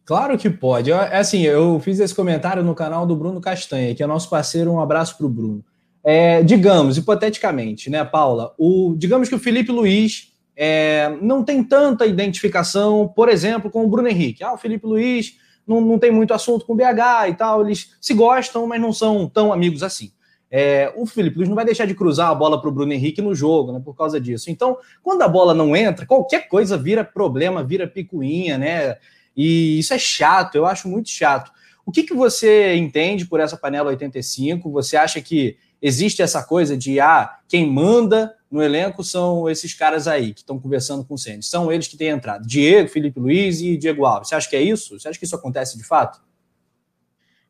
[0.05, 0.91] Claro que pode.
[0.91, 4.71] É assim, eu fiz esse comentário no canal do Bruno Castanha, que é nosso parceiro.
[4.71, 5.63] Um abraço para o Bruno.
[6.03, 8.53] É, digamos, hipoteticamente, né, Paula?
[8.57, 13.87] O, digamos que o Felipe Luiz é, não tem tanta identificação, por exemplo, com o
[13.87, 14.43] Bruno Henrique.
[14.43, 15.35] Ah, o Felipe Luiz
[15.69, 18.91] não, não tem muito assunto com o BH e tal, eles se gostam, mas não
[18.91, 20.11] são tão amigos assim.
[20.51, 23.21] É, o Felipe Luiz não vai deixar de cruzar a bola para o Bruno Henrique
[23.21, 23.79] no jogo, né?
[23.83, 24.49] Por causa disso.
[24.49, 28.97] Então, quando a bola não entra, qualquer coisa vira problema, vira picuinha, né?
[29.37, 31.51] E isso é chato, eu acho muito chato.
[31.85, 34.71] O que, que você entende por essa panela 85?
[34.71, 40.07] Você acha que existe essa coisa de ah, quem manda no elenco são esses caras
[40.07, 41.43] aí que estão conversando com o Ceni.
[41.43, 42.47] São eles que têm entrado.
[42.47, 44.29] Diego, Felipe Luiz e Diego Alves.
[44.29, 44.99] Você acha que é isso?
[44.99, 46.21] Você acha que isso acontece de fato?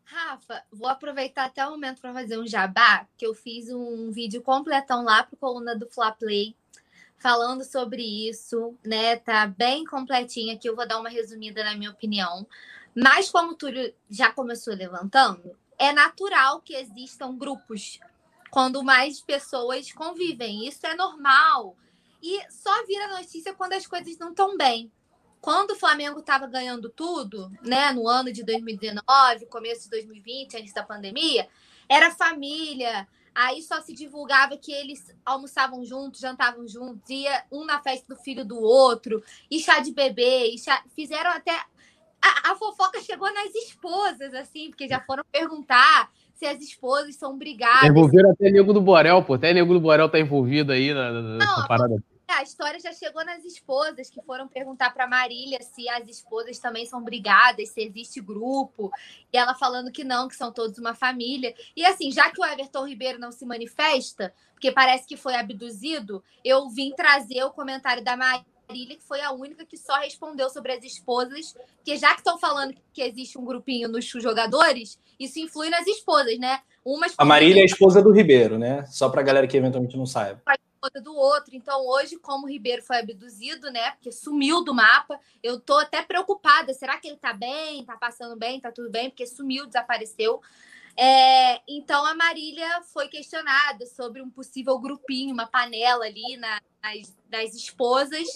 [0.04, 4.42] Rafa, vou aproveitar até o momento para fazer um jabá, que eu fiz um vídeo
[4.42, 6.56] completão lá para coluna do Fla Play,
[7.18, 9.16] falando sobre isso, né?
[9.18, 12.46] Tá bem completinho aqui, eu vou dar uma resumida na minha opinião.
[12.94, 18.00] Mas como o Túlio já começou levantando, é natural que existam grupos
[18.50, 20.68] quando mais pessoas convivem.
[20.68, 21.76] Isso é normal.
[22.22, 24.92] E só vira notícia quando as coisas não estão bem.
[25.42, 30.74] Quando o Flamengo estava ganhando tudo, né, no ano de 2019, começo de 2020, antes
[30.74, 31.48] da pandemia,
[31.88, 33.08] era família.
[33.34, 38.22] Aí só se divulgava que eles almoçavam juntos, jantavam juntos, ia um na festa do
[38.22, 40.84] filho do outro, e chá de bebê, chá...
[40.94, 41.54] fizeram até.
[42.22, 47.38] A, a fofoca chegou nas esposas, assim, porque já foram perguntar se as esposas são
[47.38, 47.90] brigadas.
[47.90, 49.34] Envolveram até Nego do Borel, pô.
[49.34, 52.02] Até Nego do Borel tá envolvido aí na, nessa Não, parada.
[52.30, 56.86] A história já chegou nas esposas que foram perguntar para Marília se as esposas também
[56.86, 58.90] são brigadas, se existe grupo.
[59.34, 61.54] E ela falando que não, que são todos uma família.
[61.76, 66.24] E assim, já que o Everton Ribeiro não se manifesta, porque parece que foi abduzido,
[66.46, 70.74] eu vim trazer o comentário da Marília, que foi a única que só respondeu sobre
[70.74, 75.70] as esposas, que já que estão falando que existe um grupinho nos jogadores, isso influi
[75.70, 76.62] nas esposas, né?
[76.86, 78.86] Umas a Marília é a esposa do Ribeiro, né?
[78.86, 80.42] Só para a galera que eventualmente não saiba
[80.80, 81.54] esposa do outro.
[81.54, 83.92] Então, hoje, como o Ribeiro foi abduzido, né?
[83.92, 86.74] Porque sumiu do mapa, eu tô até preocupada.
[86.74, 87.84] Será que ele tá bem?
[87.84, 88.62] Tá passando bem?
[88.62, 89.10] Tá tudo bem?
[89.10, 90.42] Porque sumiu, desapareceu.
[90.98, 97.18] É, então, a Marília foi questionada sobre um possível grupinho, uma panela ali na, nas,
[97.28, 98.28] das esposas.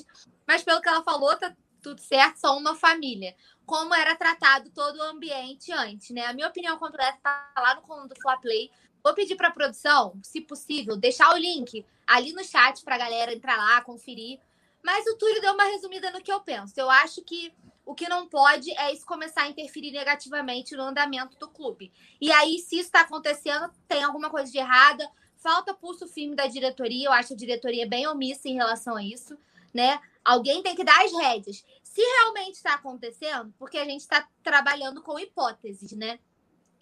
[0.48, 3.36] Mas, pelo que ela falou, tá tudo certo, só uma família.
[3.66, 6.26] Como era tratado todo o ambiente antes, né?
[6.26, 8.72] A minha opinião completa tá lá no coluna do Fla Play.
[9.04, 12.98] Vou pedir para a produção, se possível, deixar o link ali no chat para a
[12.98, 14.40] galera entrar lá, conferir.
[14.84, 16.74] Mas o Túlio deu uma resumida no que eu penso.
[16.78, 17.54] Eu acho que
[17.86, 21.92] o que não pode é isso começar a interferir negativamente no andamento do clube.
[22.20, 26.48] E aí, se isso está acontecendo, tem alguma coisa de errada, falta pulso firme da
[26.48, 27.08] diretoria.
[27.08, 29.38] Eu acho a diretoria bem omissa em relação a isso,
[29.74, 30.00] né?
[30.24, 31.64] Alguém tem que dar as rédeas.
[31.84, 36.20] Se realmente está acontecendo, porque a gente está trabalhando com hipóteses, né?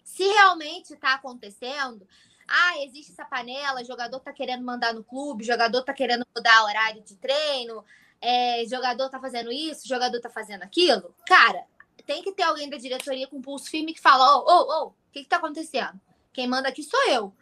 [0.04, 2.06] Se realmente está acontecendo,
[2.46, 7.02] ah, existe essa panela, jogador está querendo mandar no clube, jogador está querendo mudar horário
[7.02, 7.84] de treino,
[8.22, 11.12] é, jogador está fazendo isso, jogador está fazendo aquilo.
[11.26, 11.66] Cara,
[12.06, 14.94] tem que ter alguém da diretoria com pulso firme que fala: ô, ô, ô, o
[15.12, 16.00] que está acontecendo?
[16.32, 17.34] Quem manda aqui sou eu.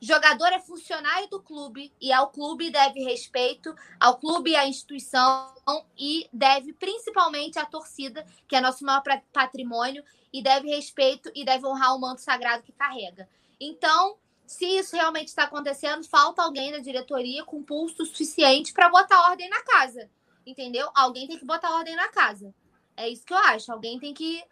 [0.00, 5.52] Jogador é funcionário do clube e ao clube deve respeito, ao clube e à instituição
[5.98, 9.02] e deve principalmente à torcida, que é nosso maior
[9.32, 13.28] patrimônio, e deve respeito e deve honrar o manto sagrado que carrega.
[13.58, 14.16] Então,
[14.46, 19.48] se isso realmente está acontecendo, falta alguém na diretoria com pulso suficiente para botar ordem
[19.48, 20.08] na casa.
[20.48, 20.90] Entendeu?
[20.94, 22.54] Alguém tem que botar ordem na casa.
[22.96, 23.70] É isso que eu acho.
[23.70, 24.42] Alguém tem que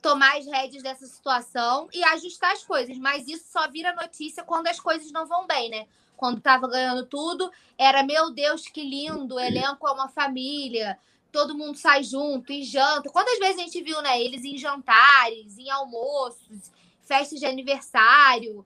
[0.00, 2.96] tomar as rédeas dessa situação e ajustar as coisas.
[2.96, 5.86] Mas isso só vira notícia quando as coisas não vão bem, né?
[6.16, 10.98] Quando estava ganhando tudo, era meu Deus, que lindo, o elenco é uma família,
[11.30, 13.10] todo mundo sai junto e janta.
[13.10, 14.22] Quantas vezes a gente viu, né?
[14.22, 16.72] Eles em jantares, em almoços,
[17.02, 18.64] festas de aniversário.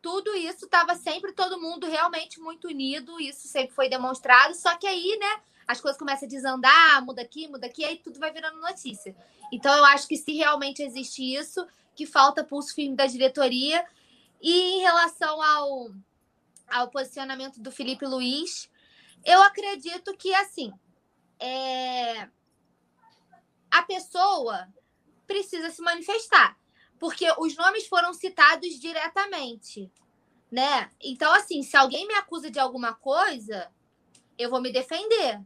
[0.00, 4.54] Tudo isso estava sempre todo mundo realmente muito unido, isso sempre foi demonstrado.
[4.54, 8.18] Só que aí, né, as coisas começam a desandar, muda aqui, muda aqui, aí tudo
[8.18, 9.14] vai virando notícia.
[9.52, 13.84] Então, eu acho que se realmente existe isso, que falta pulso firme da diretoria.
[14.40, 15.90] E em relação ao,
[16.68, 18.70] ao posicionamento do Felipe Luiz,
[19.24, 20.72] eu acredito que, assim,
[21.38, 22.28] é...
[23.70, 24.68] a pessoa
[25.26, 26.58] precisa se manifestar,
[26.98, 29.90] porque os nomes foram citados diretamente,
[30.50, 30.90] né?
[31.00, 33.70] Então, assim, se alguém me acusa de alguma coisa,
[34.36, 35.40] eu vou me defender.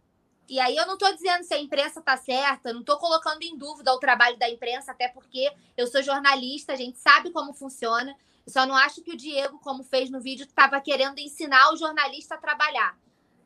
[0.48, 3.56] E aí eu não estou dizendo se a imprensa está certa, não estou colocando em
[3.56, 8.16] dúvida o trabalho da imprensa, até porque eu sou jornalista, a gente sabe como funciona.
[8.46, 12.36] Só não acho que o Diego, como fez no vídeo, estava querendo ensinar o jornalista
[12.36, 12.96] a trabalhar,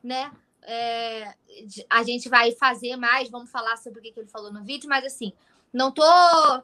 [0.03, 0.31] né?
[0.63, 1.33] é,
[1.89, 5.05] a gente vai fazer mais, vamos falar sobre o que, ele falou no vídeo, mas
[5.05, 5.33] assim,
[5.73, 6.05] não estou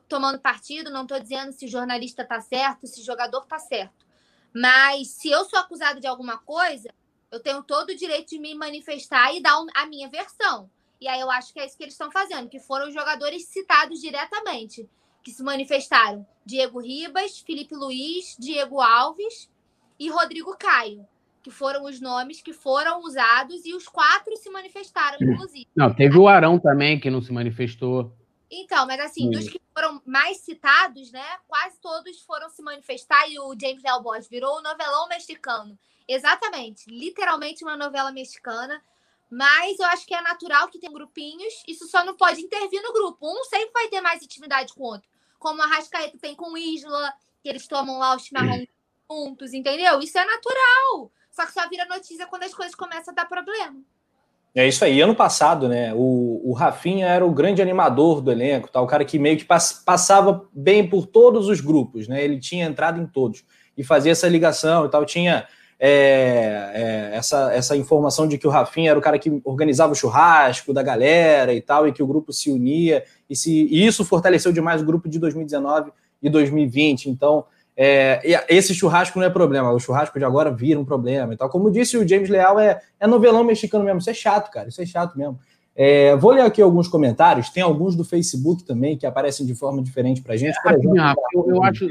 [0.08, 4.06] tomando partido, não estou dizendo se o jornalista está certo, se o jogador está certo.
[4.54, 6.90] Mas se eu sou acusado de alguma coisa,
[7.32, 10.70] eu tenho todo o direito de me manifestar e dar a minha versão.
[11.00, 13.46] E aí eu acho que é isso que eles estão fazendo, que foram os jogadores
[13.46, 14.90] citados diretamente,
[15.24, 16.26] que se manifestaram.
[16.46, 19.50] Diego Ribas, Felipe Luiz, Diego Alves
[20.00, 21.08] e Rodrigo Caio
[21.48, 25.66] que foram os nomes que foram usados e os quatro se manifestaram, inclusive.
[25.74, 28.14] Não, teve o Arão também que não se manifestou.
[28.52, 31.24] Então, mas assim, dos que foram mais citados, né?
[31.48, 35.80] Quase todos foram se manifestar e o James Del Bosch virou um novelão mexicano.
[36.08, 38.82] Exatamente, literalmente uma novela mexicana.
[39.30, 42.94] Mas eu acho que é natural que tem grupinhos, isso só não pode intervir no
[42.94, 43.18] grupo.
[43.22, 45.10] Um sempre vai ter mais intimidade com o outro.
[45.38, 47.14] Como a Rascaeta tem com o Isla,
[47.44, 48.66] que eles tomam lá o chimarrão
[49.12, 50.00] juntos, entendeu?
[50.00, 51.12] Isso é natural.
[51.30, 53.76] Só que só vira notícia quando as coisas começam a dar problema.
[54.56, 55.00] É isso aí.
[55.02, 55.94] Ano passado, né?
[55.94, 58.82] O, o Rafinha era o grande animador do elenco, tá?
[58.82, 62.24] o cara que meio que pass, passava bem por todos os grupos, né?
[62.24, 63.46] Ele tinha entrado em todos
[63.78, 65.06] e fazia essa ligação e tal.
[65.06, 65.48] Tinha
[65.80, 69.96] é, é, essa, essa informação de que o Rafinha era o cara que organizava o
[69.96, 74.04] churrasco da galera e tal, e que o grupo se unia, e, se, e isso
[74.04, 75.92] fortaleceu demais o grupo de 2019
[76.22, 77.10] e 2020.
[77.10, 77.46] Então,
[77.76, 81.50] é, esse churrasco não é problema, o churrasco de agora vira um problema e tal.
[81.50, 84.00] Como disse o James Leal, é, é novelão mexicano mesmo.
[84.00, 84.70] Isso é chato, cara.
[84.70, 85.40] Isso é chato mesmo.
[85.76, 87.52] É, vou ler aqui alguns comentários.
[87.52, 90.58] Tem alguns do Facebook também que aparecem de forma diferente pra gente.
[90.58, 91.88] É, rapidinho, exemplo, eu, eu acho.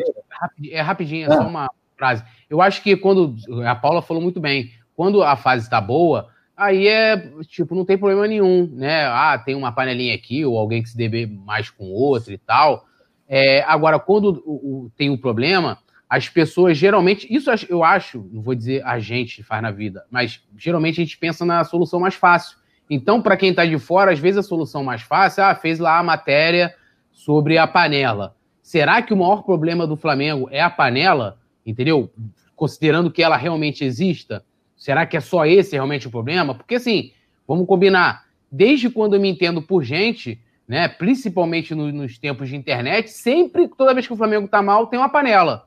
[0.73, 2.25] É rapidinho, é só uma frase.
[2.49, 3.35] Eu acho que quando.
[3.67, 4.71] A Paula falou muito bem.
[4.95, 7.17] Quando a fase está boa, aí é
[7.49, 9.05] tipo, não tem problema nenhum, né?
[9.07, 12.87] Ah, tem uma panelinha aqui, ou alguém que se deve mais com outro e tal.
[13.29, 15.79] É, agora, quando o, o, tem um problema,
[16.09, 20.41] as pessoas geralmente, isso eu acho, não vou dizer a gente faz na vida, mas
[20.57, 22.57] geralmente a gente pensa na solução mais fácil.
[22.89, 25.99] Então, para quem está de fora, às vezes a solução mais fácil, ah, fez lá
[25.99, 26.73] a matéria
[27.11, 28.37] sobre a panela.
[28.63, 31.39] Será que o maior problema do Flamengo é a panela?
[31.67, 32.11] Entendeu?
[32.55, 34.45] Considerando que ela realmente exista,
[34.77, 36.55] será que é só esse realmente o problema?
[36.55, 37.13] Porque assim,
[37.47, 40.89] vamos combinar, desde quando eu me entendo por gente, né?
[40.89, 44.99] Principalmente no, nos tempos de internet, sempre, toda vez que o Flamengo tá mal, tem
[44.99, 45.67] uma panela.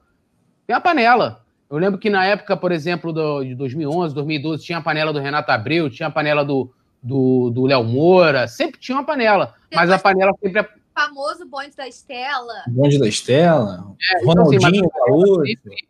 [0.65, 1.43] Tem uma panela.
[1.69, 5.19] Eu lembro que na época, por exemplo, do, de 2011, 2012, tinha a panela do
[5.19, 6.71] Renato Abreu, tinha a panela do
[7.01, 11.75] do, do Léo Moura, sempre tinha uma panela, mas a panela sempre é famoso bonde
[11.75, 12.63] da Estela.
[12.67, 15.87] Bonde da Estela, é, Ronaldinho, então, assim,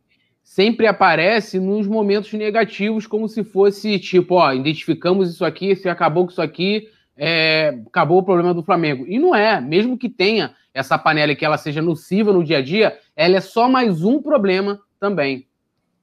[0.49, 6.25] sempre, aparece nos momentos negativos, como se fosse tipo, ó, identificamos isso aqui, se acabou
[6.25, 9.05] com isso aqui, é, acabou o problema do Flamengo.
[9.07, 12.57] E não é, mesmo que tenha essa panela e que ela seja nociva no dia
[12.57, 15.45] a dia, ela é só mais um problema também.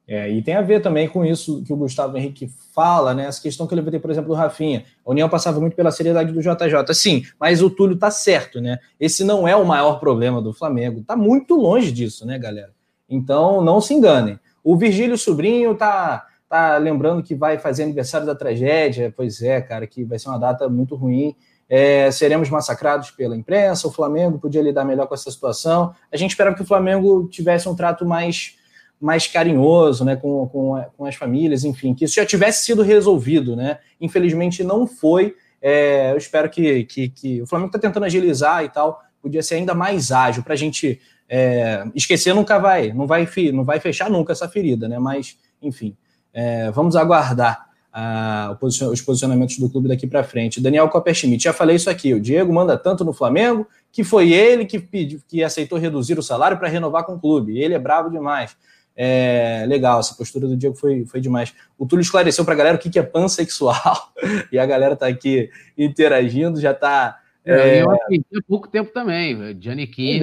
[0.07, 3.27] É, e tem a ver também com isso que o Gustavo Henrique fala, né?
[3.27, 4.85] Essa questão que eu levantei, por exemplo, do Rafinha.
[5.05, 6.95] A União passava muito pela seriedade do JJ.
[6.95, 8.79] Sim, mas o Túlio tá certo, né?
[9.01, 11.03] Esse não é o maior problema do Flamengo.
[11.03, 12.76] Tá muito longe disso, né, galera?
[13.09, 14.39] Então, não se enganem.
[14.63, 19.13] O Virgílio Sobrinho tá tá lembrando que vai fazer aniversário da tragédia.
[19.17, 21.35] Pois é, cara, que vai ser uma data muito ruim.
[21.69, 23.89] É, seremos massacrados pela imprensa.
[23.89, 25.95] O Flamengo podia lidar melhor com essa situação.
[26.13, 28.57] A gente esperava que o Flamengo tivesse um trato mais,
[29.01, 33.57] mais carinhoso né, com, com, com as famílias, enfim, que isso já tivesse sido resolvido.
[33.57, 33.79] Né?
[34.01, 35.35] Infelizmente não foi.
[35.61, 39.01] É, eu espero que, que, que o Flamengo está tentando agilizar e tal.
[39.21, 43.65] Podia ser ainda mais ágil para a gente é, esquecer nunca vai, não vai, não
[43.65, 44.99] vai fechar nunca essa ferida, né?
[44.99, 45.97] Mas, enfim,
[46.33, 47.67] é, vamos aguardar
[47.97, 50.61] uh, os posicionamentos do clube daqui para frente.
[50.61, 52.13] Daniel Copperschmidt, já falei isso aqui.
[52.13, 56.23] O Diego manda tanto no Flamengo que foi ele que pediu, que aceitou reduzir o
[56.23, 57.59] salário para renovar com o clube.
[57.59, 58.57] Ele é bravo demais.
[58.95, 61.55] É, legal, essa postura do Diego foi, foi demais.
[61.79, 64.13] O Túlio esclareceu para a galera o que, que é pansexual
[64.53, 67.21] e a galera está aqui interagindo, já está.
[67.45, 69.57] É, eu há pouco tempo também.
[69.61, 70.21] Gianni Kini,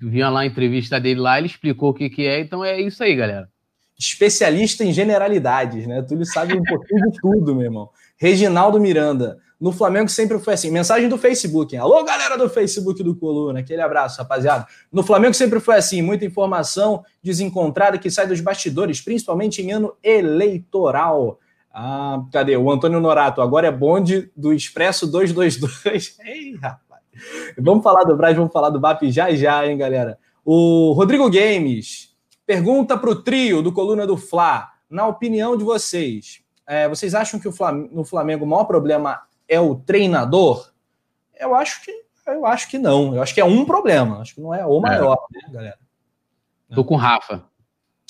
[0.00, 3.02] vinha lá a entrevista dele lá, ele explicou o que, que é, então é isso
[3.02, 3.48] aí, galera
[3.98, 6.00] especialista em generalidades, né?
[6.02, 7.90] Túlio sabe um pouquinho de tudo, meu irmão.
[8.16, 9.38] Reginaldo Miranda.
[9.60, 10.70] No Flamengo sempre foi assim.
[10.70, 11.74] Mensagem do Facebook.
[11.74, 11.80] Hein?
[11.80, 13.58] Alô, galera do Facebook do Coluna.
[13.58, 14.66] Aquele abraço, rapaziada.
[14.92, 16.00] No Flamengo sempre foi assim.
[16.00, 21.40] Muita informação desencontrada que sai dos bastidores, principalmente em ano eleitoral.
[21.72, 22.56] Ah, cadê?
[22.56, 23.42] O Antônio Norato.
[23.42, 26.18] Agora é bonde do Expresso 222.
[26.24, 26.87] Ei, rapaz.
[27.58, 30.18] Vamos falar do Braz, vamos falar do BAP já já, hein, galera.
[30.44, 32.16] O Rodrigo Games.
[32.46, 34.70] Pergunta para o trio do Coluna do Fla.
[34.88, 39.20] Na opinião de vocês, é, vocês acham que o Flamengo, no Flamengo o maior problema
[39.46, 40.70] é o treinador?
[41.38, 41.92] Eu acho que
[42.26, 43.14] eu acho que não.
[43.14, 44.20] Eu acho que é um problema.
[44.20, 45.46] Acho que não é o maior, é.
[45.46, 45.78] né, galera?
[46.74, 47.44] Tô com o Rafa.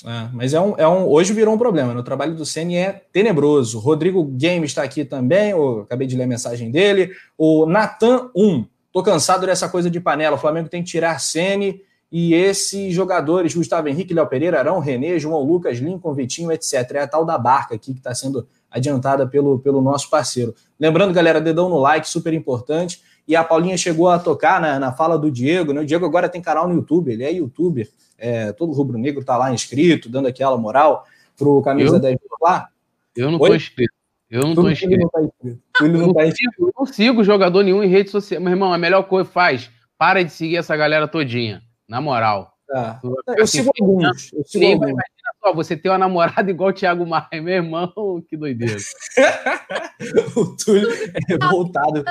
[0.05, 1.93] É, mas é um, é um, hoje virou um problema.
[1.93, 1.99] Né?
[1.99, 3.79] O trabalho do Ceni é tenebroso.
[3.79, 5.51] Rodrigo Game está aqui também.
[5.51, 7.11] Eu acabei de ler a mensagem dele.
[7.37, 8.65] O Natan 1.
[8.91, 10.35] Tô cansado dessa coisa de panela.
[10.35, 15.19] O Flamengo tem que tirar Ceni e esses jogadores, Gustavo Henrique, Léo Pereira, Arão, Renê,
[15.19, 16.73] João Lucas, Lincoln, Vitinho, etc.
[16.95, 20.55] É a tal da barca aqui que está sendo adiantada pelo, pelo nosso parceiro.
[20.79, 23.01] Lembrando, galera, dedão no like, super importante.
[23.27, 25.81] E a Paulinha chegou a tocar na, na fala do Diego, né?
[25.81, 27.87] O Diego agora tem canal no YouTube, ele é youtuber,
[28.17, 31.05] é, todo rubro-negro tá lá inscrito, dando aquela moral
[31.37, 32.69] pro Camisa eu, 10 lá.
[33.15, 33.93] Eu não tô inscrito.
[34.29, 34.97] Eu não tô inscrito.
[34.97, 35.63] Não tá inscrito.
[35.81, 36.53] Eu não, tá inscrito.
[36.55, 38.39] Sigo, não sigo jogador nenhum em rede social.
[38.39, 41.63] Meu irmão, a melhor coisa faz Para de seguir essa galera todinha.
[41.87, 42.55] Na moral.
[42.67, 43.01] Tá.
[43.35, 44.31] Eu sigo alguns.
[44.31, 44.89] Eu sigo alguns.
[44.89, 47.91] Imagina só, você tem uma namorada igual o Thiago Maia, meu irmão,
[48.29, 48.77] que doideira.
[50.35, 52.05] o Túlio é voltado.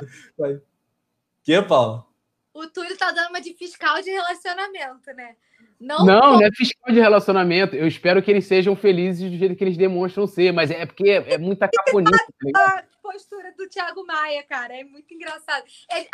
[1.44, 2.04] Que, Paulo?
[2.52, 5.36] O Túlio tá dando uma de fiscal de relacionamento, né?
[5.80, 7.76] Não, não, não é fiscal de relacionamento.
[7.76, 11.08] Eu espero que eles sejam felizes do jeito que eles demonstram ser, mas é porque
[11.08, 12.24] é muita caponice.
[12.52, 15.64] Tá a postura do Thiago Maia, cara, é muito engraçado.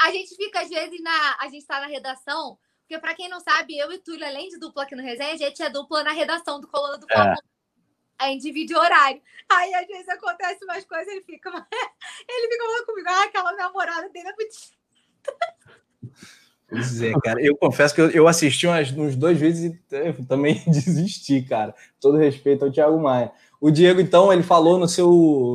[0.00, 1.36] A gente fica, às vezes, na.
[1.40, 4.58] A gente tá na redação, porque, para quem não sabe, eu e Túlio, além de
[4.58, 7.32] dupla aqui no Resenha, a gente é dupla na redação do Coluna do Fla.
[7.32, 7.34] É.
[8.18, 9.20] A gente divide horário.
[9.50, 11.50] Aí, às vezes, acontece umas coisas, ele fica.
[12.28, 14.54] Ele fica falando comigo, ah, aquela namorada dele é muito.
[16.74, 17.40] Pois é, cara.
[17.42, 21.74] Eu confesso que eu, eu assisti umas, uns dois vezes e também desisti, cara.
[22.00, 23.32] Todo respeito ao Thiago Maia.
[23.60, 25.10] O Diego, então, ele falou no seu,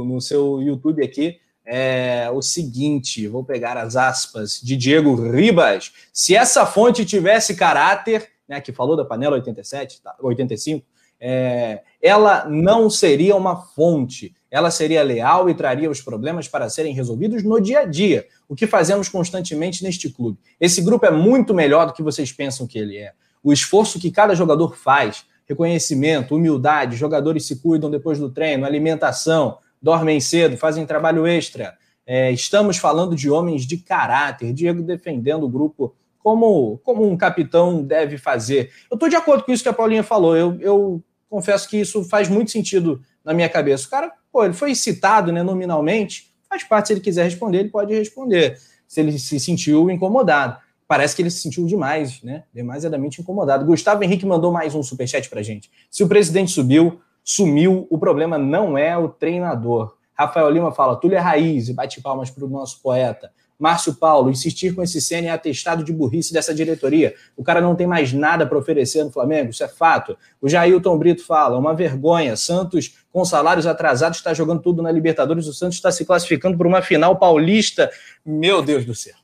[0.06, 1.40] no seu YouTube aqui
[1.70, 5.94] é, o seguinte: vou pegar as aspas de Diego Ribas.
[6.12, 10.86] Se essa fonte tivesse caráter, né, que falou da panela 87, 85, tá,
[11.22, 16.94] é, ela não seria uma fonte, ela seria leal e traria os problemas para serem
[16.94, 20.40] resolvidos no dia a dia, o que fazemos constantemente neste clube.
[20.60, 23.14] Esse grupo é muito melhor do que vocês pensam que ele é.
[23.44, 29.60] O esforço que cada jogador faz, reconhecimento, humildade, jogadores se cuidam depois do treino, alimentação,
[29.80, 31.78] dormem cedo, fazem trabalho extra.
[32.06, 37.84] É, estamos falando de homens de caráter, Diego defendendo o grupo como, como um capitão
[37.84, 38.72] deve fazer.
[38.90, 40.36] Eu estou de acordo com isso que a Paulinha falou.
[40.36, 43.88] Eu, eu confesso que isso faz muito sentido na minha cabeça.
[43.88, 47.70] O cara, pô, ele foi citado né, nominalmente, faz parte, se ele quiser responder, ele
[47.70, 48.58] pode responder.
[48.88, 50.58] Se ele se sentiu incomodado.
[50.88, 52.46] Parece que ele se sentiu demais, né?
[52.52, 53.64] Demasiadamente incomodado.
[53.64, 55.70] Gustavo Henrique mandou mais um superchat pra gente.
[55.92, 59.96] Se o presidente subiu, sumiu, o problema não é o treinador.
[60.16, 63.32] Rafael Lima fala, Túlio é raiz, e bate palmas para o nosso poeta.
[63.60, 67.14] Márcio Paulo, insistir com esse CN é atestado de burrice dessa diretoria.
[67.36, 70.18] O cara não tem mais nada para oferecer no Flamengo, isso é fato.
[70.42, 72.38] O Jailton Brito fala, uma vergonha.
[72.38, 75.46] Santos, com salários atrasados, está jogando tudo na Libertadores.
[75.46, 77.92] O Santos está se classificando para uma final paulista.
[78.26, 79.16] Meu Deus do céu.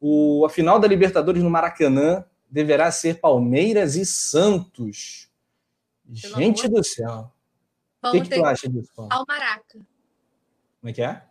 [0.00, 5.28] O, a final da Libertadores no Maracanã deverá ser Palmeiras e Santos.
[6.08, 7.32] Gente do céu.
[8.04, 9.12] O que, que tu acha disso, Paulo?
[9.12, 9.78] Ao Maraca.
[10.80, 11.22] Como é que é?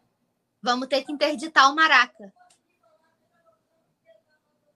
[0.64, 2.32] Vamos ter que interditar o Maraca.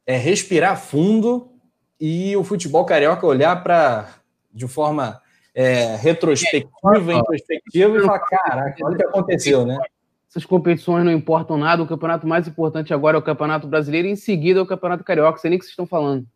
[0.06, 1.50] É respirar fundo
[2.00, 4.10] e o futebol carioca olhar para
[4.54, 5.22] de forma
[5.56, 9.80] é, retrospectiva, introspectiva e falar: caraca, olha o que aconteceu, né?
[10.30, 11.82] Essas competições não importam nada.
[11.82, 15.06] O campeonato mais importante agora é o Campeonato Brasileiro e em seguida é o Campeonato
[15.06, 15.40] Carioca.
[15.40, 16.28] Sei nem o que vocês estão falando.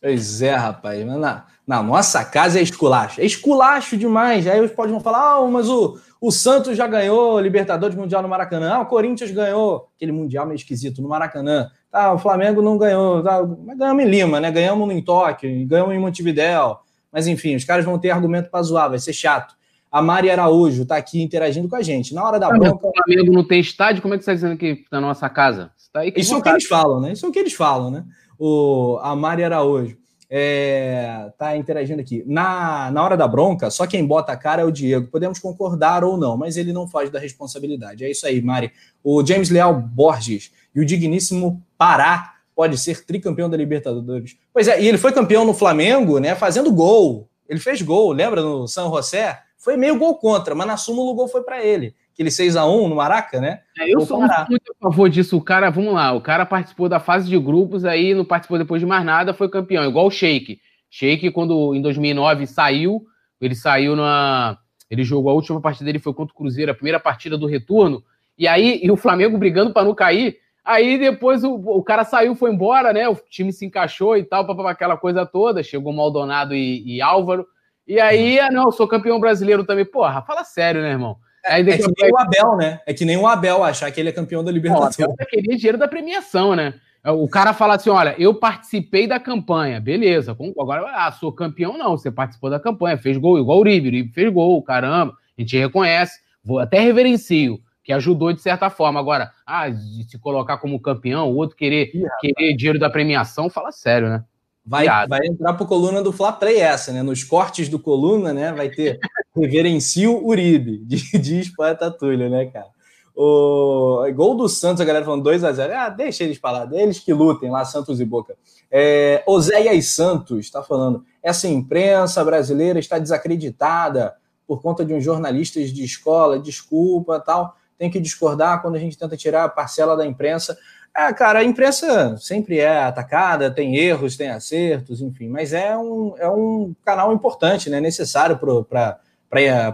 [0.00, 1.04] Pois é, rapaz.
[1.06, 3.20] Na, na nossa casa é esculacho.
[3.20, 4.46] É esculacho demais.
[4.46, 8.76] Aí os podem falar: ah, mas o, o Santos já ganhou Libertadores Mundial no Maracanã.
[8.76, 11.68] Ah, o Corinthians ganhou aquele Mundial meio esquisito no Maracanã.
[11.90, 13.22] Tá, o Flamengo não ganhou.
[13.22, 14.50] Tá, mas ganhamos em Lima, né?
[14.50, 16.78] Ganhamos em Tóquio, ganhamos em Montevidéu.
[17.12, 19.54] Mas enfim, os caras vão ter argumento para zoar, vai ser chato.
[19.92, 22.14] A Mari Araújo está aqui interagindo com a gente.
[22.14, 22.86] Na hora da bronca.
[22.86, 25.28] O Flamengo não tem estádio, como é que você está dizendo que está na nossa
[25.28, 25.72] casa?
[25.92, 27.12] Tá Isso é o que eles falam, né?
[27.12, 28.02] Isso é o que eles falam, né?
[28.38, 29.98] O, a Mari Araújo
[30.36, 32.24] é, tá interagindo aqui.
[32.26, 35.06] Na, na hora da bronca, só quem bota a cara é o Diego.
[35.06, 38.04] Podemos concordar ou não, mas ele não foge da responsabilidade.
[38.04, 38.72] É isso aí, Mari.
[39.04, 44.36] O James Leal Borges e o digníssimo Pará pode ser tricampeão da Libertadores.
[44.52, 46.34] Pois é, e ele foi campeão no Flamengo, né?
[46.34, 47.28] Fazendo gol.
[47.48, 49.40] Ele fez gol, lembra no San José?
[49.56, 52.64] Foi meio gol contra, mas na súmula o gol foi para ele aquele 6 a
[52.64, 53.60] 1 no Maraca, né?
[53.78, 55.36] É, eu sou muito a favor disso.
[55.36, 58.80] O cara, vamos lá, o cara participou da fase de grupos, aí não participou depois
[58.80, 60.60] de mais nada, foi campeão, igual o Sheik.
[60.88, 63.04] Sheik, quando em 2009 saiu,
[63.40, 64.56] ele saiu na.
[64.88, 68.02] Ele jogou a última partida dele foi contra o Cruzeiro, a primeira partida do retorno,
[68.38, 70.38] e aí e o Flamengo brigando para não cair.
[70.64, 73.08] Aí depois o, o cara saiu, foi embora, né?
[73.08, 75.62] O time se encaixou e tal, para aquela coisa toda.
[75.62, 77.46] Chegou Maldonado e, e Álvaro.
[77.86, 79.84] E aí, ah, não, sou campeão brasileiro também.
[79.84, 81.18] Porra, fala sério, né, irmão?
[81.44, 82.80] É, é que nem o Abel, né?
[82.86, 84.98] É que nem o Abel achar que ele é campeão da Libertadores.
[84.98, 86.74] O Abel queria dinheiro da premiação, né?
[87.04, 90.32] O cara fala assim: olha, eu participei da campanha, beleza.
[90.32, 91.98] Agora, ah, sou campeão, não.
[91.98, 93.88] Você participou da campanha, fez gol, igual o Uribe.
[93.88, 95.14] O Uribe fez gol, caramba.
[95.36, 98.98] A gente reconhece, vou até reverencio, que ajudou de certa forma.
[98.98, 103.50] Agora, ah, de se colocar como campeão, o outro querer, Ih, querer dinheiro da premiação,
[103.50, 104.24] fala sério, né?
[104.66, 107.02] Vai, vai entrar para coluna do Fla Play essa, né?
[107.02, 108.52] Nos cortes do coluna, né?
[108.52, 108.98] Vai ter
[109.36, 112.72] reverencio Uribe, diz poeta Túlio, né, cara?
[113.14, 116.98] O gol do Santos, a galera falando 2 a 0 Ah, deixa eles falar, eles
[116.98, 118.34] que lutem lá, Santos e Boca.
[118.70, 124.16] É, Oséias Santos está falando: essa imprensa brasileira está desacreditada
[124.46, 127.56] por conta de uns jornalistas de escola, desculpa tal.
[127.78, 130.56] Tem que discordar quando a gente tenta tirar a parcela da imprensa
[130.96, 136.14] É, cara, a imprensa sempre é atacada, tem erros, tem acertos, enfim, mas é um,
[136.16, 137.80] é um canal importante, né?
[137.80, 139.00] Necessário para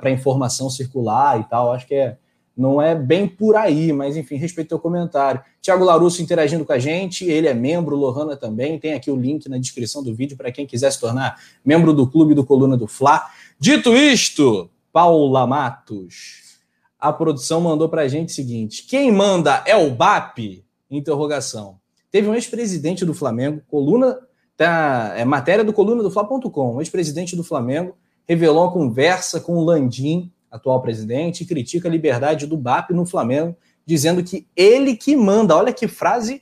[0.02, 1.72] a informação circular e tal.
[1.72, 2.16] Acho que é,
[2.56, 5.42] não é bem por aí, mas enfim, respeito ao comentário.
[5.60, 8.78] Tiago Larusso interagindo com a gente, ele é membro, Lohana também.
[8.78, 12.06] Tem aqui o link na descrição do vídeo para quem quiser se tornar membro do
[12.06, 13.26] clube do Coluna do Fla.
[13.58, 16.56] Dito isto, Paula Matos,
[16.98, 20.64] a produção mandou para a gente o seguinte: quem manda é o BAP?
[20.90, 21.78] Interrogação.
[22.10, 24.18] Teve um ex-presidente do Flamengo, coluna,
[24.56, 27.94] tá, é matéria do coluna do Fla.com, um ex-presidente do Flamengo
[28.30, 33.04] revelou uma conversa com o Landim, atual presidente, e critica a liberdade do BAP no
[33.04, 35.56] Flamengo, dizendo que ele que manda.
[35.56, 36.40] Olha que frase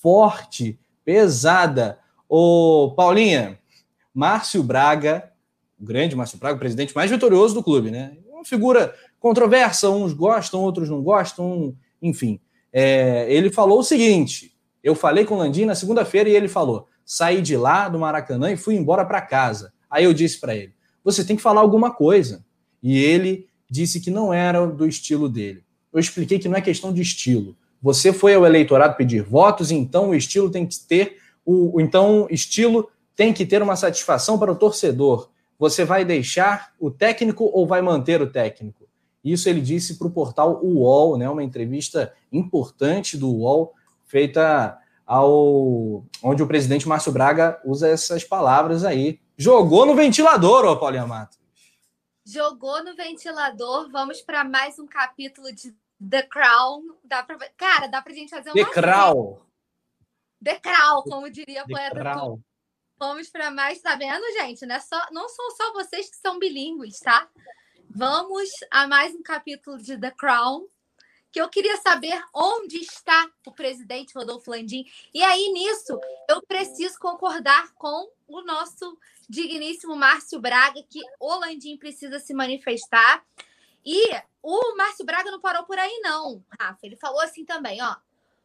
[0.00, 1.98] forte, pesada.
[2.28, 3.58] Ô, Paulinha,
[4.14, 5.28] Márcio Braga,
[5.80, 8.16] o grande Márcio Braga, o presidente mais vitorioso do clube, né?
[8.28, 12.38] Uma figura controversa, uns gostam, outros não gostam, enfim.
[12.76, 14.52] É, ele falou o seguinte:
[14.82, 18.50] eu falei com o Landim na segunda-feira e ele falou: saí de lá do Maracanã
[18.50, 19.72] e fui embora para casa.
[19.88, 20.74] Aí eu disse para ele:
[21.04, 22.44] você tem que falar alguma coisa.
[22.82, 25.62] E ele disse que não era do estilo dele.
[25.92, 27.56] Eu expliquei que não é questão de estilo.
[27.80, 32.90] Você foi ao eleitorado pedir votos, então o estilo tem que ter o então estilo
[33.14, 35.30] tem que ter uma satisfação para o torcedor.
[35.58, 38.83] Você vai deixar o técnico ou vai manter o técnico?
[39.24, 43.72] Isso ele disse para o portal UOL, né, uma entrevista importante do UOL,
[44.04, 49.18] feita ao onde o presidente Márcio Braga usa essas palavras aí.
[49.36, 51.38] Jogou no ventilador, ô Paulinha Matos.
[52.26, 53.90] Jogou no ventilador.
[53.90, 55.74] Vamos para mais um capítulo de
[56.08, 56.82] The Crown.
[57.02, 57.36] Dá pra...
[57.56, 58.64] Cara, dá pra gente fazer uma.
[58.64, 59.38] The Crown.
[60.42, 62.38] The Crown, como diria a poeta.
[62.98, 64.64] Vamos para mais, tá vendo, gente?
[64.64, 67.28] Não, é só, não são só vocês que são bilíngues, tá?
[67.96, 70.66] Vamos a mais um capítulo de The Crown,
[71.30, 74.84] que eu queria saber onde está o presidente Rodolfo Landim.
[75.14, 78.98] E aí, nisso, eu preciso concordar com o nosso
[79.28, 83.24] digníssimo Márcio Braga, que o Landim precisa se manifestar.
[83.86, 84.10] E
[84.42, 86.80] o Márcio Braga não parou por aí, não, Rafa.
[86.82, 87.94] Ele falou assim também, ó.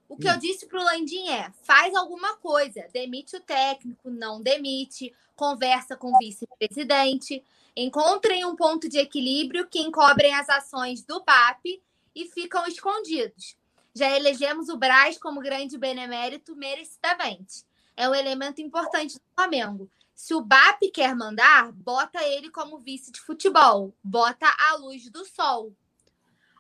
[0.10, 0.40] O que eu hum.
[0.40, 6.12] disse para o Landim é: faz alguma coisa, demite o técnico, não demite, conversa com
[6.12, 7.44] o vice-presidente.
[7.76, 11.80] Encontrem um ponto de equilíbrio que encobrem as ações do BAP
[12.16, 13.56] e ficam escondidos.
[13.94, 17.64] Já elegemos o Braz como grande benemérito merecidamente.
[17.96, 19.90] É um elemento importante do Flamengo.
[20.16, 25.24] Se o BAP quer mandar, bota ele como vice de futebol, bota a luz do
[25.24, 25.72] sol.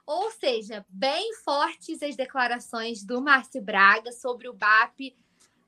[0.09, 5.15] Ou seja, bem fortes as declarações do Márcio Braga sobre o BAP.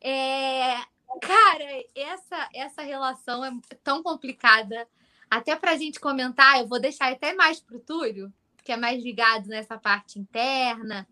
[0.02, 0.78] É...
[1.22, 3.52] Cara, essa, essa relação é
[3.84, 4.88] tão complicada
[5.30, 8.78] até para a gente comentar, eu vou deixar até mais para o Túlio, que é
[8.78, 11.08] mais ligado nessa parte interna,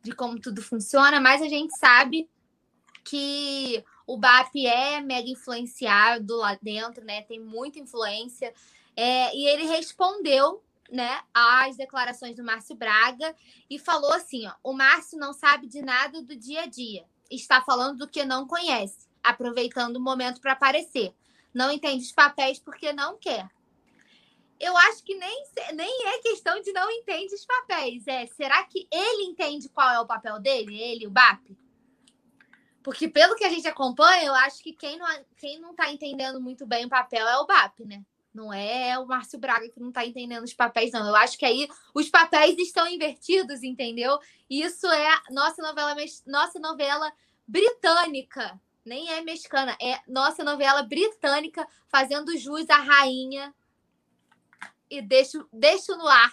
[0.00, 2.30] de como tudo funciona, mas a gente sabe
[3.04, 7.20] que o BAP é mega influenciado lá dentro, né?
[7.24, 8.54] Tem muita influência.
[8.96, 13.34] É, e ele respondeu né, às declarações do Márcio Braga
[13.68, 17.60] e falou assim: ó, o Márcio não sabe de nada do dia a dia, está
[17.60, 21.14] falando do que não conhece, aproveitando o momento para aparecer.
[21.52, 23.48] Não entende os papéis porque não quer
[24.60, 25.44] eu acho que nem,
[25.74, 28.06] nem é questão de não entende os papéis.
[28.06, 31.56] É, será que ele entende qual é o papel dele, ele, o BAP?
[32.82, 35.06] Porque pelo que a gente acompanha, eu acho que quem não,
[35.38, 38.04] quem não tá entendendo muito bem o papel é o BAP, né?
[38.32, 41.06] Não é o Márcio Braga que não tá entendendo os papéis, não.
[41.06, 44.18] Eu acho que aí os papéis estão invertidos, entendeu?
[44.48, 45.94] Isso é nossa novela,
[46.26, 47.12] nossa novela
[47.46, 48.60] britânica.
[48.84, 53.54] Nem é mexicana, é nossa novela britânica fazendo jus à rainha
[54.88, 56.32] e deixo, deixo no ar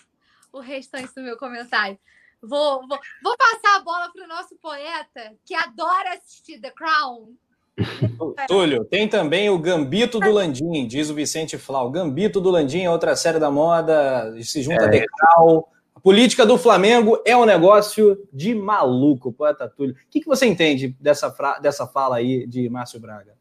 [0.51, 1.99] o restante do meu comentário.
[2.41, 7.35] Vou, vou, vou passar a bola para o nosso poeta, que adora assistir The Crown.
[8.47, 11.91] Túlio, tem também o Gambito do Landim, diz o Vicente Flau.
[11.91, 14.89] Gambito do Landim é outra série da moda, se junta é.
[14.89, 15.63] The Crown.
[15.95, 19.93] A política do Flamengo é um negócio de maluco, poeta Túlio.
[19.93, 23.35] O que, que você entende dessa, dessa fala aí de Márcio Braga?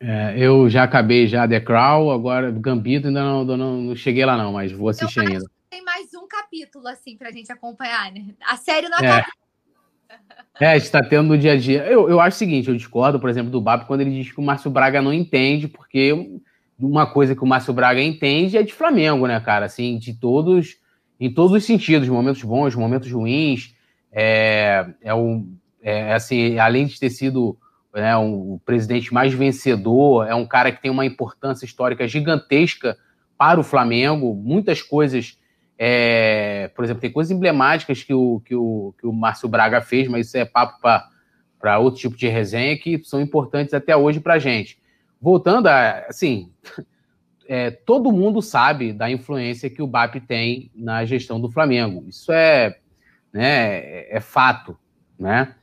[0.00, 4.36] É, eu já acabei já The Crown, agora Gambito ainda não, não, não cheguei lá
[4.36, 5.44] não, mas vou assistir eu ainda.
[5.70, 8.34] Tem mais um capítulo assim pra gente acompanhar, né?
[8.44, 9.20] A série não acaba.
[9.20, 9.41] É,
[10.60, 11.84] é está tendo no dia a dia.
[11.84, 14.40] Eu, eu acho o seguinte, eu discordo, por exemplo, do Bab quando ele diz que
[14.40, 16.12] o Márcio Braga não entende, porque
[16.78, 19.66] uma coisa que o Márcio Braga entende é de Flamengo, né, cara?
[19.66, 20.76] Assim, de todos,
[21.18, 23.74] em todos os sentidos, momentos bons, momentos ruins.
[24.12, 27.56] É, é, um, é assim, além de ter sido
[27.94, 32.96] né, um, o presidente mais vencedor, é um cara que tem uma importância histórica gigantesca
[33.38, 35.38] para o Flamengo, muitas coisas,
[35.84, 40.06] é, por exemplo, tem coisas emblemáticas que o, que, o, que o Márcio Braga fez,
[40.06, 40.80] mas isso é papo
[41.58, 44.80] para outro tipo de resenha que são importantes até hoje para gente.
[45.20, 46.52] Voltando a, assim,
[47.48, 52.04] é, todo mundo sabe da influência que o BAP tem na gestão do Flamengo.
[52.08, 52.78] Isso é,
[53.32, 54.78] né, é, é fato,
[55.18, 55.56] né?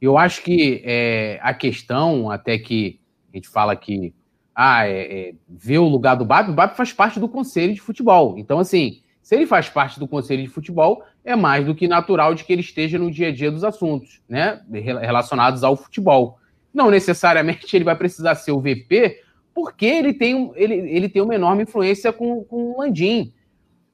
[0.00, 4.14] Eu acho que é, a questão, até que a gente fala que
[4.54, 7.82] ah, é, é, ver o lugar do BAP, o BAP faz parte do Conselho de
[7.82, 8.38] Futebol.
[8.38, 12.34] Então, assim, se ele faz parte do Conselho de Futebol, é mais do que natural
[12.34, 16.38] de que ele esteja no dia a dia dos assuntos, né, relacionados ao futebol.
[16.72, 19.20] Não necessariamente ele vai precisar ser o VP,
[19.54, 23.34] porque ele tem, ele, ele tem uma enorme influência com, com o Landim.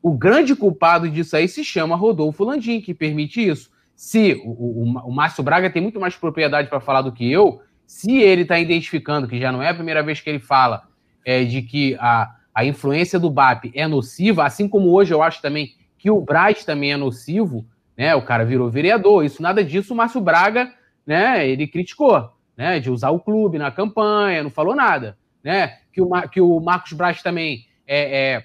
[0.01, 3.73] O grande culpado disso aí se chama Rodolfo Landim, que permite isso.
[3.97, 7.61] Se o, o, o Márcio Braga tem muito mais propriedade para falar do que eu,
[7.89, 10.85] se ele está identificando, que já não é a primeira vez que ele fala,
[11.25, 15.43] é, de que a, a influência do BAP é nociva, assim como hoje eu acho
[15.43, 17.67] também que o Braz também é nocivo,
[17.97, 18.15] né?
[18.15, 20.73] O cara virou vereador, isso nada disso o Márcio Braga,
[21.07, 21.49] né?
[21.49, 22.79] Ele criticou, né?
[22.79, 25.77] De usar o clube na campanha, não falou nada né?
[25.93, 28.45] Que o, que o Marcos Braz também é, é,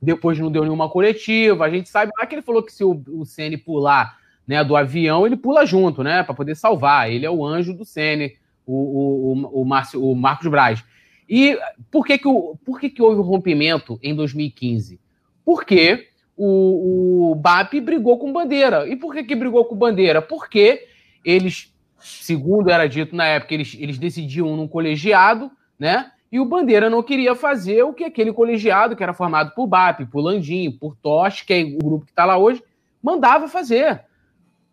[0.00, 1.64] depois não deu nenhuma coletiva.
[1.64, 3.24] A gente sabe lá que ele falou que se o, o
[3.64, 4.16] pular
[4.46, 6.22] né, do avião, ele pula junto, né?
[6.22, 7.10] Para poder salvar.
[7.10, 8.32] Ele é o anjo do Cn,
[8.64, 10.84] o, o, o, o, Márcio, o Marcos Braz.
[11.28, 11.58] E
[11.90, 14.98] por que, que, o, por que, que houve o rompimento em 2015?
[15.44, 18.88] Porque o, o BAP brigou com Bandeira.
[18.88, 20.22] E por que, que brigou com Bandeira?
[20.22, 20.86] Porque
[21.24, 26.12] eles, segundo era dito na época, eles, eles decidiam num colegiado, né?
[26.30, 30.06] E o Bandeira não queria fazer o que aquele colegiado, que era formado por BAP,
[30.10, 32.62] por Landim, por Tosh, que é o grupo que está lá hoje,
[33.02, 34.04] mandava fazer.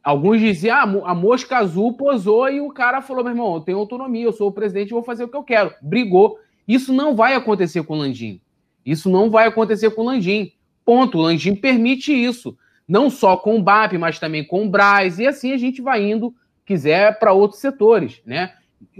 [0.03, 3.79] Alguns diziam, ah, a mosca azul posou e o cara falou, meu irmão, eu tenho
[3.79, 5.73] autonomia, eu sou o presidente, vou fazer o que eu quero.
[5.81, 6.37] Brigou.
[6.67, 8.41] Isso não vai acontecer com o Landim.
[8.85, 10.51] Isso não vai acontecer com o Landim.
[10.83, 11.17] Ponto.
[11.17, 12.57] O Landim permite isso.
[12.87, 15.19] Não só com o BAP, mas também com o Braz.
[15.19, 16.33] E assim a gente vai indo,
[16.65, 18.53] quiser, para outros setores, né?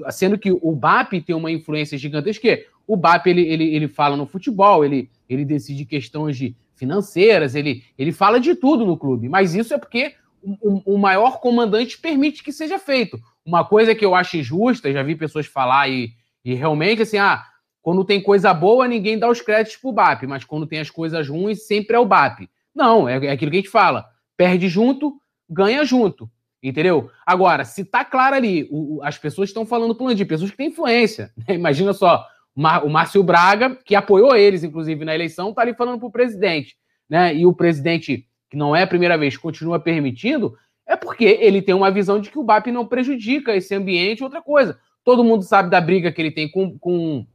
[0.10, 4.26] sendo que o BAP tem uma influência gigantesca, o BAP ele, ele, ele fala no
[4.26, 9.56] futebol, ele, ele decide questões de financeiras, ele, ele fala de tudo no clube, mas
[9.56, 13.20] isso é porque o, o maior comandante permite que seja feito.
[13.46, 16.14] Uma coisa que eu acho injusta, já vi pessoas falar e,
[16.44, 17.44] e realmente assim, ah,
[17.86, 21.30] quando tem coisa boa, ninguém dá os créditos pro BAP, mas quando tem as coisas
[21.30, 22.50] ruins, sempre é o BAP.
[22.74, 24.08] Não, é, é aquilo que a gente fala.
[24.36, 25.14] Perde junto,
[25.48, 26.28] ganha junto.
[26.64, 27.12] Entendeu?
[27.24, 30.70] Agora, se tá claro ali, o, as pessoas estão falando pro Landim, pessoas que têm
[30.70, 31.32] influência.
[31.48, 31.54] Né?
[31.54, 32.26] Imagina só,
[32.56, 36.76] o Márcio Braga, que apoiou eles, inclusive, na eleição, tá ali falando pro presidente.
[37.08, 37.36] Né?
[37.36, 40.58] E o presidente, que não é a primeira vez, continua permitindo,
[40.88, 44.42] é porque ele tem uma visão de que o BAP não prejudica esse ambiente outra
[44.42, 44.80] coisa.
[45.04, 47.28] Todo mundo sabe da briga que ele tem com, com,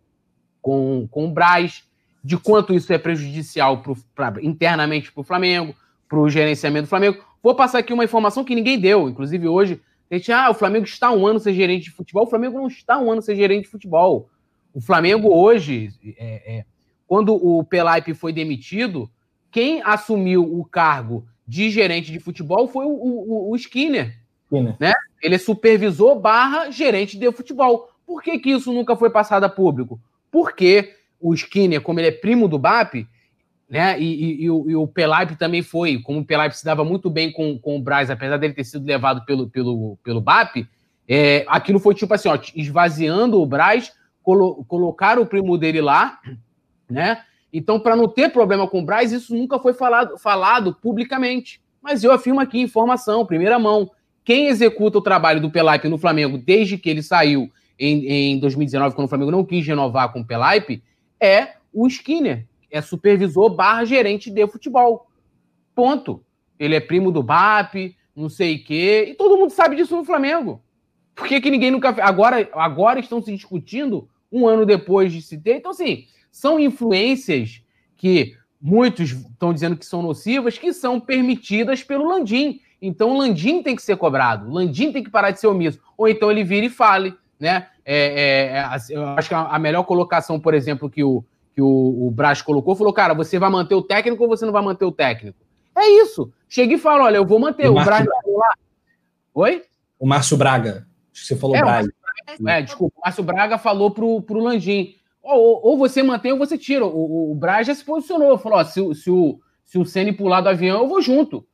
[0.61, 1.85] com, com o Braz,
[2.23, 5.75] de quanto isso é prejudicial pro, pra, internamente para o Flamengo,
[6.09, 7.25] para o gerenciamento do Flamengo.
[7.43, 9.09] Vou passar aqui uma informação que ninguém deu.
[9.09, 9.81] Inclusive, hoje,
[10.11, 12.25] a gente, ah, o Flamengo está um ano sem gerente de futebol.
[12.25, 14.29] O Flamengo não está um ano sem gerente de futebol.
[14.75, 16.65] O Flamengo hoje, é, é,
[17.07, 19.11] quando o Pelaipe foi demitido,
[19.51, 24.17] quem assumiu o cargo de gerente de futebol foi o, o, o Skinner.
[24.47, 24.77] Skinner.
[24.79, 24.93] Né?
[25.23, 27.89] Ele é supervisor barra gerente de futebol.
[28.07, 30.01] Por que, que isso nunca foi passado a público?
[30.31, 33.07] Porque o Skinner, como ele é primo do BAP,
[33.69, 34.01] né?
[34.01, 34.93] E, e, e, o, e o
[35.39, 38.53] também foi, como o Pelaipe se dava muito bem com, com o Braz, apesar dele
[38.55, 40.67] ter sido levado pelo, pelo, pelo BAP,
[41.07, 43.93] é, aquilo foi tipo assim, ó, esvaziando o Braz,
[44.23, 46.19] colo, colocaram o primo dele lá,
[46.89, 47.23] né?
[47.53, 51.61] Então, para não ter problema com o Braz, isso nunca foi falado, falado publicamente.
[51.83, 53.91] Mas eu afirmo aqui, informação, primeira mão.
[54.25, 57.51] Quem executa o trabalho do Pelaipe no Flamengo desde que ele saiu
[57.81, 60.83] em, em 2019, quando o Flamengo não quis renovar com o Pelaipe,
[61.19, 65.11] é o Skinner, é supervisor barra gerente de futebol.
[65.75, 66.23] Ponto.
[66.59, 69.07] Ele é primo do BAP, não sei o quê.
[69.09, 70.63] E todo mundo sabe disso no Flamengo.
[71.15, 71.89] Por que, que ninguém nunca.
[72.03, 75.57] Agora, agora estão se discutindo um ano depois de se ter.
[75.57, 77.63] Então, assim, são influências
[77.97, 82.61] que muitos estão dizendo que são nocivas, que são permitidas pelo Landim.
[82.81, 84.49] Então, o Landim tem que ser cobrado.
[84.49, 85.81] O Landim tem que parar de ser omisso.
[85.97, 87.15] Ou então ele vira e fale.
[87.41, 87.67] Né?
[87.85, 92.07] É, é, é, eu acho que a melhor colocação, por exemplo, que o, que o,
[92.07, 94.85] o Braz colocou, falou, cara, você vai manter o técnico ou você não vai manter
[94.85, 95.39] o técnico?
[95.75, 96.31] É isso.
[96.47, 97.69] Chega e fala, olha, eu vou manter.
[97.69, 98.53] O, o Braz lá.
[99.33, 99.65] Oi?
[99.99, 100.87] O Márcio Braga.
[101.13, 101.89] Acho que você falou é, Braz.
[102.47, 104.97] É, desculpa, o Márcio Braga falou pro, pro Landim.
[105.23, 106.85] Ou, ou você mantém ou você tira.
[106.85, 110.43] O, o Braz já se posicionou, falou: ó, se, se, o, se o Ceni pular
[110.43, 111.47] do avião, eu vou junto.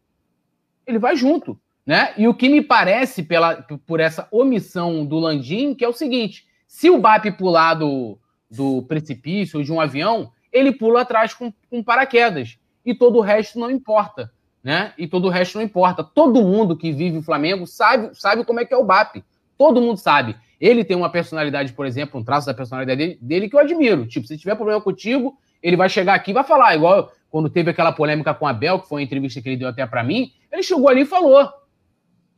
[0.86, 1.58] Ele vai junto.
[1.86, 2.12] Né?
[2.18, 6.44] E o que me parece pela, por essa omissão do Landim, que é o seguinte:
[6.66, 8.18] se o BAP pular do,
[8.50, 12.58] do precipício ou de um avião, ele pula atrás com, com paraquedas.
[12.84, 14.32] E todo o resto não importa.
[14.64, 14.92] Né?
[14.98, 16.02] E todo o resto não importa.
[16.02, 19.22] Todo mundo que vive o Flamengo sabe, sabe como é que é o BAP.
[19.56, 20.34] Todo mundo sabe.
[20.60, 24.06] Ele tem uma personalidade, por exemplo, um traço da personalidade dele, dele que eu admiro.
[24.06, 26.74] Tipo, se tiver problema contigo, ele vai chegar aqui e vai falar.
[26.74, 29.68] Igual quando teve aquela polêmica com a Bel, que foi uma entrevista que ele deu
[29.68, 31.48] até para mim, ele chegou ali e falou: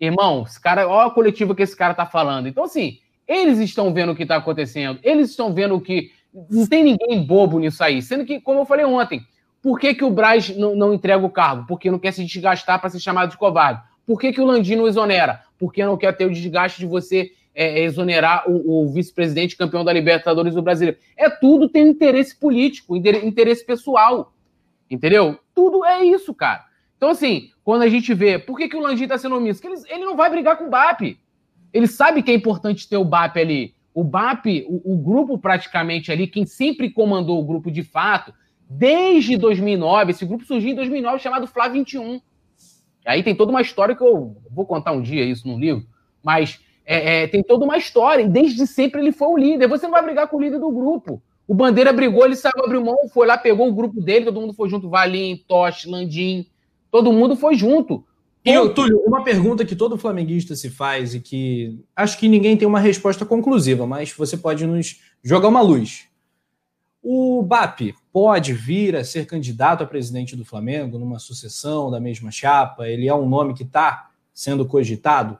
[0.01, 2.47] Irmão, esse cara, olha a coletiva que esse cara tá falando.
[2.47, 6.13] Então, assim, eles estão vendo o que está acontecendo, eles estão vendo o que.
[6.51, 8.01] Não tem ninguém bobo nisso aí.
[8.01, 9.23] Sendo que, como eu falei ontem,
[9.63, 11.67] por que, que o Braz não, não entrega o cargo?
[11.67, 13.83] Porque não quer se desgastar para ser chamado de covarde.
[14.07, 15.43] Por que, que o Landino exonera?
[15.59, 19.85] Porque não quer ter o desgaste de você é, é exonerar o, o vice-presidente campeão
[19.85, 20.99] da Libertadores do Brasileiro.
[21.17, 24.33] É tudo tem interesse político, interesse pessoal.
[24.89, 25.39] Entendeu?
[25.55, 26.65] Tudo é isso, cara.
[26.99, 29.65] Então, assim, quando a gente vê, por que, que o Landim está sendo omisso?
[29.65, 31.17] Ele, ele não vai brigar com o BAP.
[31.73, 33.75] Ele sabe que é importante ter o BAP ali.
[33.95, 38.35] O BAP, o, o, grupo praticamente ali, quem sempre comandou o grupo de fato,
[38.69, 42.21] desde 2009, esse grupo surgiu em 2009, chamado Flá 21.
[43.07, 45.87] Aí tem toda uma história que eu vou contar um dia isso no livro,
[46.23, 49.69] mas é, é, tem toda uma história, e desde sempre ele foi o líder.
[49.69, 51.23] Você não vai brigar com o líder do grupo.
[51.47, 54.53] O Bandeira brigou, ele saiu, abriu mão, foi lá, pegou o grupo dele, todo mundo
[54.53, 56.47] foi junto, Valim, Toche, Landim,
[56.99, 58.05] todo mundo foi junto.
[58.45, 62.57] E, eu, Túlio, uma pergunta que todo flamenguista se faz e que acho que ninguém
[62.57, 66.09] tem uma resposta conclusiva, mas você pode nos jogar uma luz.
[67.01, 72.33] O BAP pode vir a ser candidato a presidente do Flamengo numa sucessão da mesma
[72.33, 72.89] chapa?
[72.89, 75.39] Ele é um nome que está sendo cogitado?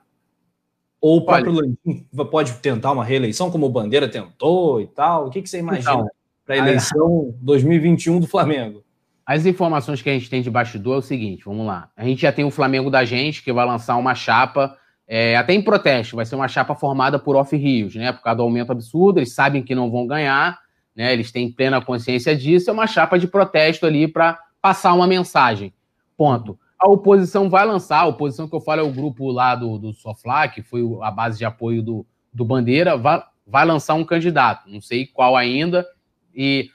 [1.01, 5.27] Ou o próprio Landim pode tentar uma reeleição, como o Bandeira tentou e tal?
[5.27, 6.09] O que, que você imagina então,
[6.45, 8.85] para a eleição 2021 do Flamengo?
[9.29, 11.91] As informações que a gente tem de bastidor é o seguinte: vamos lá.
[11.95, 14.75] A gente já tem o Flamengo da gente, que vai lançar uma chapa,
[15.07, 18.11] é, até em protesto, vai ser uma chapa formada por off-rios, né?
[18.11, 20.59] Por causa do aumento absurdo, eles sabem que não vão ganhar,
[20.97, 21.13] né?
[21.13, 25.75] Eles têm plena consciência disso, é uma chapa de protesto ali para passar uma mensagem.
[26.17, 26.59] Ponto.
[26.79, 29.93] A oposição vai lançar, a oposição que eu falo é o grupo lá do, do
[29.93, 34.71] Sofla, que foi a base de apoio do, do Bandeira, vai, vai lançar um candidato,
[34.71, 35.87] não sei qual ainda,
[36.35, 36.71] e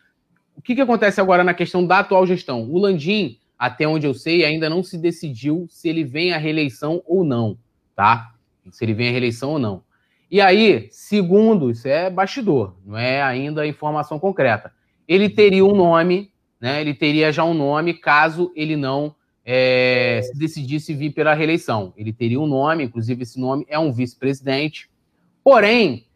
[0.56, 2.70] o que, que acontece agora na questão da atual gestão?
[2.72, 7.02] O Landim, até onde eu sei, ainda não se decidiu se ele vem à reeleição
[7.06, 7.58] ou não,
[7.96, 8.34] tá?
[8.72, 9.84] Se ele vem à reeleição ou não.
[10.30, 14.72] E aí, segundo, isso é bastidor, não é ainda informação concreta.
[15.08, 16.82] Ele teria um nome, né?
[16.82, 19.16] Ele teria já um nome caso ele não
[19.46, 21.94] é, se decidisse vir pela reeleição.
[21.98, 24.90] Ele teria um nome, inclusive esse nome é um vice-presidente.
[25.44, 26.08] Porém,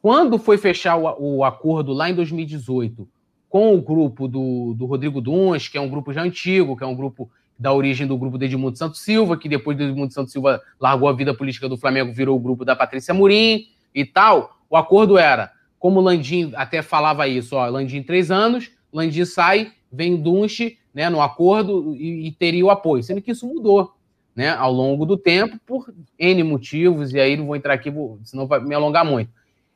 [0.00, 3.08] quando foi fechar o, o acordo lá em 2018
[3.56, 6.86] com o grupo do, do Rodrigo Duns, que é um grupo já antigo, que é
[6.86, 10.30] um grupo da origem do grupo de Edmundo Santos Silva, que depois de Edmundo Santos
[10.30, 13.64] Silva largou a vida política do Flamengo, virou o grupo da Patrícia Murim
[13.94, 14.58] e tal.
[14.68, 20.20] O acordo era, como Landim até falava isso, ó, Landim três anos, Landim sai, vem
[20.20, 23.94] Dunche, né, no acordo e, e, teria o apoio, sendo que isso mudou,
[24.34, 28.18] né, ao longo do tempo por N motivos, e aí não vou entrar aqui, vou,
[28.22, 29.30] senão vai me alongar muito.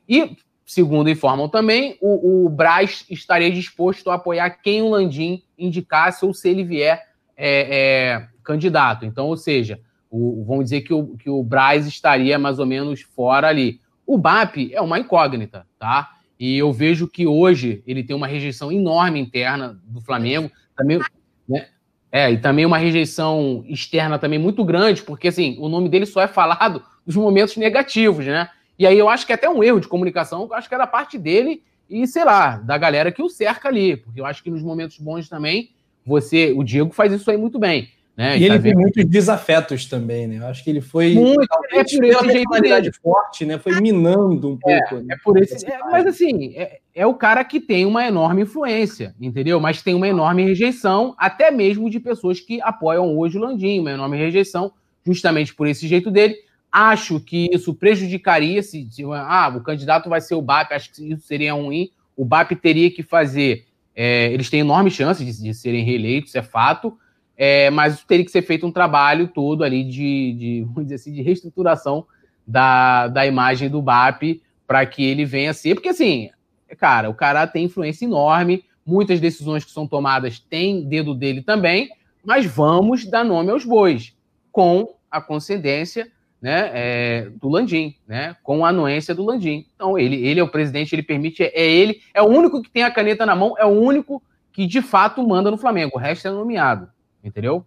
[0.06, 0.36] E
[0.70, 6.32] Segundo informam também, o, o Braz estaria disposto a apoiar quem o Landim indicasse ou
[6.32, 7.78] se ele vier é,
[8.14, 9.04] é, candidato.
[9.04, 13.00] Então, ou seja, o, vamos dizer que o, que o Braz estaria mais ou menos
[13.00, 13.80] fora ali.
[14.06, 16.12] O BAP é uma incógnita, tá?
[16.38, 21.00] E eu vejo que hoje ele tem uma rejeição enorme interna do Flamengo, também,
[21.48, 21.66] né?
[22.12, 26.20] É, e também uma rejeição externa também muito grande, porque assim, o nome dele só
[26.20, 28.48] é falado nos momentos negativos, né?
[28.80, 30.86] E aí eu acho que é até um erro de comunicação, acho que é da
[30.86, 33.94] parte dele e, sei lá, da galera que o cerca ali.
[33.98, 35.68] Porque eu acho que nos momentos bons também,
[36.02, 37.90] você, o Diego faz isso aí muito bem.
[38.16, 38.38] Né?
[38.38, 40.38] E, e ele tá tem muitos desafetos também, né?
[40.38, 41.96] Eu acho que ele foi muito, é por esse
[42.32, 43.58] jeito forte, né?
[43.58, 44.94] Foi minando um é, pouco.
[44.94, 45.14] É, né?
[45.14, 49.14] é por esse, é, mas assim, é, é, o cara que tem uma enorme influência,
[49.20, 49.60] entendeu?
[49.60, 53.90] Mas tem uma enorme rejeição, até mesmo de pessoas que apoiam hoje o Landim, uma
[53.90, 54.72] enorme rejeição,
[55.04, 56.34] justamente por esse jeito dele.
[56.72, 61.12] Acho que isso prejudicaria se, se ah, o candidato vai ser o BAP, acho que
[61.12, 61.90] isso seria ruim.
[62.16, 63.66] O BAP teria que fazer.
[63.94, 66.96] É, eles têm enorme chance de, de serem reeleitos, é fato,
[67.36, 71.12] é, mas teria que ser feito um trabalho todo ali de, de vamos dizer assim,
[71.12, 72.06] de reestruturação
[72.46, 75.74] da, da imagem do BAP para que ele venha a ser.
[75.74, 76.30] Porque, assim,
[76.78, 81.90] cara, o cara tem influência enorme, muitas decisões que são tomadas têm dedo dele também,
[82.24, 84.14] mas vamos dar nome aos bois,
[84.52, 86.10] com a concedência
[86.40, 89.66] né, é, do Landim, né, com a anuência do Landim.
[89.74, 92.82] Então, ele, ele é o presidente, ele permite, é, ele, é o único que tem
[92.82, 94.22] a caneta na mão, é o único
[94.52, 96.88] que de fato manda no Flamengo, o resto é nomeado,
[97.22, 97.64] entendeu?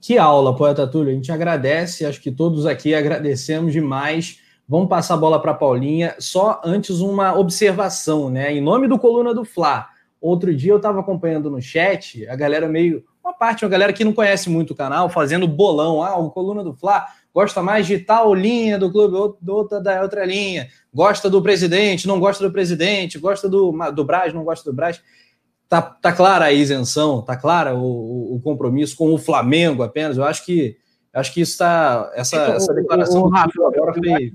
[0.00, 4.38] Que aula, poeta Túlio, a gente agradece, acho que todos aqui agradecemos demais.
[4.68, 6.14] Vamos passar a bola para Paulinha.
[6.20, 8.52] Só antes uma observação, né?
[8.52, 9.88] Em nome do Coluna do Fla.
[10.20, 14.04] Outro dia eu estava acompanhando no chat, a galera meio, uma parte, uma galera que
[14.04, 16.02] não conhece muito o canal, fazendo bolão.
[16.04, 17.04] Ah, o Coluna do Fla
[17.34, 20.68] gosta mais de tal linha do clube, outra da outra linha.
[20.92, 25.00] Gosta do presidente, não gosta do presidente, gosta do, do Braz, não gosta do Braz.
[25.68, 30.16] Tá, tá clara a isenção, tá clara o, o compromisso com o Flamengo apenas.
[30.16, 30.76] Eu acho que
[31.12, 34.32] acho que isso está essa, essa declaração o, o, o Rafa, agora foi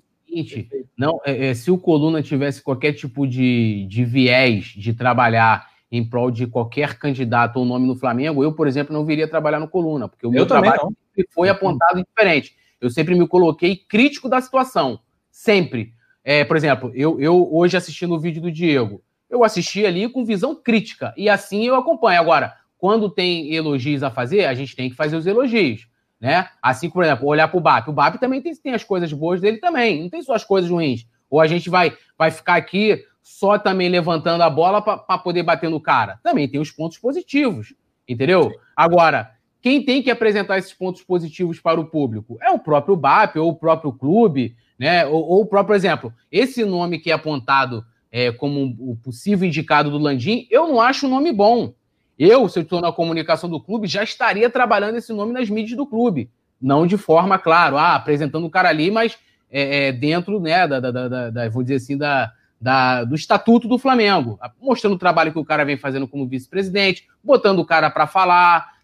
[0.97, 6.03] não, é, é, se o Coluna tivesse qualquer tipo de, de viés de trabalhar em
[6.03, 9.67] prol de qualquer candidato ou nome no Flamengo, eu, por exemplo, não viria trabalhar no
[9.67, 10.93] Coluna, porque o meu trabalho
[11.31, 12.55] foi apontado diferente.
[12.79, 14.99] Eu sempre me coloquei crítico da situação,
[15.31, 15.93] sempre.
[16.23, 20.25] É, por exemplo, eu, eu hoje assistindo o vídeo do Diego, eu assisti ali com
[20.25, 22.19] visão crítica, e assim eu acompanho.
[22.19, 25.87] Agora, quando tem elogios a fazer, a gente tem que fazer os elogios.
[26.19, 26.47] Né?
[26.61, 27.87] Assim, por exemplo, olhar para o BAP.
[27.89, 30.69] O BAP também tem, tem as coisas boas dele também, não tem só as coisas
[30.69, 31.05] ruins.
[31.29, 35.69] Ou a gente vai, vai ficar aqui só também levantando a bola para poder bater
[35.69, 36.19] no cara.
[36.23, 37.73] Também tem os pontos positivos,
[38.07, 38.51] entendeu?
[38.75, 39.34] Agora,
[39.65, 42.37] quem tem que apresentar esses pontos positivos para o público?
[42.39, 45.07] É o próprio BAP ou o próprio clube, né?
[45.07, 46.13] Ou, ou o próprio exemplo.
[46.31, 51.07] Esse nome que é apontado é, como o possível indicado do Landim, eu não acho
[51.07, 51.73] um nome bom.
[52.15, 55.75] Eu, se eu estou na comunicação do clube, já estaria trabalhando esse nome nas mídias
[55.75, 56.29] do clube.
[56.61, 59.17] Não de forma, claro, ah, apresentando o cara ali, mas
[59.49, 62.31] é, é, dentro, né, da, da, da, da, vou dizer assim, da,
[62.61, 67.07] da, do estatuto do Flamengo, mostrando o trabalho que o cara vem fazendo como vice-presidente,
[67.23, 68.74] botando o cara para falar,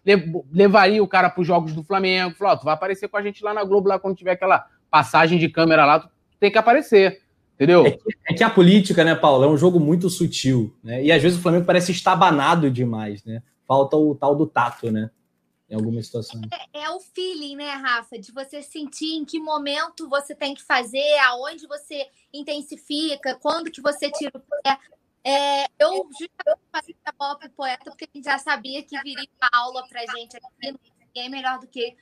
[0.50, 3.22] levaria o cara para os jogos do Flamengo, falou, oh, tu vai aparecer com a
[3.22, 6.08] gente lá na Globo, lá quando tiver aquela passagem de câmera lá, tu
[6.40, 7.22] tem que aparecer.
[7.54, 7.86] Entendeu?
[7.86, 11.04] É que, é que, a política, né, Paulo, é um jogo muito sutil, né?
[11.04, 13.42] E às vezes o Flamengo parece estabanado demais, né?
[13.68, 15.10] Falta o tal do tato, né?
[15.70, 16.48] Em algumas situações.
[16.74, 18.18] É, é, o feeling, né, Rafa?
[18.18, 23.80] De você sentir em que momento você tem que fazer, aonde você intensifica, quando que
[23.80, 24.76] você tira o pé.
[25.24, 29.00] É, eu justamente passei a bola para o poeta, porque a gente já sabia que
[29.02, 30.78] viria uma aula para gente aqui.
[30.98, 31.96] Ninguém melhor do que.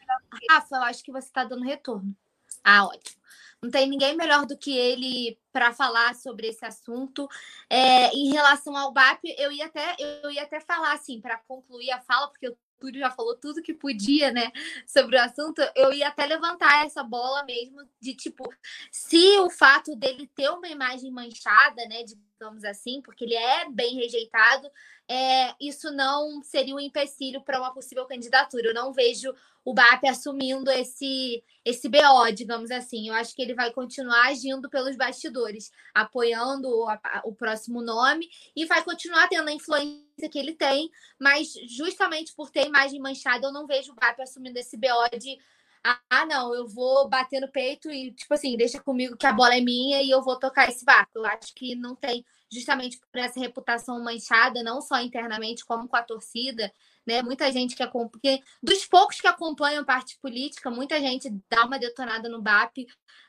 [0.49, 2.17] Rafa, eu acho que você está dando retorno.
[2.65, 3.21] Ah, ótimo.
[3.63, 7.29] Não tem ninguém melhor do que ele para falar sobre esse assunto.
[7.69, 11.91] É, em relação ao BAP, eu ia até, eu ia até falar assim, para concluir
[11.91, 14.51] a fala, porque o Túlio já falou tudo que podia, né,
[14.87, 18.51] sobre o assunto, eu ia até levantar essa bola mesmo de tipo,
[18.91, 22.03] se o fato dele ter uma imagem manchada, né,
[22.41, 24.67] digamos assim, porque ele é bem rejeitado,
[25.07, 28.69] é, isso não seria um empecilho para uma possível candidatura.
[28.69, 33.09] Eu não vejo o BAP assumindo esse, esse BO, digamos assim.
[33.09, 36.87] Eu acho que ele vai continuar agindo pelos bastidores, apoiando o,
[37.25, 38.27] o próximo nome
[38.57, 43.49] e vai continuar tendo a influência que ele tem, mas justamente por ter imagem manchada,
[43.49, 45.39] eu não vejo o BAP assumindo esse BO de
[45.85, 49.57] ah, não, eu vou bater no peito e, tipo assim, deixa comigo que a bola
[49.57, 51.13] é minha e eu vou tocar esse barco.
[51.15, 55.97] Eu acho que não tem, justamente por essa reputação manchada, não só internamente, como com
[55.97, 56.71] a torcida
[57.07, 57.23] né?
[57.23, 62.29] Muita gente que acompanha, dos poucos que acompanham parte política, muita gente dá uma detonada
[62.29, 62.87] no BAP.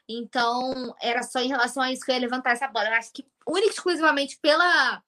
[0.08, 2.90] Então, era só em relação a isso que eu ia levantar essa bola.
[2.90, 5.02] Eu acho que única exclusivamente pela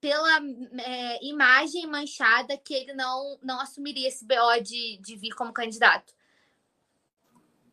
[0.00, 0.38] pela
[0.82, 6.12] é, imagem manchada que ele não, não assumiria esse BO de, de vir como candidato.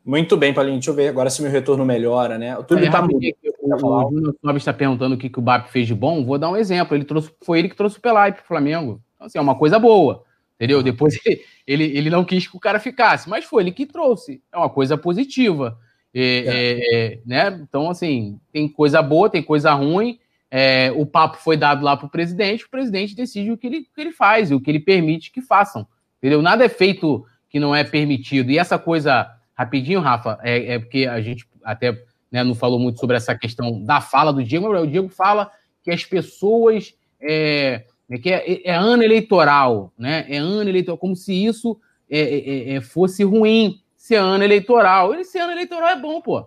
[0.03, 0.77] Muito bem, Paulinho.
[0.77, 2.57] Deixa eu ver agora se meu retorno melhora, né?
[2.57, 3.35] O Túlio tá muito.
[3.63, 6.25] O, Júnior está perguntando o que, que o BAP fez de bom.
[6.25, 6.95] Vou dar um exemplo.
[6.95, 9.01] Ele trouxe, foi ele que trouxe o Pelai para o Flamengo.
[9.15, 10.23] Então, assim, é uma coisa boa.
[10.55, 10.81] Entendeu?
[10.83, 14.41] Depois ele, ele, ele, não quis que o cara ficasse, mas foi ele que trouxe.
[14.51, 15.77] É uma coisa positiva.
[16.13, 17.13] É, é.
[17.13, 17.59] É, né?
[17.61, 20.19] Então, assim, tem coisa boa, tem coisa ruim.
[20.49, 23.79] É, o papo foi dado lá para o presidente, o presidente decide o que ele,
[23.79, 25.87] o que ele faz, o que ele permite que façam.
[26.17, 26.41] Entendeu?
[26.41, 28.51] Nada é feito que não é permitido.
[28.51, 31.91] E essa coisa, rapidinho, Rafa, é, é porque a gente até
[32.31, 35.51] né, não falou muito sobre essa questão da fala do Diego, mas o Diego fala
[35.83, 40.25] que as pessoas é, é que é, é, ano eleitoral, né?
[40.29, 41.79] É ano eleitoral, como se isso
[42.09, 45.13] é, é, fosse ruim ser ano eleitoral.
[45.13, 46.45] Esse ano eleitoral é bom, pô.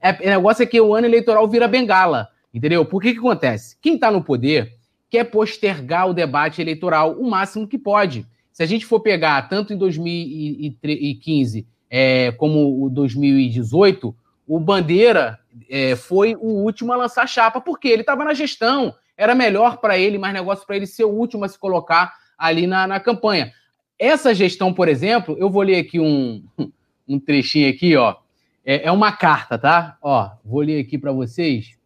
[0.00, 2.84] É, o negócio é que o ano eleitoral vira bengala, entendeu?
[2.84, 3.76] Por que que acontece?
[3.80, 4.74] Quem está no poder
[5.10, 8.26] quer postergar o debate eleitoral o máximo que pode.
[8.52, 14.14] Se a gente for pegar tanto em 2015 é, como o 2018,
[14.46, 15.38] o Bandeira
[15.68, 19.98] é, foi o último a lançar chapa, porque ele estava na gestão, era melhor para
[19.98, 23.52] ele, mais negócio para ele ser o último a se colocar ali na, na campanha.
[23.98, 26.44] Essa gestão, por exemplo, eu vou ler aqui um,
[27.08, 28.16] um trechinho aqui, ó.
[28.64, 29.96] É, é uma carta, tá?
[30.00, 31.76] Ó, vou ler aqui para vocês.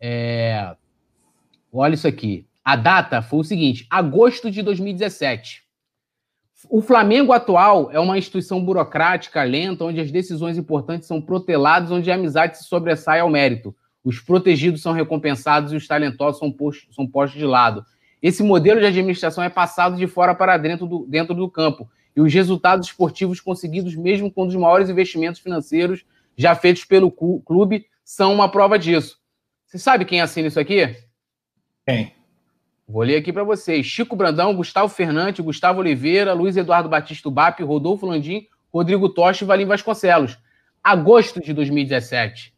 [0.00, 0.76] É...
[1.72, 2.46] Olha isso aqui.
[2.64, 5.65] A data foi o seguinte: agosto de 2017.
[6.68, 12.10] O Flamengo atual é uma instituição burocrática lenta, onde as decisões importantes são proteladas, onde
[12.10, 13.74] a amizade se sobressai ao mérito.
[14.02, 17.84] Os protegidos são recompensados e os talentosos são postos, são postos de lado.
[18.22, 21.88] Esse modelo de administração é passado de fora para dentro do, dentro do campo.
[22.14, 26.04] E os resultados esportivos conseguidos, mesmo com os maiores investimentos financeiros
[26.36, 29.18] já feitos pelo clube, são uma prova disso.
[29.66, 30.96] Você sabe quem assina isso aqui?
[31.86, 32.15] Quem?
[32.88, 33.84] Vou ler aqui para vocês.
[33.84, 39.46] Chico Brandão, Gustavo Fernandes, Gustavo Oliveira, Luiz Eduardo Batista Bap, Rodolfo Landim, Rodrigo Tocha e
[39.46, 40.38] Valim Vasconcelos.
[40.84, 42.54] Agosto de 2017.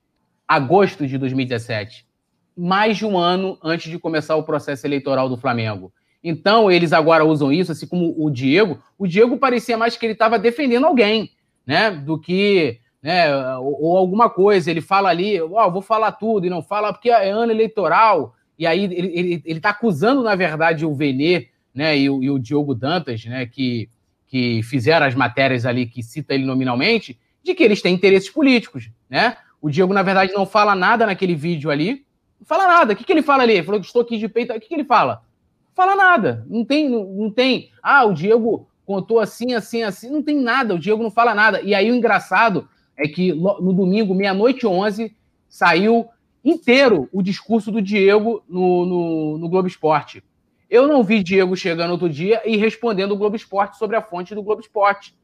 [0.47, 2.07] Agosto de 2017.
[2.55, 5.91] Mais de um ano antes de começar o processo eleitoral do Flamengo.
[6.23, 8.83] Então, eles agora usam isso, assim como o Diego.
[8.99, 11.31] O Diego parecia mais que ele estava defendendo alguém,
[11.65, 11.91] né?
[11.91, 12.81] Do que.
[13.01, 14.71] Né, ou, ou alguma coisa.
[14.71, 18.35] Ele fala ali, ó, oh, vou falar tudo, e não fala porque é ano eleitoral
[18.59, 22.31] e aí ele, ele, ele tá acusando, na verdade, o Venê né, e, o, e
[22.31, 23.89] o Diogo Dantas, né, que,
[24.27, 28.91] que fizeram as matérias ali que cita ele nominalmente, de que eles têm interesses políticos,
[29.09, 29.37] né?
[29.61, 32.05] O Diego, na verdade, não fala nada naquele vídeo ali.
[32.39, 32.93] Não fala nada.
[32.93, 33.55] O que, que ele fala ali?
[33.55, 34.53] Ele falou que estou aqui de peito.
[34.53, 35.15] O que, que ele fala?
[35.15, 36.47] Não fala nada.
[36.49, 37.71] Não tem, não, não tem.
[37.83, 40.11] Ah, o Diego contou assim, assim, assim.
[40.11, 40.75] Não tem nada.
[40.75, 41.61] O Diego não fala nada.
[41.63, 45.13] E aí o engraçado é que no domingo, meia-noite 11,
[45.49, 46.09] saiu
[46.51, 50.23] inteiro o discurso do Diego no, no, no, Globo Esporte.
[50.71, 54.35] Eu não vi Diego chegando outro dia e respondendo o Globo Esporte sobre a fonte
[54.35, 55.15] do Globo Esporte.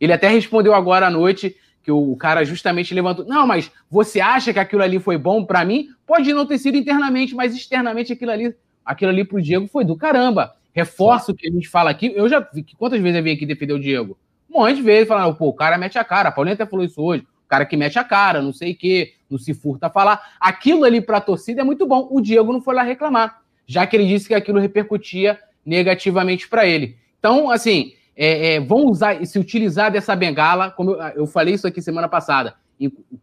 [0.00, 3.24] Ele até respondeu agora à noite que o cara justamente levantou.
[3.24, 5.88] Não, mas você acha que aquilo ali foi bom para mim?
[6.06, 8.54] Pode não ter sido internamente, mas externamente aquilo ali,
[8.84, 10.54] aquilo ali pro Diego foi do caramba.
[10.72, 12.12] Reforço o que a gente fala aqui.
[12.14, 14.16] Eu já vi quantas vezes eu vim aqui defender o Diego?
[14.48, 16.28] Um monte de vezes falando, pô, o cara mete a cara.
[16.28, 17.22] A Paulinha até falou isso hoje.
[17.22, 20.34] O cara que mete a cara, não sei o quê não se furta a falar.
[20.40, 22.08] Aquilo ali para a torcida é muito bom.
[22.10, 26.66] O Diego não foi lá reclamar, já que ele disse que aquilo repercutia negativamente para
[26.66, 26.96] ele.
[27.18, 31.66] Então, assim, é, é, vão usar, se utilizar dessa bengala, como eu, eu, falei isso
[31.66, 32.54] aqui semana passada.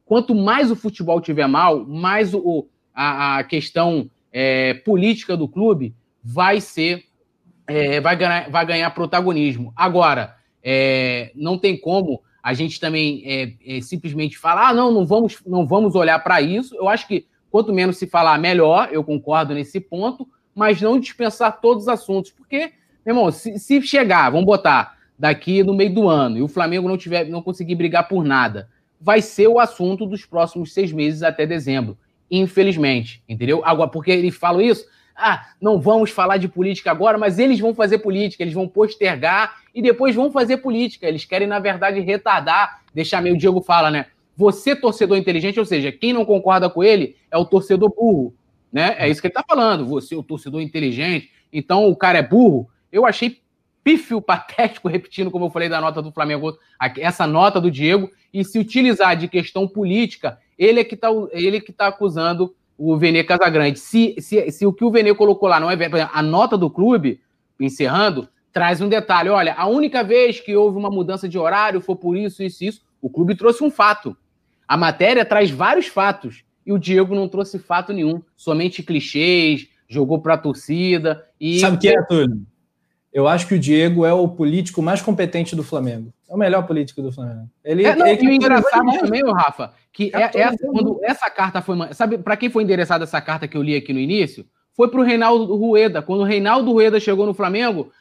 [0.05, 5.93] Quanto mais o futebol tiver mal, mais o, a, a questão é, política do clube
[6.23, 7.03] vai ser,
[7.67, 9.73] é, vai, ganhar, vai ganhar protagonismo.
[9.75, 15.05] Agora, é, não tem como a gente também é, é, simplesmente falar, ah, não, não
[15.05, 16.75] vamos, não vamos olhar para isso.
[16.75, 21.59] Eu acho que quanto menos se falar, melhor, eu concordo nesse ponto, mas não dispensar
[21.59, 22.71] todos os assuntos, porque,
[23.05, 26.87] meu irmão, se, se chegar, vamos botar daqui no meio do ano e o Flamengo
[26.87, 31.23] não tiver, não conseguir brigar por nada, vai ser o assunto dos próximos seis meses
[31.23, 31.97] até dezembro,
[32.29, 33.61] infelizmente, entendeu?
[33.65, 34.85] Agora, porque eles falam isso,
[35.19, 39.57] ah, não vamos falar de política agora, mas eles vão fazer política, eles vão postergar
[39.73, 41.07] e depois vão fazer política.
[41.07, 44.07] Eles querem, na verdade, retardar, deixar meio o Diego fala, né?
[44.35, 48.33] Você, torcedor inteligente, ou seja, quem não concorda com ele é o torcedor burro,
[48.71, 48.95] né?
[48.97, 49.85] É isso que ele tá falando.
[49.85, 52.69] Você, o torcedor inteligente, então o cara é burro.
[52.91, 53.41] Eu achei
[53.83, 56.57] pífio, patético, repetindo como eu falei da nota do Flamengo,
[56.97, 61.59] essa nota do Diego, e se utilizar de questão política, ele é que tá, ele
[61.59, 63.77] que tá acusando o Vene Casagrande.
[63.77, 66.69] Se, se, se o que o Vene colocou lá não é verdade, a nota do
[66.69, 67.19] clube,
[67.59, 69.29] encerrando, traz um detalhe.
[69.29, 72.81] Olha, a única vez que houve uma mudança de horário foi por isso, isso, isso.
[73.01, 74.15] O clube trouxe um fato.
[74.65, 76.43] A matéria traz vários fatos.
[76.65, 78.21] E o Diego não trouxe fato nenhum.
[78.37, 81.25] Somente clichês, jogou para a torcida.
[81.39, 81.59] E...
[81.59, 82.45] Sabe o que é, Túlio?
[83.11, 86.13] Eu acho que o Diego é o político mais competente do Flamengo.
[86.29, 87.49] É o melhor político do Flamengo.
[87.63, 91.61] Ele, é, não, ele, e o engraçado também, Rafa, que é, essa, quando essa carta
[91.61, 91.75] foi.
[91.93, 94.45] Sabe, para quem foi endereçada essa carta que eu li aqui no início?
[94.73, 96.01] Foi para o Reinaldo Rueda.
[96.03, 97.91] Quando o Reinaldo Rueda chegou no Flamengo,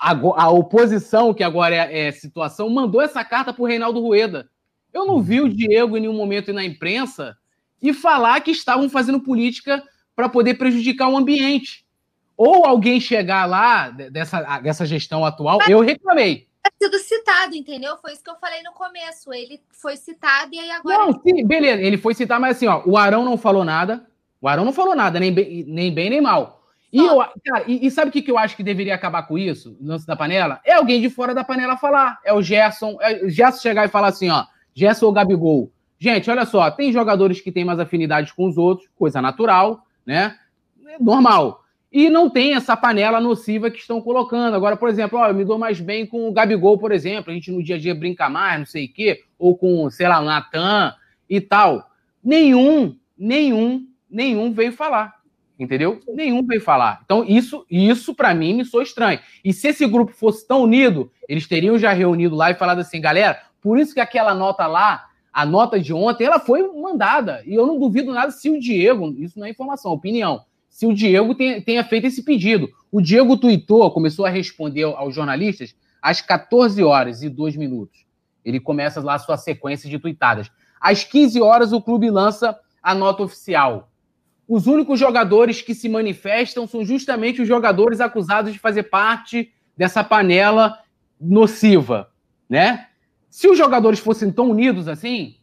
[0.00, 4.48] a, a oposição, que agora é, é situação, mandou essa carta para o Reinaldo Rueda.
[4.92, 7.36] Eu não vi o Diego em nenhum momento ir na imprensa
[7.80, 9.82] e falar que estavam fazendo política
[10.14, 11.81] para poder prejudicar o ambiente
[12.44, 16.48] ou alguém chegar lá dessa, dessa gestão atual, Mas eu reclamei.
[16.64, 17.96] É sido citado, entendeu?
[17.98, 19.32] Foi isso que eu falei no começo.
[19.32, 20.98] Ele foi citado e aí agora.
[20.98, 24.04] Não, sim, beleza, ele foi citado, mas assim, ó, o Arão não falou nada.
[24.40, 26.64] O Arão não falou nada, nem bem nem, bem, nem mal.
[26.92, 29.38] E, eu, cara, e, e, sabe o que, que eu acho que deveria acabar com
[29.38, 30.60] isso, no lance da panela?
[30.64, 32.18] É alguém de fora da panela falar.
[32.24, 32.98] É o Gerson.
[33.00, 35.70] É o Gerson chegar e falar assim, ó, Gerson ou Gabigol.
[35.96, 40.36] Gente, olha só, tem jogadores que têm mais afinidades com os outros, coisa natural, né?
[40.98, 41.61] Normal
[41.92, 44.54] e não tem essa panela nociva que estão colocando.
[44.54, 47.34] Agora, por exemplo, ó, eu me dou mais bem com o Gabigol, por exemplo, a
[47.34, 50.18] gente no dia a dia brinca mais, não sei o quê, ou com, sei lá,
[50.20, 50.94] o Natan
[51.28, 51.90] e tal.
[52.24, 55.20] Nenhum, nenhum, nenhum veio falar.
[55.58, 56.00] Entendeu?
[56.08, 57.02] Nenhum veio falar.
[57.04, 59.20] Então, isso, isso para mim me soa estranho.
[59.44, 63.00] E se esse grupo fosse tão unido, eles teriam já reunido lá e falado assim,
[63.00, 67.42] galera, por isso que aquela nota lá, a nota de ontem, ela foi mandada.
[67.46, 70.42] E eu não duvido nada se o Diego, isso não é informação, é opinião,
[70.72, 72.66] se o Diego tenha, tenha feito esse pedido.
[72.90, 78.06] O Diego tweetou, começou a responder aos jornalistas às 14 horas e 2 minutos.
[78.42, 80.50] Ele começa lá a sua sequência de tweetadas.
[80.80, 83.90] Às 15 horas, o clube lança a nota oficial.
[84.48, 90.02] os únicos jogadores que se manifestam são justamente os jogadores acusados de fazer parte dessa
[90.02, 90.78] panela
[91.20, 92.10] nociva,
[92.48, 92.88] né?
[93.30, 95.36] Se os jogadores fossem tão unidos assim,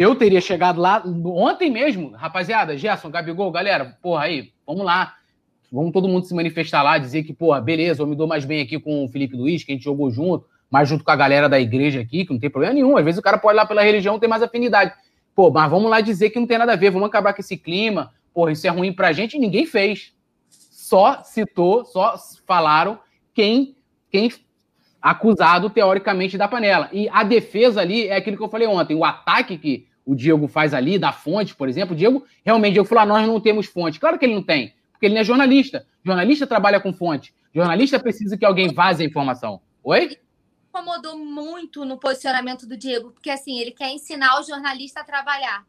[0.00, 5.14] eu teria chegado lá ontem mesmo, rapaziada, Gerson, Gabigol, galera, porra aí, vamos lá.
[5.70, 8.62] Vamos todo mundo se manifestar lá, dizer que, porra, beleza, eu me dou mais bem
[8.62, 11.50] aqui com o Felipe Luiz, que a gente jogou junto, mas junto com a galera
[11.50, 12.96] da igreja aqui, que não tem problema nenhum.
[12.96, 14.94] Às vezes o cara pode ir lá pela religião ter mais afinidade.
[15.34, 17.58] Pô, mas vamos lá dizer que não tem nada a ver, vamos acabar com esse
[17.58, 20.14] clima, porra, isso é ruim pra gente, e ninguém fez.
[20.48, 22.14] Só citou, só
[22.46, 22.98] falaram
[23.34, 23.76] quem,
[24.10, 24.32] quem
[25.00, 26.88] acusado teoricamente da panela.
[26.90, 30.48] E a defesa ali é aquilo que eu falei ontem, o ataque que o Diego
[30.48, 33.66] faz ali, da fonte, por exemplo, o Diego, realmente, eu falou, ah, nós não temos
[33.66, 34.00] fonte.
[34.00, 35.86] Claro que ele não tem, porque ele não é jornalista.
[36.04, 37.32] Jornalista trabalha com fonte.
[37.54, 39.60] Jornalista precisa que alguém vaze a informação.
[39.84, 40.16] Oi?
[40.70, 45.66] incomodou muito no posicionamento do Diego, porque assim, ele quer ensinar o jornalista a trabalhar,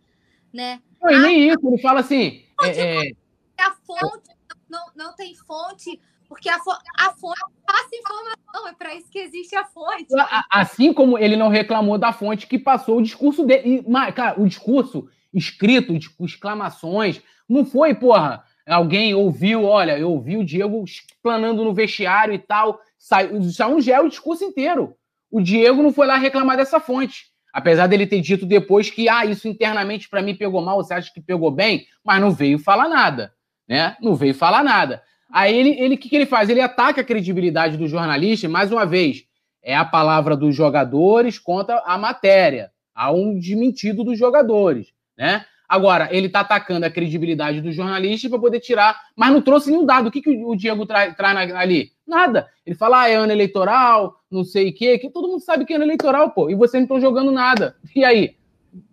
[0.54, 0.80] né?
[1.02, 2.46] Não, e nem isso, ele fala assim.
[2.62, 3.12] É, é...
[3.60, 4.30] A fonte
[4.70, 6.00] não, não tem fonte,
[6.32, 10.06] porque a, fo a fonte passa informação, é para isso que existe a fonte.
[10.50, 13.84] Assim como ele não reclamou da fonte que passou o discurso dele.
[13.86, 20.38] E, cara, o discurso escrito, com exclamações, não foi, porra, alguém ouviu, olha, eu ouvi
[20.38, 24.96] o Diego explanando no vestiário e tal, saiu, saiu já é o discurso inteiro.
[25.30, 27.26] O Diego não foi lá reclamar dessa fonte.
[27.52, 31.12] Apesar dele ter dito depois que, ah, isso internamente para mim pegou mal, você acha
[31.14, 31.86] que pegou bem?
[32.06, 33.34] Mas não veio falar nada,
[33.68, 33.98] né?
[34.00, 35.04] Não veio falar nada.
[35.32, 36.50] Aí ele, ele, que, que ele faz?
[36.50, 39.26] Ele ataca a credibilidade do jornalista, mais uma vez,
[39.64, 42.72] é a palavra dos jogadores contra a matéria.
[42.94, 45.46] Há um desmentido dos jogadores, né?
[45.72, 49.86] Agora, ele está atacando a credibilidade do jornalista para poder tirar, mas não trouxe nenhum
[49.86, 50.08] dado.
[50.08, 51.94] O que, que o Diego traz tra ali?
[52.06, 52.50] Nada.
[52.66, 55.72] Ele fala, ah, é ano eleitoral, não sei o quê, que todo mundo sabe que
[55.72, 57.78] é ano eleitoral, pô, e vocês não estão jogando nada.
[57.96, 58.36] E aí?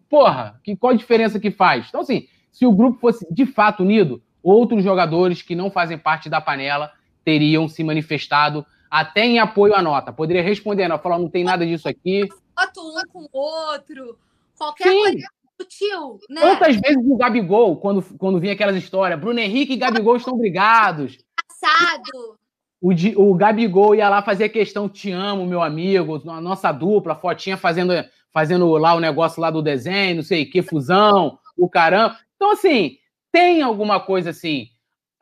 [0.09, 1.87] Porra, que, qual a diferença que faz?
[1.89, 6.29] Então, assim, se o grupo fosse de fato unido, outros jogadores que não fazem parte
[6.29, 6.93] da panela
[7.25, 10.13] teriam se manifestado até em apoio à nota.
[10.13, 12.29] Poderia responder, não, falar, não tem nada disso aqui.
[12.59, 14.19] Foto um com o outro,
[14.57, 15.01] qualquer Sim.
[15.01, 15.29] coisa
[15.59, 16.41] discutiu, né?
[16.41, 21.19] Quantas vezes o Gabigol, quando, quando vinha aquelas histórias, Bruno Henrique e Gabigol estão brigados.
[21.49, 22.39] Passado.
[22.81, 27.57] O, o Gabigol ia lá fazer questão, te amo, meu amigo, a nossa dupla, fotinha
[27.57, 27.93] fazendo,
[28.33, 32.17] fazendo lá o negócio lá do desenho, não sei que, fusão, o caramba.
[32.37, 32.98] Então, assim,
[33.33, 34.69] tem alguma coisa assim.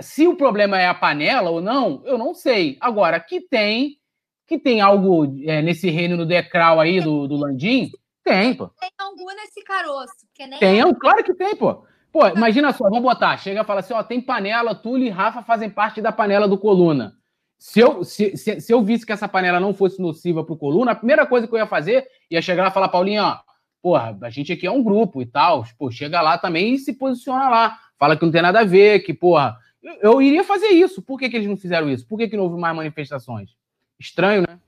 [0.01, 2.77] Se o problema é a panela ou não, eu não sei.
[2.81, 3.99] Agora, que tem,
[4.47, 7.91] que tem algo é, nesse reino no decral aí do, do Landim,
[8.23, 8.69] tem, pô.
[8.81, 10.27] Tem angu nesse caroço.
[10.35, 11.85] Que nem tem, claro que tem, pô.
[12.13, 15.43] Pô, imagina só, vamos botar, chega e fala assim, ó, tem panela, Túlio e Rafa
[15.43, 17.13] fazem parte da panela do Coluna.
[17.59, 20.93] Se eu, se, se, se eu visse que essa panela não fosse nociva pro Coluna,
[20.93, 23.39] a primeira coisa que eu ia fazer, ia chegar lá e falar, Paulinho, ó,
[23.83, 26.95] porra, a gente aqui é um grupo e tal, pô, chega lá também e se
[26.95, 27.79] posiciona lá.
[27.99, 31.01] Fala que não tem nada a ver, que, porra, eu, eu iria fazer isso.
[31.01, 32.07] Por que, que eles não fizeram isso?
[32.07, 33.57] Por que, que não houve mais manifestações?
[33.99, 34.59] Estranho, né?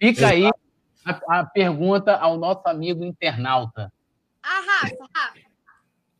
[0.00, 0.34] Fica Exato.
[0.34, 0.50] aí
[1.04, 3.92] a, a, pergunta ao nosso amigo internauta.
[4.42, 5.38] Ah, Rafa, Rafa.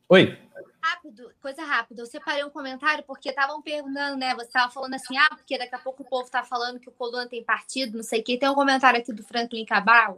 [0.09, 0.37] Oi.
[0.81, 2.01] Rápido, coisa rápida.
[2.01, 4.33] Eu separei um comentário porque estavam perguntando, né?
[4.35, 6.91] Você estava falando assim, ah, porque daqui a pouco o povo está falando que o
[6.91, 8.37] Coluna tem partido, não sei o quê.
[8.37, 10.17] Tem um comentário aqui do Franklin Cabral.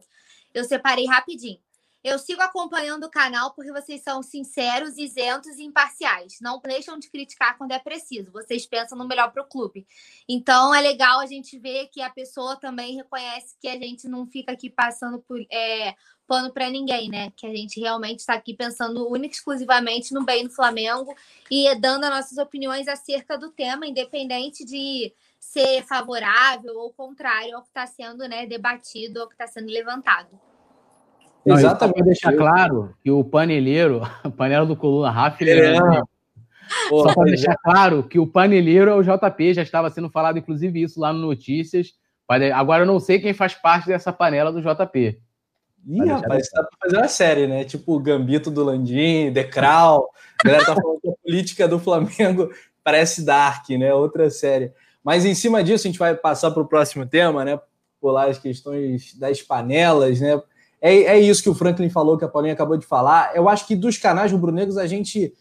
[0.54, 1.60] Eu separei rapidinho.
[2.04, 6.40] Eu sigo acompanhando o canal porque vocês são sinceros, isentos e imparciais.
[6.42, 8.32] Não deixam de criticar quando é preciso.
[8.32, 9.86] Vocês pensam no melhor para o clube.
[10.28, 14.26] Então é legal a gente ver que a pessoa também reconhece que a gente não
[14.26, 15.94] fica aqui passando por é,
[16.26, 17.32] pano para ninguém, né?
[17.36, 21.14] Que a gente realmente está aqui pensando única e exclusivamente no bem do Flamengo
[21.52, 27.62] e dando as nossas opiniões acerca do tema, independente de ser favorável ou contrário ao
[27.62, 30.51] que está sendo né, debatido ou que está sendo levantado.
[31.46, 31.96] Não, Exatamente.
[31.96, 35.76] Para deixar claro que o paneleiro, a panela do Coluna Rafa, ele é.
[35.76, 36.02] é.
[36.90, 40.82] Só para deixar claro que o paneleiro é o JP, já estava sendo falado, inclusive,
[40.82, 41.94] isso lá no Notícias.
[42.56, 45.20] Agora eu não sei quem faz parte dessa panela do JP.
[45.88, 47.66] Ih, rapaz, tá pra fazer uma série, né?
[47.66, 50.10] Tipo o Gambito do Landim, Decral.
[50.40, 52.50] A galera tá falando que a política do Flamengo
[52.84, 53.94] parece Dark, né?
[53.94, 54.72] Outra série.
[55.04, 57.60] Mas em cima disso, a gente vai passar para o próximo tema, né?
[58.02, 60.42] Lá as questões das panelas, né?
[60.82, 63.36] É, é isso que o Franklin falou, que a Paulinha acabou de falar.
[63.36, 65.34] Eu acho que dos canais rubro-negros a gente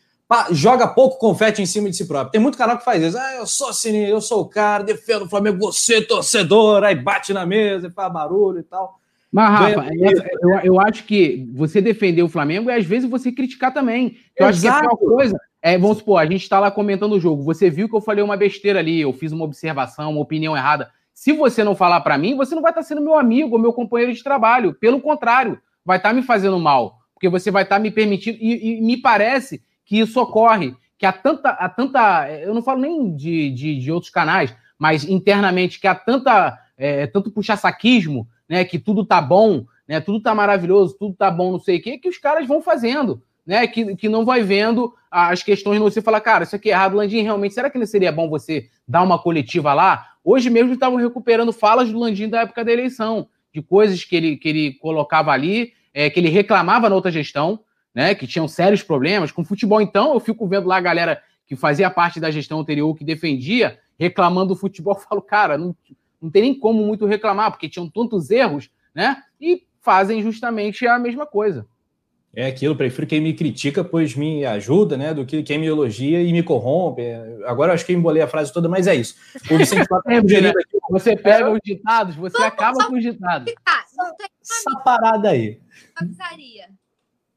[0.53, 2.31] joga pouco confete em cima de si próprio.
[2.31, 3.19] Tem muito canal que faz isso.
[3.19, 7.33] Ah, eu sou assim, eu sou o cara, defendo o Flamengo, você torcedor, aí bate
[7.33, 9.01] na mesa e faz barulho e tal.
[9.33, 13.73] Mas, Rafa, eu, eu, acho que você defender o Flamengo e às vezes você criticar
[13.73, 14.17] também.
[14.37, 14.49] Eu Exato.
[14.49, 15.41] acho que é a pior coisa.
[15.63, 17.43] É, vamos supor, a gente está lá comentando o jogo.
[17.45, 20.91] Você viu que eu falei uma besteira ali, eu fiz uma observação, uma opinião errada.
[21.21, 23.75] Se você não falar para mim, você não vai estar tá sendo meu amigo, meu
[23.75, 24.73] companheiro de trabalho.
[24.73, 28.39] Pelo contrário, vai estar tá me fazendo mal, porque você vai estar tá me permitindo.
[28.41, 32.27] E, e, me parece que isso ocorre, que há tanta, há tanta.
[32.31, 37.07] Eu não falo nem de, de, de outros canais, mas internamente, que há tanta, é,
[37.07, 38.65] tanto puxa-saquismo, né?
[38.65, 40.01] Que tudo tá bom, né?
[40.01, 43.23] Tudo tá maravilhoso, tudo tá bom, não sei o quê, que os caras vão fazendo,
[43.47, 43.67] né?
[43.67, 47.23] Que, que não vai vendo as questões você fala, cara, isso aqui é errado, Landim,
[47.23, 50.07] realmente, será que não seria bom você dar uma coletiva lá?
[50.23, 54.37] Hoje mesmo estavam recuperando falas do Landim da época da eleição, de coisas que ele,
[54.37, 57.61] que ele colocava ali, é, que ele reclamava na outra gestão,
[57.95, 58.15] né?
[58.15, 59.33] Que tinham sérios problemas.
[59.33, 62.97] Com futebol, então, eu fico vendo lá a galera que fazia parte da gestão anterior,
[62.97, 65.75] que defendia, reclamando do futebol, eu falo, cara, não,
[66.23, 69.17] não tem nem como muito reclamar, porque tinham tantos erros, né?
[69.41, 71.67] E fazem justamente a mesma coisa.
[72.33, 75.13] É aquilo, prefiro quem me critica, pois me ajuda, né?
[75.13, 77.03] Do que quem me elogia e me corrompe.
[77.45, 79.17] Agora eu acho que eu embolei a frase toda, mas é isso.
[79.51, 80.53] O Vicente tá é, né?
[80.91, 83.53] Você pega os ditados, você acaba com os ditados.
[84.41, 85.61] Essa parada aí.
[85.97, 86.67] Avisaria.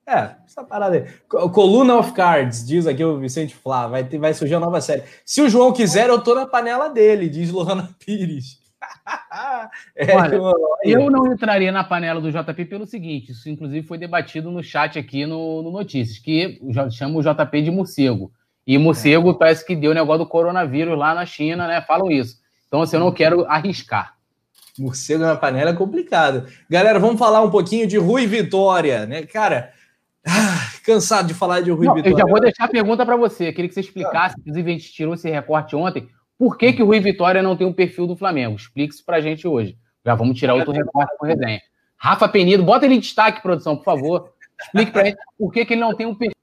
[0.06, 1.06] É, essa parada aí.
[1.28, 5.04] Coluna of Cards, diz aqui o Vicente Flá, vai, ter, vai surgir uma nova série.
[5.26, 8.63] Se o João quiser, eu tô na panela dele, diz Lohana Pires.
[9.96, 10.40] É, Olha,
[10.84, 14.98] eu não entraria na panela do JP pelo seguinte: isso inclusive foi debatido no chat
[14.98, 16.62] aqui no, no Notícias, que
[16.92, 18.32] chama o JP de morcego.
[18.66, 19.34] E morcego é.
[19.34, 21.82] parece que deu o negócio do coronavírus lá na China, né?
[21.82, 22.38] Falam isso.
[22.68, 24.16] Então, assim, eu não quero arriscar.
[24.80, 26.48] Morcego na panela é complicado.
[26.70, 29.24] Galera, vamos falar um pouquinho de Rui Vitória, né?
[29.24, 29.72] Cara,
[30.26, 32.16] ah, cansado de falar de Rui não, Vitória.
[32.16, 33.50] Eu já vou deixar a pergunta para você.
[33.50, 36.08] Eu queria que você explicasse, inclusive a gente tirou esse recorte ontem,
[36.44, 38.58] por que, que o Rui Vitória não tem um perfil do Flamengo?
[38.58, 39.78] Explique isso pra gente hoje.
[40.06, 41.62] Já vamos tirar outro recorte com resenha.
[41.96, 44.34] Rafa Penido, bota ele em destaque, produção, por favor.
[44.62, 46.36] Explique pra gente por que, que ele não tem um perfil.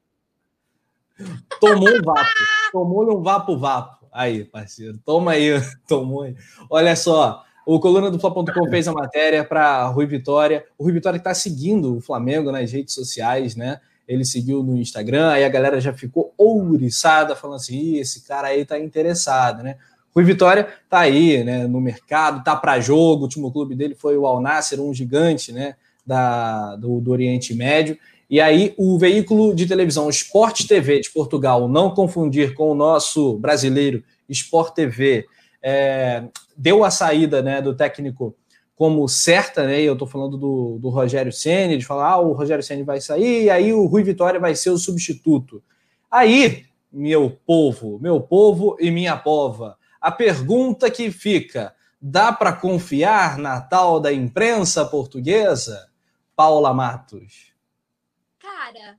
[1.61, 2.31] Tomou um vapo.
[2.73, 4.07] Tomou um vapo-vapo.
[4.11, 4.97] Aí, parceiro.
[5.05, 5.51] Toma aí.
[5.87, 6.35] Tomou aí.
[6.71, 7.45] Olha só.
[7.67, 10.65] O coluna do Fla.com fez a matéria para Rui Vitória.
[10.79, 13.81] O Rui Vitória está seguindo o Flamengo nas redes sociais, né?
[14.09, 18.65] Ele seguiu no Instagram, aí a galera já ficou ouriçada, falando assim: esse cara aí
[18.65, 19.77] tá interessado, né?
[20.15, 23.21] Rui Vitória tá aí, né, no mercado, tá para jogo.
[23.21, 27.55] O último clube dele foi o Al Nasser, um gigante, né, da, do, do Oriente
[27.55, 27.97] Médio.
[28.29, 33.37] E aí, o veículo de televisão Sport TV de Portugal, não confundir com o nosso
[33.39, 35.27] brasileiro Sport TV,
[35.63, 36.25] é,
[36.57, 38.35] deu a saída né, do técnico
[38.81, 39.83] como certa, né?
[39.83, 43.45] Eu estou falando do, do Rogério Ceni, de falar, ah, o Rogério Ceni vai sair,
[43.45, 45.63] e aí o Rui Vitória vai ser o substituto.
[46.11, 53.37] Aí, meu povo, meu povo e minha pova, a pergunta que fica: dá para confiar
[53.39, 55.91] na tal da imprensa portuguesa?
[56.35, 57.53] Paula Matos.
[58.39, 58.99] Cara,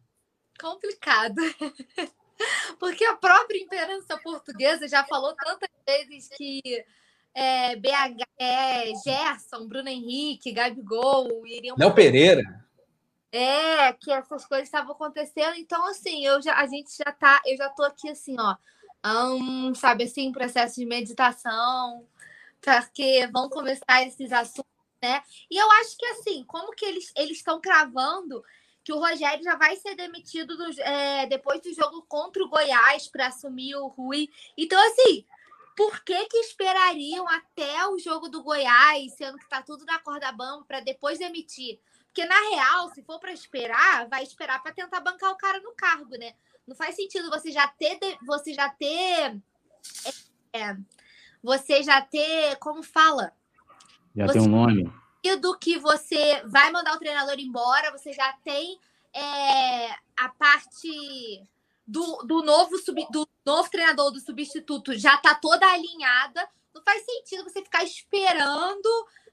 [0.60, 1.41] complicado.
[2.80, 6.61] Porque a própria imprensa portuguesa já falou tantas vezes que
[7.34, 11.76] é, BH, é, Gerson, Bruno Henrique, Gabigol iriam.
[11.78, 12.41] Léo Pereira.
[13.32, 15.56] É, que essas coisas estavam acontecendo.
[15.56, 18.56] Então, assim, eu já, a gente já tá, eu já tô aqui assim, ó,
[19.06, 22.06] um, sabe assim, processo de meditação,
[22.61, 24.72] porque vão começar esses assuntos,
[25.02, 25.23] né?
[25.49, 28.44] E eu acho que assim, como que eles eles estão cravando
[28.84, 33.07] que o Rogério já vai ser demitido do, é, depois do jogo contra o Goiás
[33.07, 34.30] para assumir o Rui.
[34.57, 35.23] Então, assim,
[35.76, 40.32] por que, que esperariam até o jogo do Goiás, sendo que tá tudo na corda
[40.32, 41.80] bamba, para depois demitir?
[42.07, 45.73] Porque, na real, se for para esperar, vai esperar para tentar bancar o cara no
[45.73, 46.34] cargo, né?
[46.67, 47.99] Não faz sentido você já ter.
[48.25, 49.39] Você já ter.
[50.53, 50.75] É,
[51.43, 52.55] você já ter.
[52.57, 53.33] Como fala?
[54.15, 54.93] Já você, tem um nome.
[55.39, 58.79] Do que você vai mandar o treinador embora, você já tem
[59.13, 61.47] é, a parte
[61.85, 66.47] do, do, novo sub, do novo treinador, do substituto, já tá toda alinhada.
[66.73, 68.89] Não faz sentido você ficar esperando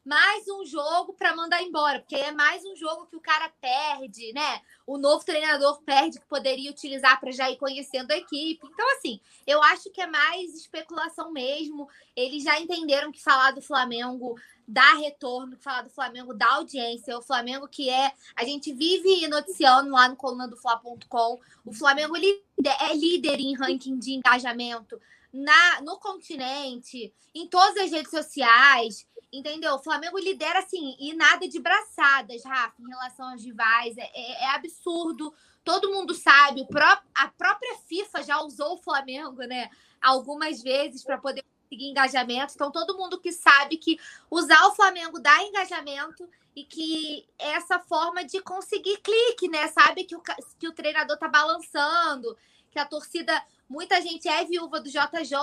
[0.08, 4.32] mais um jogo para mandar embora, porque é mais um jogo que o cara perde,
[4.32, 4.62] né?
[4.86, 8.66] O novo treinador perde que poderia utilizar para já ir conhecendo a equipe.
[8.72, 11.86] Então, assim, eu acho que é mais especulação mesmo.
[12.16, 14.34] Eles já entenderam que falar do Flamengo
[14.66, 17.18] dá retorno, que falar do Flamengo dá audiência.
[17.18, 18.10] O Flamengo que é.
[18.34, 21.38] A gente vive noticiando lá no coluna do Fla.com.
[21.66, 24.98] O Flamengo é líder em ranking de engajamento
[25.32, 29.06] na, no continente, em todas as redes sociais.
[29.30, 29.74] Entendeu?
[29.74, 33.96] O Flamengo lidera assim, e nada de braçadas, Rafa, em relação aos rivais.
[33.98, 35.34] É, é, é absurdo.
[35.62, 36.66] Todo mundo sabe.
[36.66, 39.68] Pró a própria FIFA já usou o Flamengo, né?
[40.00, 42.54] Algumas vezes para poder conseguir engajamento.
[42.54, 44.00] Então, todo mundo que sabe que
[44.30, 46.26] usar o Flamengo dá engajamento
[46.56, 49.68] e que essa forma de conseguir clique, né?
[49.68, 50.22] Sabe que o,
[50.58, 52.34] que o treinador tá balançando,
[52.70, 55.36] que a torcida, muita gente é viúva do JJ,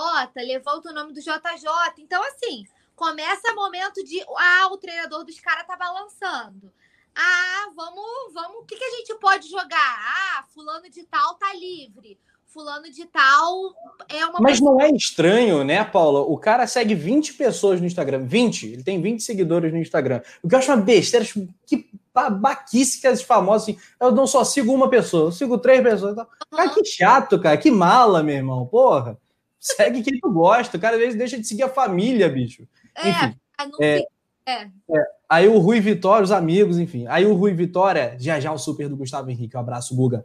[0.44, 1.70] levanta o nome do JJ.
[1.98, 2.66] Então, assim,
[2.96, 6.72] começa momento de ah, o treinador dos caras tá balançando.
[7.14, 9.98] Ah, vamos, vamos, o que, que a gente pode jogar?
[10.38, 12.18] Ah, fulano de tal tá livre
[12.56, 13.74] fulano de tal
[14.08, 14.40] é uma.
[14.40, 16.20] Mas não é estranho, né, Paula?
[16.20, 18.24] O cara segue 20 pessoas no Instagram.
[18.24, 18.66] 20.
[18.66, 20.22] Ele tem 20 seguidores no Instagram.
[20.42, 23.78] O que eu acho uma besteira, acho que babaquice que as famosas assim.
[24.00, 26.16] Eu não só sigo uma pessoa, eu sigo três pessoas.
[26.16, 26.24] Uhum.
[26.50, 27.58] Cara, que chato, cara.
[27.58, 28.66] Que mala, meu irmão.
[28.66, 29.18] Porra.
[29.60, 30.78] Segue quem tu gosta.
[30.78, 32.66] O cara às vezes deixa de seguir a família, bicho.
[32.96, 33.36] É, enfim,
[33.80, 34.06] é,
[34.46, 34.52] é.
[34.90, 35.06] é.
[35.28, 37.06] Aí o Rui Vitória, os amigos, enfim.
[37.08, 39.56] Aí o Rui Vitória, já já o super do Gustavo Henrique.
[39.56, 40.24] Um abraço, Guga.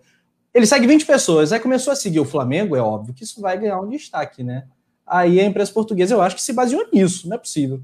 [0.54, 3.58] Ele segue 20 pessoas, aí começou a seguir o Flamengo, é óbvio que isso vai
[3.58, 4.68] ganhar um destaque, né?
[5.08, 7.82] Aí a imprensa portuguesa, eu acho que se baseou nisso, não é possível.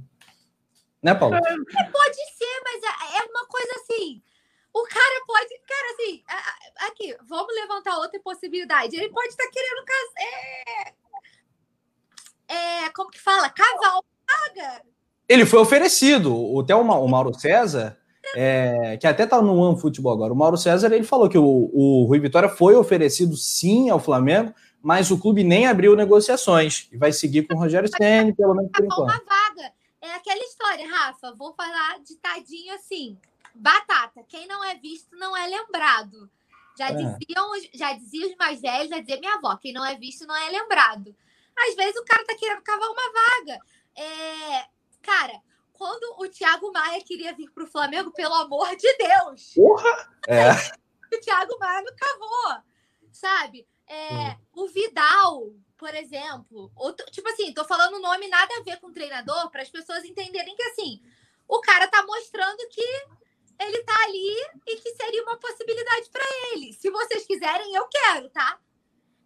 [1.01, 1.35] Né, Paulo?
[1.35, 4.21] É, pode ser, mas é, é uma coisa assim.
[4.73, 6.23] O cara pode, cara, assim,
[6.87, 8.95] aqui, vamos levantar outra possibilidade.
[8.95, 10.93] Ele pode estar querendo casar.
[12.49, 13.49] É, é, como que fala?
[13.49, 14.81] Caval paga.
[15.27, 16.35] Ele foi oferecido.
[16.35, 17.97] O, até o Mauro César
[18.35, 20.33] é, que até tá no One Futebol agora.
[20.33, 24.53] O Mauro César ele falou que o, o Rui Vitória foi oferecido sim ao Flamengo,
[24.81, 28.71] mas o clube nem abriu negociações e vai seguir com o Rogério Ceni pelo menos
[28.71, 29.03] por enquanto.
[29.03, 29.71] Uma vaga.
[30.01, 31.33] É aquela história, Rafa.
[31.35, 33.17] Vou falar ditadinho assim.
[33.55, 34.23] Batata.
[34.27, 36.29] Quem não é visto não é lembrado.
[36.77, 36.93] Já é.
[36.93, 40.35] diziam, já diziam os mais velhos, já dizia minha avó, quem não é visto não
[40.35, 41.15] é lembrado.
[41.57, 43.59] Às vezes o cara tá querendo cavar uma vaga.
[43.97, 44.67] É,
[45.01, 45.41] cara,
[45.73, 49.53] quando o Thiago Maia queria vir para o Flamengo, pelo amor de Deus.
[49.55, 50.13] Porra!
[50.27, 50.51] É.
[51.15, 52.63] o Thiago Maia não cavou,
[53.11, 53.67] sabe?
[53.87, 54.37] É, hum.
[54.53, 59.49] O Vidal, por exemplo, outro, tipo assim, tô falando nome nada a ver com treinador,
[59.49, 61.01] para as pessoas entenderem que assim,
[61.47, 62.81] o cara tá mostrando que
[63.59, 64.35] ele tá ali
[64.67, 66.73] e que seria uma possibilidade para ele.
[66.73, 68.59] Se vocês quiserem, eu quero, tá?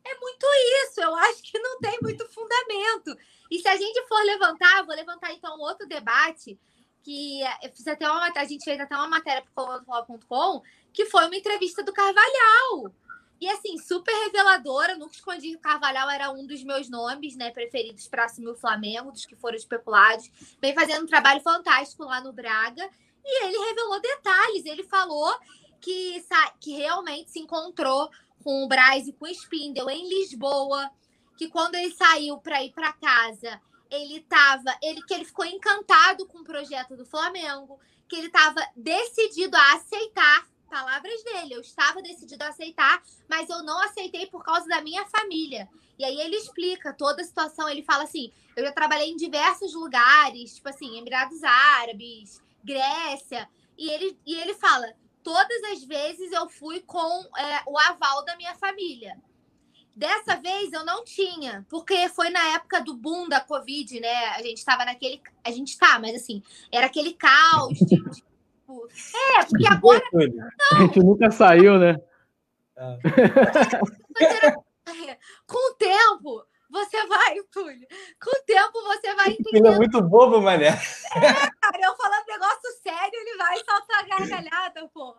[0.04, 0.46] É muito
[0.84, 3.16] isso, eu acho que não tem muito fundamento.
[3.50, 6.60] E se a gente for levantar, vou levantar então outro debate
[7.04, 10.64] que eu fiz até uma, a gente fez até uma matéria para o
[10.94, 12.92] que foi uma entrevista do Carvalhal.
[13.40, 17.50] E assim, super reveladora, nunca escondi que o Carvalhal era um dos meus nomes, né,
[17.50, 20.30] preferidos para assumir o Flamengo, dos que foram especulados.
[20.62, 22.88] Vem fazendo um trabalho fantástico lá no Braga.
[23.26, 24.66] E ele revelou detalhes.
[24.66, 25.34] Ele falou
[25.80, 26.24] que,
[26.60, 28.12] que realmente se encontrou
[28.42, 30.90] com o Braz e com o Spindle em Lisboa,
[31.38, 36.26] que quando ele saiu para ir para casa, ele estava, ele que ele ficou encantado
[36.28, 42.02] com o projeto do Flamengo, que ele estava decidido a aceitar palavras dele, eu estava
[42.02, 45.70] decidido a aceitar, mas eu não aceitei por causa da minha família.
[46.00, 49.74] E aí ele explica toda a situação, ele fala assim: eu já trabalhei em diversos
[49.74, 53.48] lugares, tipo assim, Emirados Árabes, Grécia,
[53.78, 54.94] e ele, e ele fala:
[55.24, 59.18] todas as vezes eu fui com é, o aval da minha família.
[59.96, 64.30] Dessa vez eu não tinha, porque foi na época do boom da Covid, né?
[64.30, 65.22] A gente estava naquele.
[65.44, 66.42] A gente tá, mas assim,
[66.72, 68.88] era aquele caos de, de, tipo,
[69.38, 70.02] É, porque agora.
[70.14, 70.78] Não.
[70.78, 71.98] A gente nunca saiu, né?
[75.46, 77.88] Com o tempo, você vai, Túlio.
[78.22, 79.58] Com o tempo você vai entender.
[79.58, 80.68] Ele é muito bobo, mané.
[80.68, 85.16] É, cara, eu falando negócio sério, ele vai saltar gargalhada, pô.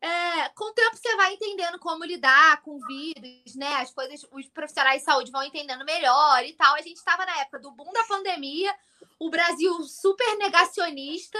[0.00, 3.76] É, com o tempo você vai entendendo como lidar com vírus, né?
[3.76, 6.74] As coisas, os profissionais de saúde vão entendendo melhor e tal.
[6.74, 8.74] A gente estava na época do boom da pandemia,
[9.18, 11.38] o Brasil super negacionista,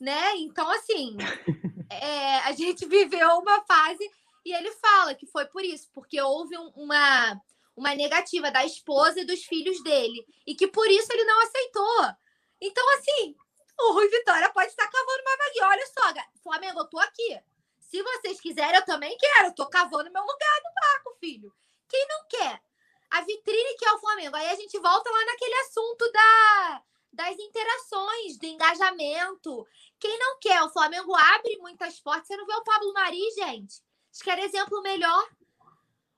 [0.00, 0.36] né?
[0.36, 1.16] Então, assim,
[1.90, 4.08] é, a gente viveu uma fase
[4.44, 7.40] e ele fala que foi por isso, porque houve uma,
[7.76, 12.14] uma negativa da esposa e dos filhos dele, e que por isso ele não aceitou.
[12.60, 13.36] Então, assim,
[13.78, 15.68] o Rui Vitória pode estar cavando uma vaguinha.
[15.68, 17.38] Olha só, Flamengo, eu tô aqui.
[17.78, 19.48] Se vocês quiserem, eu também quero.
[19.48, 21.52] Eu tô cavando meu lugar no barco, filho.
[21.88, 22.62] Quem não quer?
[23.10, 24.36] A vitrine que é o Flamengo.
[24.36, 26.82] Aí a gente volta lá naquele assunto da,
[27.12, 29.66] das interações, do engajamento.
[30.00, 30.62] Quem não quer?
[30.62, 32.26] O Flamengo abre muitas portas.
[32.26, 33.82] Você não vê o Pablo Mari, gente?
[34.12, 35.28] Acho que era exemplo melhor.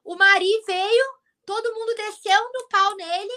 [0.05, 1.18] O Mari veio,
[1.49, 3.33] todo mundo desceu no pau nele.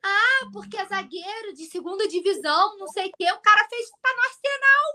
[0.00, 3.26] Ah, porque é zagueiro de segunda divisão, não sei o quê.
[3.32, 4.86] O cara fez, tá no Arsenal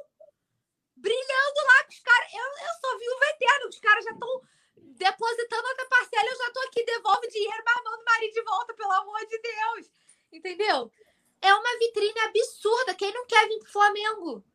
[0.95, 2.31] brilhando lá com os caras.
[2.31, 4.41] Eu, eu só vi o veterano, os caras já estão
[4.77, 8.73] depositando outra parcela, eu já tô aqui, devolve dinheiro, mas manda o marido de volta,
[8.73, 9.91] pelo amor de Deus.
[10.31, 10.91] Entendeu?
[11.41, 12.95] É uma vitrine absurda.
[12.95, 14.45] Quem não quer vir pro Flamengo?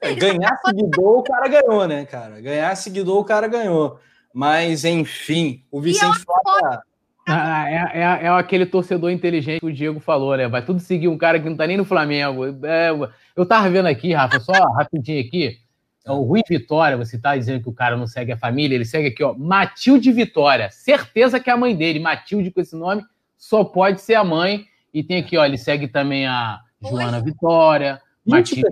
[0.00, 2.38] É, ganhar seguidor, o cara ganhou, né, cara?
[2.40, 3.98] Ganhar seguidor, o cara ganhou.
[4.34, 6.87] Mas, enfim, o Vicente Flávio.
[7.28, 10.48] Ah, é, é, é, aquele torcedor inteligente que o Diego falou, né?
[10.48, 12.46] Vai tudo seguir um cara que não tá nem no Flamengo.
[12.64, 12.90] É,
[13.36, 15.58] eu tava vendo aqui, Rafa, só rapidinho aqui.
[16.06, 18.86] É o Rui Vitória, você tá dizendo que o cara não segue a família, ele
[18.86, 20.70] segue aqui, ó, Matilde Vitória.
[20.70, 23.04] Certeza que é a mãe dele, Matilde com esse nome,
[23.36, 24.64] só pode ser a mãe.
[24.94, 27.24] E tem aqui, ó, ele segue também a Joana Oi?
[27.24, 28.66] Vitória, Matilde.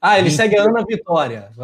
[0.00, 1.50] Ah, ele segue a Ana Vitória.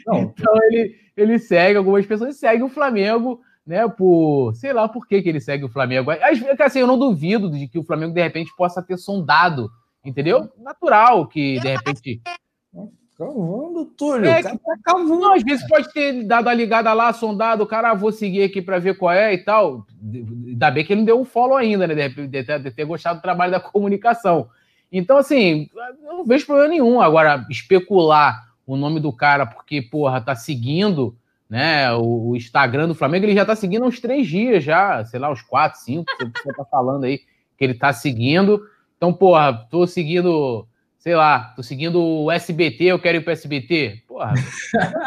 [0.00, 5.20] então ele, ele segue algumas pessoas, segue o Flamengo né, por, sei lá por que,
[5.20, 6.10] que ele segue o Flamengo.
[6.58, 9.70] Assim, eu não duvido de que o Flamengo, de repente, possa ter sondado,
[10.02, 10.50] entendeu?
[10.56, 12.22] Natural que, de repente...
[13.18, 14.30] Cavando, Túlio.
[14.30, 15.18] É, cara tá cavando.
[15.18, 18.44] Não, às vezes pode ter dado a ligada lá, sondado, o cara, ah, vou seguir
[18.44, 19.84] aqui para ver qual é e tal.
[20.00, 22.08] Ainda bem que ele não deu um follow ainda, né?
[22.08, 24.48] De, de, de, de ter gostado do trabalho da comunicação.
[24.90, 25.68] Então, assim,
[26.04, 27.00] eu não vejo problema nenhum.
[27.00, 31.16] Agora, especular o nome do cara porque, porra, tá seguindo
[31.48, 35.04] né, o, o Instagram do Flamengo, ele já tá seguindo há uns três dias já,
[35.04, 37.20] sei lá, uns quatro, cinco, você tá falando aí
[37.56, 38.60] que ele tá seguindo.
[38.96, 40.66] Então, porra, tô seguindo,
[40.98, 44.02] sei lá, tô seguindo o SBT, eu quero ir pro SBT.
[44.06, 44.34] Porra,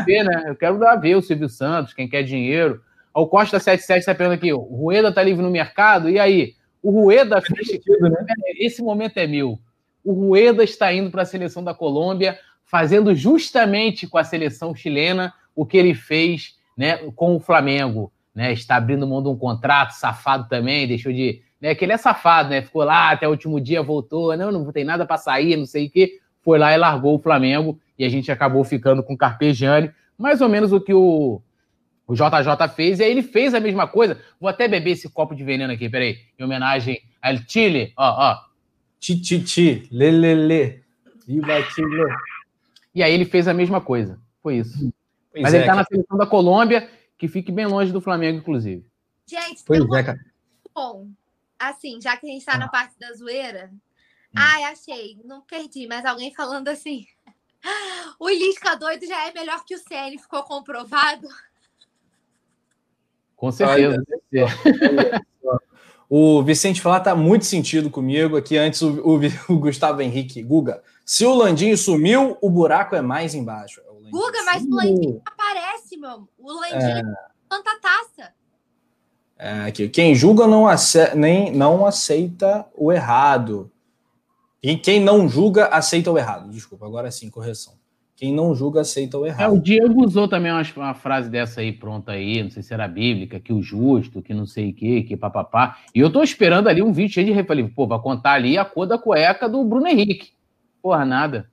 [0.06, 0.46] ver, né?
[0.48, 2.82] Eu quero dar a ver o Silvio Santos, quem quer dinheiro.
[3.14, 6.56] O Costa 77 tá perguntando aqui, o Rueda tá livre no mercado, e aí?
[6.82, 7.68] O Rueda fez...
[8.00, 8.26] né?
[8.58, 9.60] Esse momento é meu
[10.04, 15.34] o Rueda está indo para a seleção da Colômbia, fazendo justamente com a seleção chilena
[15.56, 18.12] o que ele fez né, com o Flamengo.
[18.34, 21.42] Né, está abrindo mão de um contrato, safado também, deixou de.
[21.60, 22.62] Né, que ele é safado, né?
[22.62, 25.88] Ficou lá até o último dia, voltou, não, não tem nada para sair, não sei
[25.88, 26.20] o quê.
[26.42, 29.92] Foi lá e largou o Flamengo e a gente acabou ficando com o Carpegiani.
[30.18, 31.42] Mais ou menos o que o,
[32.08, 34.20] o JJ fez, e aí ele fez a mesma coisa.
[34.40, 37.94] Vou até beber esse copo de veneno aqui, peraí, em homenagem ao Chile.
[37.96, 38.38] Ó, ó,
[39.00, 40.84] Tititi, lelele,
[41.28, 42.06] viva Chile.
[42.94, 44.20] E aí ele fez a mesma coisa.
[44.44, 44.92] Foi isso.
[45.32, 45.82] Pois Mas é, ele tá cara.
[45.82, 48.86] na seleção da Colômbia, que fique bem longe do Flamengo, inclusive.
[49.26, 50.20] Gente, pois é, cara.
[50.74, 51.08] Bom,
[51.58, 52.58] assim, já que a gente tá ah.
[52.58, 53.70] na parte da zoeira.
[53.72, 53.78] Hum.
[54.36, 57.06] Ai, achei, não perdi, mas alguém falando assim.
[58.20, 61.28] O Lisca doido já é melhor que o CN, ficou comprovado?
[63.36, 64.04] Com certeza.
[64.34, 65.22] Ai,
[66.14, 68.36] o Vicente Flá tá muito sentido comigo.
[68.36, 70.84] Aqui antes o, o, o, Gustavo Henrique, Guga.
[71.06, 73.82] Se o Landinho sumiu, o buraco é mais embaixo.
[74.12, 76.28] Guga, mas o Landinho aparece, meu.
[76.38, 77.16] O Landinho é...
[77.50, 78.34] tanta taça.
[79.38, 79.90] É, aqui.
[79.90, 81.16] Quem julga não, ace...
[81.16, 83.72] nem, não aceita o errado.
[84.62, 86.52] E quem não julga aceita o errado.
[86.52, 87.74] Desculpa, agora sim, correção.
[88.16, 89.42] Quem não julga aceita o errado.
[89.42, 92.72] É, o Diego usou também uma, uma, frase dessa aí pronta aí, não sei se
[92.72, 95.80] era bíblica, que o justo, que não sei o que, que papapá.
[95.96, 98.64] E eu tô esperando ali um vídeo cheio de falei, pô, vai contar ali a
[98.64, 100.34] cor da cueca do Bruno Henrique.
[100.84, 101.50] Porra, nada.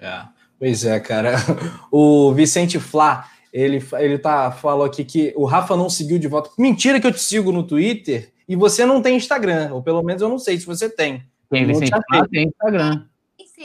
[0.00, 0.22] É,
[0.58, 1.36] pois é, cara.
[1.90, 6.50] O Vicente Flá, ele, ele tá, falou aqui que o Rafa não seguiu de volta.
[6.58, 10.22] Mentira que eu te sigo no Twitter e você não tem Instagram, ou pelo menos
[10.22, 11.22] eu não sei se você tem.
[11.50, 13.04] Tem, Vicente Flá tem Instagram.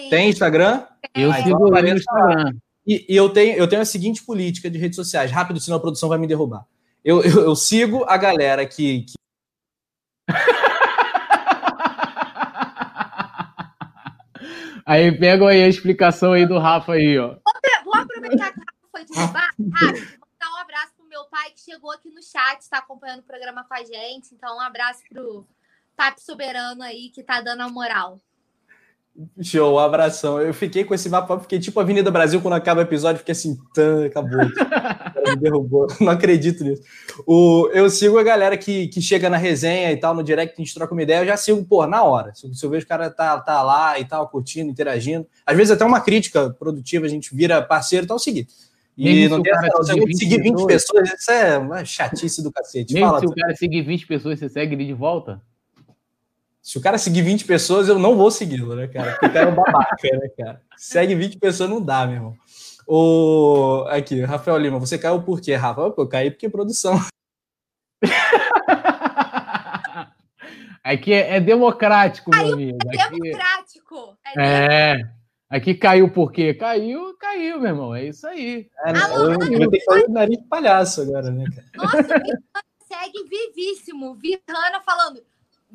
[0.10, 0.84] Tem Instagram?
[1.14, 2.54] Eu ah, sigo então no Instagram.
[2.86, 5.32] E, e, eu, tenho, eu tenho a seguinte política de redes sociais.
[5.32, 6.66] Rápido, senão a produção vai me derrubar.
[7.04, 9.06] Eu, eu, eu sigo a galera que.
[9.06, 9.14] que...
[14.86, 17.38] aí pega aí a explicação aí do Rafa aí, ó.
[17.84, 19.06] Vou aproveitar que o Rafa foi.
[19.72, 23.20] Rápido, vou dar um abraço pro meu pai que chegou aqui no chat, está acompanhando
[23.20, 24.34] o programa com a gente.
[24.34, 25.48] Então, um abraço pro
[25.96, 28.20] Papo Soberano aí que tá dando a moral.
[29.42, 30.42] Show, um abração.
[30.42, 33.58] Eu fiquei com esse mapa, fiquei tipo Avenida Brasil quando acaba o episódio, fiquei assim,
[33.74, 34.40] tan, acabou.
[35.30, 35.88] me derrubou.
[36.02, 36.82] Não acredito nisso.
[37.26, 40.64] O, eu sigo a galera que, que chega na resenha e tal, no direct, a
[40.64, 42.34] gente troca uma ideia, eu já sigo, pô, na hora.
[42.34, 45.28] Se, se eu vejo o cara tá, tá lá e tal, curtindo, interagindo.
[45.46, 48.48] Às vezes até uma crítica produtiva, a gente vira parceiro e tal, seguir.
[48.98, 52.52] E Mesmo não tem essa, seguir 20, seguir 20 pessoas, isso é uma chatice do
[52.52, 52.94] cacete.
[52.94, 55.42] Mesmo Fala, se o cara seguir 20 pessoas, você segue ele de volta?
[56.64, 59.12] Se o cara seguir 20 pessoas, eu não vou segui-lo, né, cara?
[59.12, 60.62] Porque o cara é um babaca, né, cara?
[60.78, 62.38] Segue 20 pessoas, não dá, meu irmão.
[62.88, 63.84] O...
[63.90, 65.94] Aqui, Rafael Lima, você caiu por quê, Rafa?
[65.98, 66.98] Eu caí porque é produção.
[70.82, 72.78] Aqui é, é democrático, meu caiu amigo.
[72.94, 74.18] É democrático.
[74.38, 75.02] É, é.
[75.50, 76.54] Aqui caiu por quê?
[76.54, 77.94] Caiu, caiu, meu irmão.
[77.94, 78.70] É isso aí.
[78.86, 79.02] É, né?
[79.02, 81.68] Alô, eu vou ter que fazer nariz de palhaço agora, né, cara?
[81.76, 82.24] Nossa,
[82.88, 84.16] segue vivíssimo.
[84.16, 85.22] Virana falando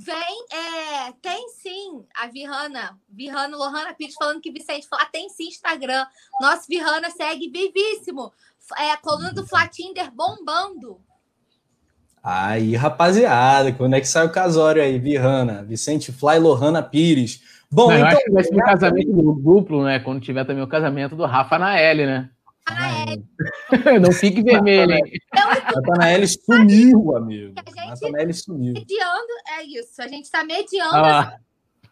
[0.00, 5.48] Vem, é, tem sim, a Virana, Virana Lohana Pires falando que Vicente Flá tem sim
[5.48, 6.06] Instagram.
[6.40, 8.32] Nosso Virana segue vivíssimo.
[8.78, 11.00] É, a coluna do Flá Tinder bombando.
[12.22, 15.64] Aí, rapaziada, quando é que sai o casório aí, Virana?
[15.64, 17.42] Vicente Flá e Lohana Pires.
[17.68, 18.08] Bom, Não, então.
[18.08, 19.98] Eu acho que vai ser o casamento duplo, né?
[19.98, 22.30] Quando tiver também o casamento do Rafa Naeli, né?
[24.00, 25.02] Não fique vermelho, hein?
[25.74, 27.54] Nathanael sumiu, amigo.
[27.54, 28.74] Nathanael sumiu.
[28.74, 30.00] Mediando, é isso.
[30.00, 30.94] A gente está mediando.
[30.94, 31.36] Ah.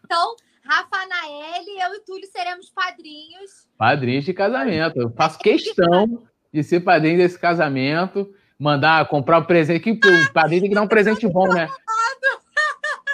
[0.05, 3.67] Então, Rafa Naeli, eu e Túlio seremos padrinhos.
[3.77, 4.99] Padrinhos de casamento.
[4.99, 6.23] Eu faço questão
[6.53, 8.33] de ser padrinho desse casamento.
[8.59, 9.81] Mandar, comprar um presente.
[9.81, 11.69] Que o padrinho tem que dar um presente bom, né?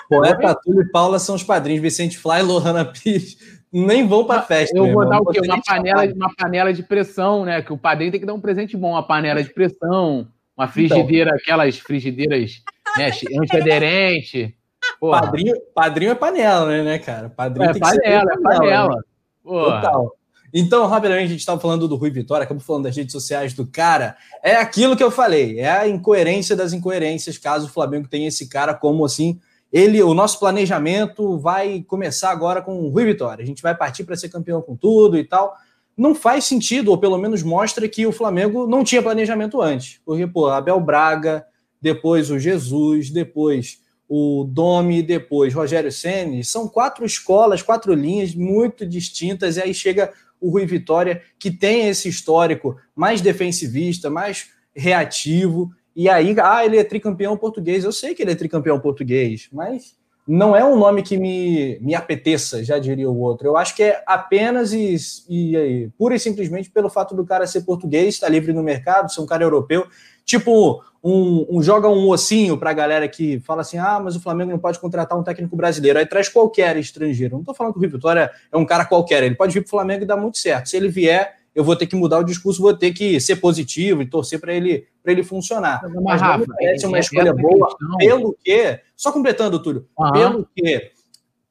[0.09, 1.81] Poeta Túlio e Paula são os padrinhos.
[1.81, 4.77] Vicente Fly e Lohana Pires nem vão para festa.
[4.77, 5.41] Eu vou dar o quê?
[5.41, 7.61] Uma panela, uma panela de pressão, né?
[7.63, 11.31] Que o padrinho tem que dar um presente bom, uma panela de pressão, uma frigideira,
[11.31, 12.61] então, aquelas frigideiras
[12.95, 13.09] né,
[13.41, 14.55] antiaderente.
[15.01, 17.29] Padrinho, padrinho é panela, né, né cara?
[17.29, 18.95] Padrinho é panela, é panela.
[18.95, 19.01] Né?
[19.43, 20.15] Total.
[20.53, 23.65] Então, rapidamente, a gente estava falando do Rui Vitória, acabou falando das redes sociais do
[23.65, 24.15] cara.
[24.43, 28.47] É aquilo que eu falei, é a incoerência das incoerências, caso o Flamengo tenha esse
[28.47, 29.39] cara como assim.
[29.73, 33.41] Ele, o nosso planejamento vai começar agora com o Rui Vitória.
[33.41, 35.55] A gente vai partir para ser campeão com tudo e tal.
[35.97, 39.99] Não faz sentido, ou pelo menos mostra que o Flamengo não tinha planejamento antes.
[40.05, 41.43] Porque, pô, Abel Braga,
[41.81, 48.85] depois o Jesus, depois o Domi, depois Rogério Ceni, são quatro escolas, quatro linhas muito
[48.85, 55.71] distintas, e aí chega o Rui Vitória, que tem esse histórico mais defensivista, mais reativo,
[55.95, 57.83] e aí, ah, ele é tricampeão português.
[57.83, 59.95] Eu sei que ele é tricampeão português, mas
[60.27, 63.47] não é um nome que me, me apeteça, já diria o outro.
[63.47, 64.95] Eu acho que é apenas e,
[65.29, 68.63] e, e pura e simplesmente pelo fato do cara ser português, estar tá livre no
[68.63, 69.85] mercado, ser um cara europeu.
[70.25, 74.21] Tipo, um, um joga um ossinho para a galera que fala assim: ah, mas o
[74.21, 75.99] Flamengo não pode contratar um técnico brasileiro.
[75.99, 77.33] Aí traz qualquer estrangeiro.
[77.33, 79.67] Não estou falando que o Rio Vitória é um cara qualquer, ele pode vir para
[79.67, 80.69] o Flamengo e dar muito certo.
[80.69, 84.01] Se ele vier, eu vou ter que mudar o discurso, vou ter que ser positivo
[84.01, 85.81] e torcer para ele, ele funcionar.
[85.83, 87.97] Mas, mas Rafa, não parece uma escolha boa, questão.
[87.97, 88.79] pelo que.
[88.95, 90.11] Só completando, Túlio, uhum.
[90.11, 90.91] pelo que.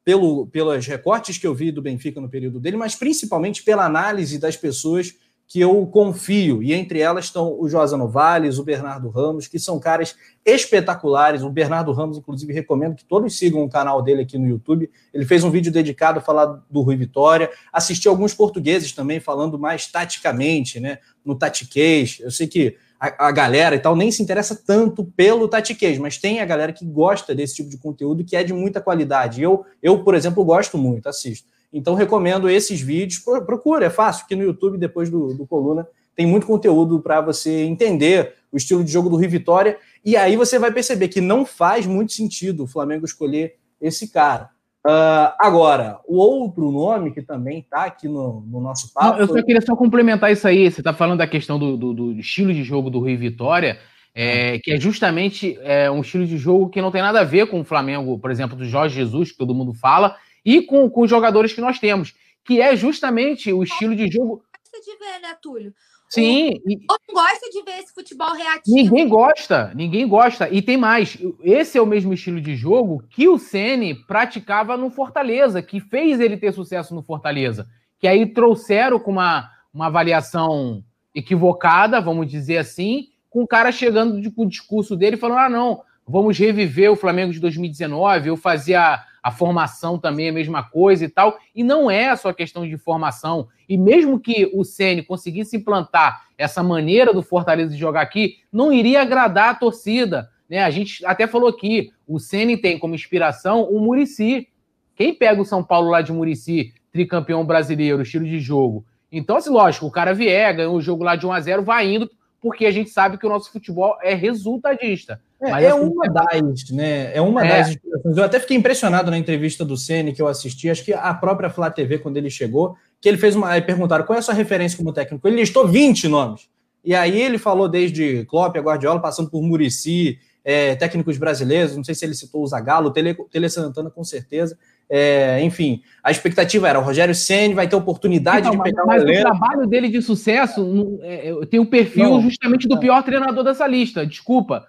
[0.03, 4.37] Pelo, pelos recortes que eu vi do Benfica no período dele, mas principalmente pela análise
[4.37, 5.15] das pessoas
[5.53, 9.79] que eu confio, e entre elas estão o Josa Novales, o Bernardo Ramos, que são
[9.79, 11.43] caras espetaculares.
[11.43, 14.89] O Bernardo Ramos, inclusive, recomendo que todos sigam o canal dele aqui no YouTube.
[15.13, 17.51] Ele fez um vídeo dedicado a falar do Rui Vitória.
[17.71, 20.97] Assisti alguns portugueses também falando mais taticamente, né?
[21.23, 22.17] No tatiquês.
[22.19, 26.17] Eu sei que a, a, galera e tal nem se interessa tanto pelo tatiquês, mas
[26.17, 29.43] tem a galera que gosta desse tipo de conteúdo que é de muita qualidade.
[29.43, 31.52] Eu, eu por exemplo, gosto muito, assisto.
[31.73, 33.19] Então, recomendo esses vídeos.
[33.45, 37.63] Procura, é fácil, que no YouTube, depois do, do Coluna, tem muito conteúdo para você
[37.63, 39.77] entender o estilo de jogo do Rio Vitória.
[40.05, 44.53] E aí você vai perceber que não faz muito sentido o Flamengo escolher esse cara.
[44.85, 49.13] Uh, agora, o outro nome que também está aqui no, no, nosso papo.
[49.13, 50.69] Não, eu só queria só complementar isso aí.
[50.69, 53.79] Você está falando da questão do, do, do, estilo de jogo do Rio Vitória,
[54.13, 57.47] é, que é justamente é, um estilo de jogo que não tem nada a ver
[57.47, 61.01] com o Flamengo, por exemplo, do Jorge Jesus, que todo mundo fala, e com, com
[61.01, 62.13] os jogadores que nós temos,
[62.43, 64.43] que é justamente o estilo de jogo.
[64.71, 65.73] Gosta de ver, né, Túlio?
[66.09, 66.61] Sim.
[66.89, 68.75] Ou não gosta de ver esse futebol reativo.
[68.75, 70.47] Ninguém gosta, ninguém gosta.
[70.47, 74.91] E tem mais, esse é o mesmo estilo de jogo que o Ceni praticava no
[74.91, 77.67] Fortaleza, que fez ele ter sucesso no Fortaleza.
[77.97, 80.83] Que aí trouxeram com uma, uma avaliação
[81.15, 85.81] equivocada, vamos dizer assim, com o cara chegando com o discurso dele falando: ah, não,
[86.07, 91.05] vamos reviver o Flamengo de 2019, eu fazia a formação também é a mesma coisa
[91.05, 91.37] e tal.
[91.55, 93.47] E não é só questão de formação.
[93.69, 98.73] E mesmo que o Ceni conseguisse implantar essa maneira do Fortaleza de jogar aqui, não
[98.73, 100.29] iria agradar a torcida.
[100.49, 100.61] Né?
[100.61, 104.49] A gente até falou aqui, o Ceni tem como inspiração o Murici.
[104.93, 108.85] Quem pega o São Paulo lá de Murici, tricampeão brasileiro, estilo de jogo?
[109.09, 111.93] Então, assim, lógico, o cara vier, ganhou o jogo lá de 1 a 0 vai
[111.93, 112.11] indo,
[112.41, 115.21] porque a gente sabe que o nosso futebol é resultadista.
[115.43, 117.13] É, Mas, é assim, uma das, né?
[117.13, 117.49] É uma é.
[117.49, 118.17] das inspirações.
[118.17, 121.49] Eu até fiquei impressionado na entrevista do Ceni que eu assisti, acho que a própria
[121.49, 123.49] Flá TV, quando ele chegou, que ele fez uma.
[123.49, 125.27] Aí perguntaram qual é a sua referência como técnico.
[125.27, 126.47] Ele listou 20 nomes.
[126.83, 131.83] E aí ele falou desde Klopp, a Guardiola, passando por Murici, é, técnicos brasileiros, não
[131.83, 134.57] sei se ele citou o Zagallo, o Tele, Tele Santana com certeza.
[134.89, 139.03] É, enfim, a expectativa era o Rogério Ceni vai ter oportunidade então, de pegar mas,
[139.03, 143.43] mas o trabalho dele de sucesso é, tem o perfil não, justamente do pior treinador
[143.43, 144.05] dessa lista.
[144.05, 144.67] Desculpa,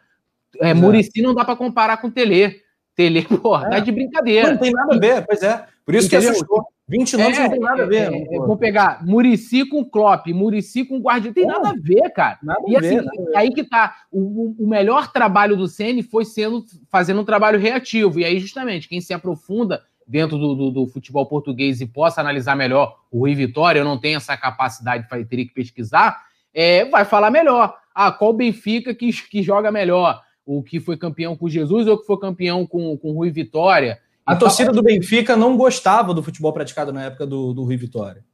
[0.60, 0.74] é, é.
[0.74, 2.60] Murici não dá para comparar com Tele.
[2.94, 3.70] Tele, porra, é.
[3.70, 4.52] tá de brincadeira.
[4.52, 5.66] Não tem nada a ver, pois é.
[5.84, 6.30] Por isso Entendeu?
[6.30, 6.66] que assustou.
[6.86, 8.12] 20 nomes é, não tem nada a ver.
[8.12, 11.34] É, vou pegar Murici com Klopp, Murici com Guardiola.
[11.34, 12.38] Tem nada a ver, cara.
[12.42, 13.96] Nada e assim, ver, aí que tá.
[14.12, 18.20] O, o melhor trabalho do Ceni foi sendo fazendo um trabalho reativo.
[18.20, 22.54] E aí, justamente, quem se aprofunda dentro do, do, do, futebol português e possa analisar
[22.54, 27.30] melhor o Rui Vitória, eu não tenho essa capacidade, teria que pesquisar, é, vai falar
[27.30, 27.74] melhor.
[27.94, 30.20] Ah, qual Benfica que, que joga melhor?
[30.46, 34.00] O que foi campeão com Jesus ou que foi campeão com, com Rui Vitória.
[34.24, 38.24] A torcida do Benfica não gostava do futebol praticado na época do, do Rui Vitória.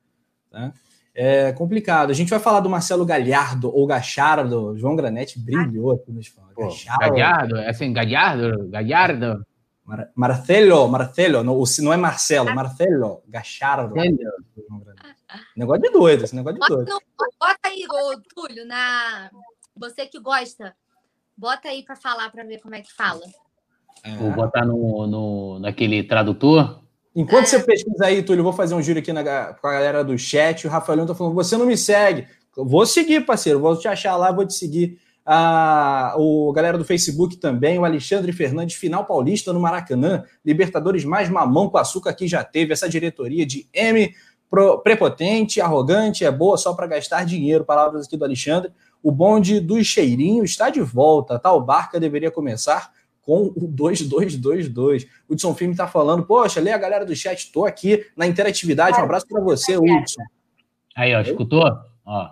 [0.53, 0.73] Né?
[1.15, 2.11] É complicado.
[2.11, 4.77] A gente vai falar do Marcelo Galhardo ou Gachardo.
[4.77, 6.85] João Granete brilhou aqui nos fãs.
[7.01, 9.45] Galhardo, é assim, Galhardo, Galhardo.
[9.85, 13.95] Mar Marcelo, Marcelo, não, não é Marcelo, Marcelo Gachardo.
[15.57, 16.93] Negócio de doido, esse negócio de doido.
[17.41, 19.31] Bota aí, ô, Túlio, na.
[19.77, 20.77] Você que gosta
[21.41, 23.23] Bota aí para falar para ver como é que fala.
[24.05, 24.15] É.
[24.17, 26.83] Vou botar no, no, naquele tradutor.
[27.17, 27.47] Enquanto é.
[27.47, 30.19] você pesquisa aí, Túlio, eu vou fazer um giro aqui na, com a galera do
[30.19, 30.67] chat.
[30.67, 32.27] O Rafael tá falando: você não me segue.
[32.55, 33.59] vou seguir, parceiro.
[33.59, 38.33] Vou te achar lá, vou te seguir A, o galera do Facebook também, o Alexandre
[38.33, 43.47] Fernandes, final paulista no Maracanã, Libertadores mais mamão com açúcar que já teve, essa diretoria
[43.47, 44.15] de M
[44.83, 48.71] prepotente, arrogante, é boa só para gastar dinheiro, palavras aqui do Alexandre.
[49.03, 51.65] O bonde do cheirinho está de volta, tal tá?
[51.65, 55.05] barca deveria começar com o 2222.
[55.29, 59.01] O Hudson Filme está falando, poxa, lê a galera do chat, estou aqui na interatividade,
[59.01, 60.23] um abraço para você, Hudson.
[60.97, 61.65] Aí, ó, escutou?
[62.05, 62.31] Ó.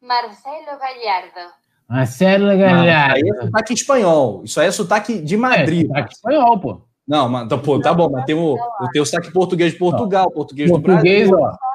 [0.00, 1.52] Marcelo Gallardo.
[1.88, 3.18] Marcelo Galhardo.
[3.18, 4.42] Isso aí é sotaque espanhol.
[4.44, 5.84] Isso aí é sotaque de Madrid.
[5.84, 6.80] É, sotaque espanhol, pô.
[7.06, 10.68] Não, mas pô, tá bom, mas tem o, o teu sotaque português de Portugal, português,
[10.68, 11.38] português do Brasil.
[11.40, 11.65] Ó.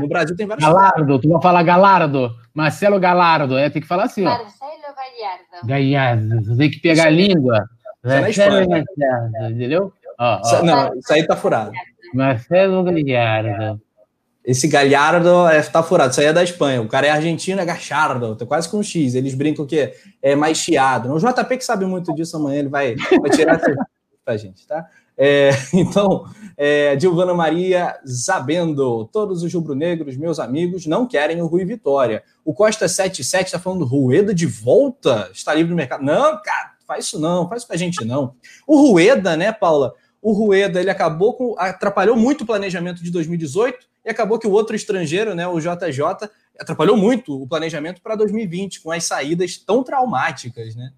[0.00, 0.66] No Brasil tem vários.
[0.66, 2.34] Galardo, tu vai falar Galardo.
[2.54, 4.30] Marcelo Galardo, é, tem que falar assim, ó.
[4.30, 5.66] Marcelo Gallardo.
[5.66, 7.64] Gallardo, tem que pegar a língua.
[8.04, 9.92] É Marcelo Gallardo, entendeu?
[10.18, 10.62] Ó, ó.
[10.62, 11.72] Não, isso aí tá furado.
[12.14, 13.80] Marcelo Gallardo.
[14.48, 16.80] Esse Galhardo é, tá furado, isso aí é da Espanha.
[16.80, 19.14] O cara é argentino, é Gachardo, tá quase com um X.
[19.14, 21.12] Eles brincam que é mais chiado.
[21.12, 23.74] O JP que sabe muito disso amanhã, ele vai, vai tirar essa
[24.24, 24.86] pra gente, tá?
[25.18, 26.24] É, então,
[26.56, 32.22] é, Dilvana Maria Zabendo, todos os rubro-negros, meus amigos, não querem o Rui Vitória.
[32.44, 35.28] O Costa 77 está falando, Rueda de volta?
[35.32, 36.04] Está livre no mercado?
[36.04, 38.34] Não, cara, faz isso não, faz isso com a gente não.
[38.66, 39.92] O Rueda, né, Paula?
[40.22, 41.54] O Rueda, ele acabou com.
[41.58, 46.28] atrapalhou muito o planejamento de 2018 e acabou que o outro estrangeiro, né, o JJ,
[46.58, 50.92] atrapalhou muito o planejamento para 2020, com as saídas tão traumáticas, né?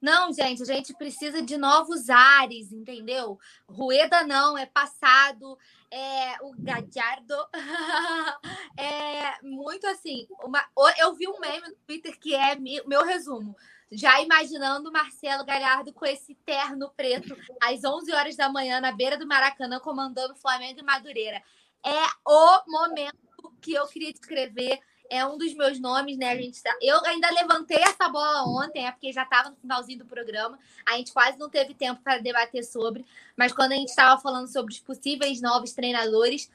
[0.00, 3.38] Não, gente, a gente precisa de novos ares, entendeu?
[3.68, 5.58] Rueda não, é passado.
[5.90, 7.34] É, o Gadiardo
[8.78, 10.26] é muito assim.
[10.44, 10.62] Uma,
[10.98, 13.56] eu vi um meme no Twitter que é meu resumo.
[13.90, 19.16] Já imaginando Marcelo Galhardo com esse terno preto às 11 horas da manhã na beira
[19.16, 21.42] do Maracanã comandando Flamengo e Madureira
[21.84, 23.16] é o momento
[23.60, 24.78] que eu queria descrever.
[25.10, 26.30] É um dos meus nomes, né?
[26.30, 26.76] A gente tá...
[26.82, 30.58] Eu ainda levantei essa bola ontem, é porque já estava no finalzinho do programa.
[30.86, 33.06] A gente quase não teve tempo para debater sobre.
[33.36, 36.50] Mas quando a gente estava falando sobre os possíveis novos treinadores,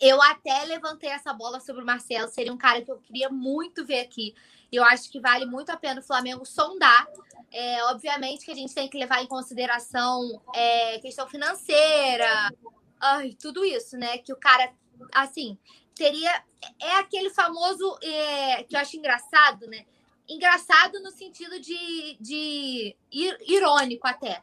[0.00, 2.28] eu até levantei essa bola sobre o Marcelo.
[2.28, 4.34] Seria um cara que eu queria muito ver aqui.
[4.70, 7.06] Eu acho que vale muito a pena o Flamengo sondar.
[7.50, 12.52] É, obviamente que a gente tem que levar em consideração é, questão financeira,
[13.00, 14.18] ai, tudo isso, né?
[14.18, 14.70] Que o cara,
[15.12, 15.58] assim,
[15.98, 16.32] teria.
[16.80, 19.84] É aquele famoso é, que eu acho engraçado, né?
[20.28, 24.42] Engraçado no sentido de, de irônico até.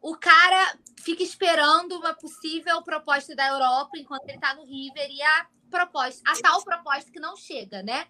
[0.00, 5.22] O cara fica esperando uma possível proposta da Europa enquanto ele tá no River e
[5.22, 8.06] a proposta, a tal proposta que não chega, né?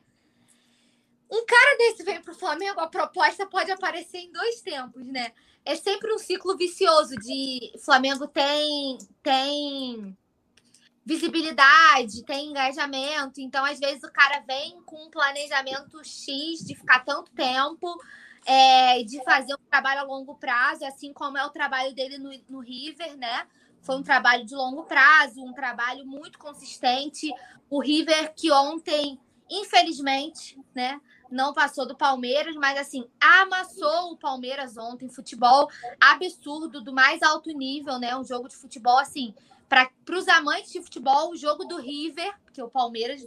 [1.31, 5.33] Um cara desse vem pro Flamengo, a proposta pode aparecer em dois tempos, né?
[5.65, 10.17] é sempre um ciclo vicioso de Flamengo tem tem
[11.05, 17.05] visibilidade, tem engajamento, então às vezes o cara vem com um planejamento X de ficar
[17.05, 17.95] tanto tempo,
[18.47, 22.31] é, de fazer um trabalho a longo prazo, assim como é o trabalho dele no,
[22.49, 23.47] no River, né?
[23.83, 27.31] Foi um trabalho de longo prazo, um trabalho muito consistente.
[27.69, 30.99] O River que ontem, infelizmente, né,
[31.31, 35.09] não passou do Palmeiras, mas assim, amassou o Palmeiras ontem.
[35.11, 35.69] Futebol
[36.01, 38.17] absurdo, do mais alto nível, né?
[38.17, 39.35] Um jogo de futebol, assim,
[39.69, 43.25] para os amantes de futebol, o jogo do River, porque o Palmeiras.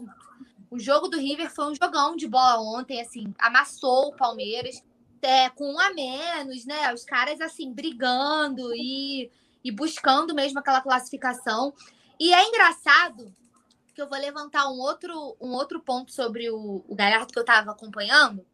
[0.69, 4.83] O jogo do River foi um jogão de bola ontem, assim, amassou o Palmeiras.
[5.21, 6.93] É, com um a menos, né?
[6.93, 9.31] Os caras, assim, brigando e,
[9.63, 11.73] e buscando mesmo aquela classificação.
[12.19, 13.33] E é engraçado
[13.95, 17.43] que eu vou levantar um outro, um outro ponto sobre o, o Galhardo que eu
[17.43, 18.45] estava acompanhando.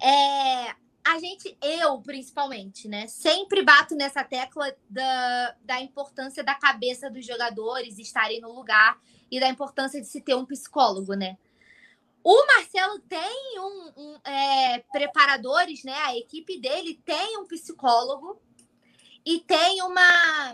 [0.00, 7.08] É, a gente, eu principalmente, né, sempre bato nessa tecla da, da importância da cabeça
[7.08, 8.98] dos jogadores estarem no lugar
[9.30, 11.38] e da importância de se ter um psicólogo, né?
[12.24, 15.94] O Marcelo tem um, um é, preparadores, né?
[15.94, 18.40] A equipe dele tem um psicólogo
[19.24, 20.52] e tem uma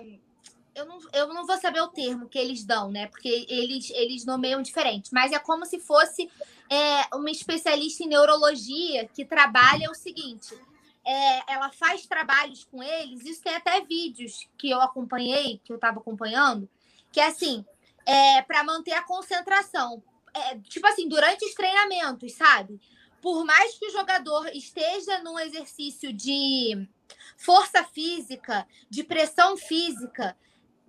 [0.74, 3.06] eu não, eu não vou saber o termo que eles dão, né?
[3.06, 6.30] Porque eles, eles nomeiam diferente, mas é como se fosse
[6.72, 10.58] é, uma especialista em neurologia que trabalha o seguinte:
[11.04, 15.76] é, ela faz trabalhos com eles, isso tem até vídeos que eu acompanhei, que eu
[15.76, 16.66] estava acompanhando,
[17.12, 17.62] que é assim,
[18.06, 20.02] é, para manter a concentração.
[20.34, 22.80] É, tipo assim, durante os treinamentos, sabe?
[23.20, 26.88] Por mais que o jogador esteja num exercício de
[27.36, 30.34] força física, de pressão física,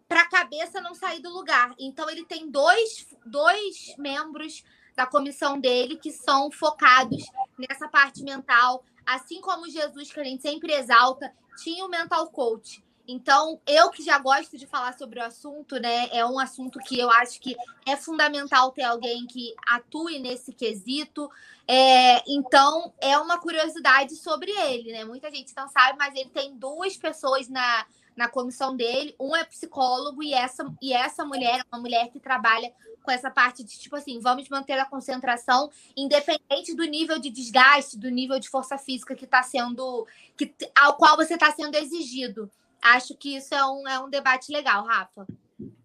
[0.08, 1.76] para a cabeça não sair do lugar.
[1.78, 4.64] Então, ele tem dois, dois membros
[4.96, 7.24] da comissão dele que são focados
[7.58, 11.32] nessa parte mental, assim como Jesus, que a gente sempre exalta,
[11.62, 12.84] tinha o mental coach.
[13.06, 16.08] Então, eu que já gosto de falar sobre o assunto, né?
[16.12, 17.56] É um assunto que eu acho que
[17.86, 21.30] é fundamental ter alguém que atue nesse quesito.
[21.68, 25.04] É, então, é uma curiosidade sobre ele, né?
[25.04, 29.14] Muita gente não sabe, mas ele tem duas pessoas na, na comissão dele.
[29.20, 32.72] Um é psicólogo e essa, e essa mulher é uma mulher que trabalha
[33.04, 38.00] com essa parte de tipo assim, vamos manter a concentração, independente do nível de desgaste,
[38.00, 40.08] do nível de força física que está sendo,
[40.38, 42.50] que, ao qual você está sendo exigido.
[42.82, 45.28] Acho que isso é um, é um debate legal, Rafa.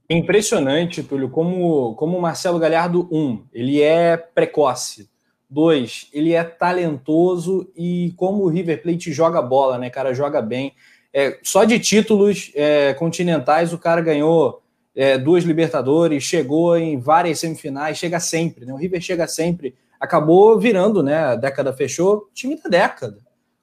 [0.08, 5.10] Impressionante, Túlio, como, como o Marcelo Galhardo, um, ele é precoce.
[5.50, 10.14] Dois, ele é talentoso e como o River Plate joga bola, né, cara?
[10.14, 10.74] Joga bem.
[11.12, 14.62] É, só de títulos é, continentais o cara ganhou
[14.99, 18.73] é, duas Libertadores, chegou em várias semifinais, chega sempre, né?
[18.73, 21.17] O River chega sempre, acabou virando, né?
[21.18, 23.17] A década fechou, time da década.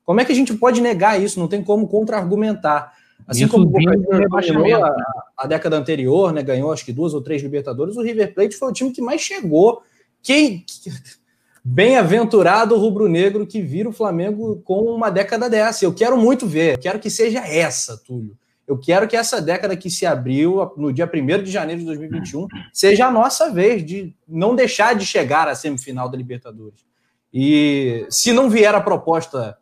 [0.06, 1.38] Como é que a gente pode negar isso?
[1.38, 2.94] Não tem como contra-argumentar.
[3.28, 3.98] Assim isso como o Boca
[4.42, 4.96] ganhou a,
[5.38, 6.42] a, década anterior, né?
[6.42, 9.20] Ganhou acho que duas ou três Libertadores, o River Plate foi o time que mais
[9.20, 9.82] chegou.
[10.24, 10.64] Quem.
[11.68, 15.84] Bem-aventurado o rubro-negro que vira o Flamengo com uma década dessa.
[15.84, 18.38] Eu quero muito ver, quero que seja essa, Túlio.
[18.68, 22.48] Eu quero que essa década que se abriu no dia 1 de janeiro de 2021
[22.74, 26.84] seja a nossa vez de não deixar de chegar à semifinal da Libertadores.
[27.32, 29.58] E se não vier a proposta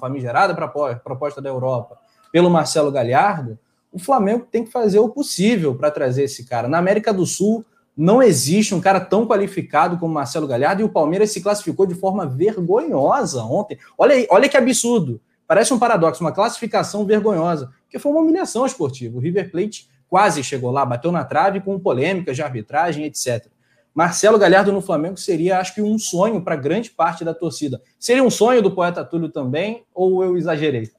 [0.00, 1.98] famigerada, a proposta da Europa,
[2.32, 3.58] pelo Marcelo Galhardo,
[3.92, 6.68] o Flamengo tem que fazer o possível para trazer esse cara.
[6.68, 7.64] Na América do Sul
[7.96, 11.94] não existe um cara tão qualificado como Marcelo Galhardo e o Palmeiras se classificou de
[11.94, 13.78] forma vergonhosa ontem.
[13.96, 15.20] Olha, aí, olha que absurdo.
[15.46, 19.16] Parece um paradoxo, uma classificação vergonhosa, que foi uma humilhação esportiva.
[19.16, 23.46] O River Plate quase chegou lá, bateu na trave com polêmicas de arbitragem, etc.
[23.94, 27.80] Marcelo Galhardo no Flamengo seria, acho que, um sonho para grande parte da torcida.
[27.98, 30.90] Seria um sonho do poeta Túlio também, ou eu exagerei?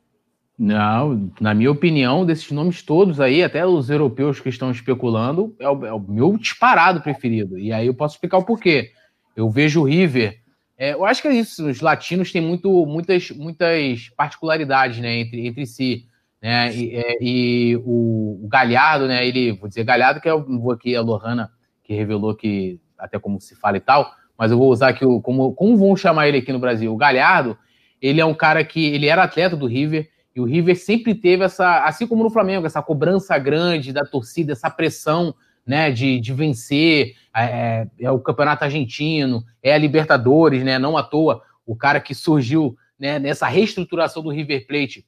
[0.57, 5.69] Não, na minha opinião, desses nomes todos aí, até os europeus que estão especulando, é
[5.69, 7.57] o, é o meu disparado preferido.
[7.57, 8.91] E aí eu posso explicar o porquê.
[9.35, 10.39] Eu vejo o River
[10.79, 11.67] é, eu acho que é isso.
[11.67, 16.05] Os latinos têm muito, muitas, muitas particularidades né, entre, entre si.
[16.41, 16.73] Né?
[16.73, 19.27] E, é, e o, o, Galhardo, né?
[19.27, 21.51] Ele, vou dizer Galhardo, que é vou aqui a Lohana,
[21.83, 25.21] que revelou que até como se fala e tal, mas eu vou usar aqui o,
[25.21, 26.93] como, como vão chamar ele aqui no Brasil.
[26.93, 27.57] O Galhardo,
[28.01, 31.43] ele é um cara que ele era atleta do River, e o River sempre teve
[31.43, 35.33] essa, assim como no Flamengo, essa cobrança grande da torcida, essa pressão
[35.65, 40.97] né, de, de vencer, é, é, é, o Campeonato Argentino, é a Libertadores, né, não
[40.97, 45.05] à toa, o cara que surgiu né, nessa reestruturação do River Plate,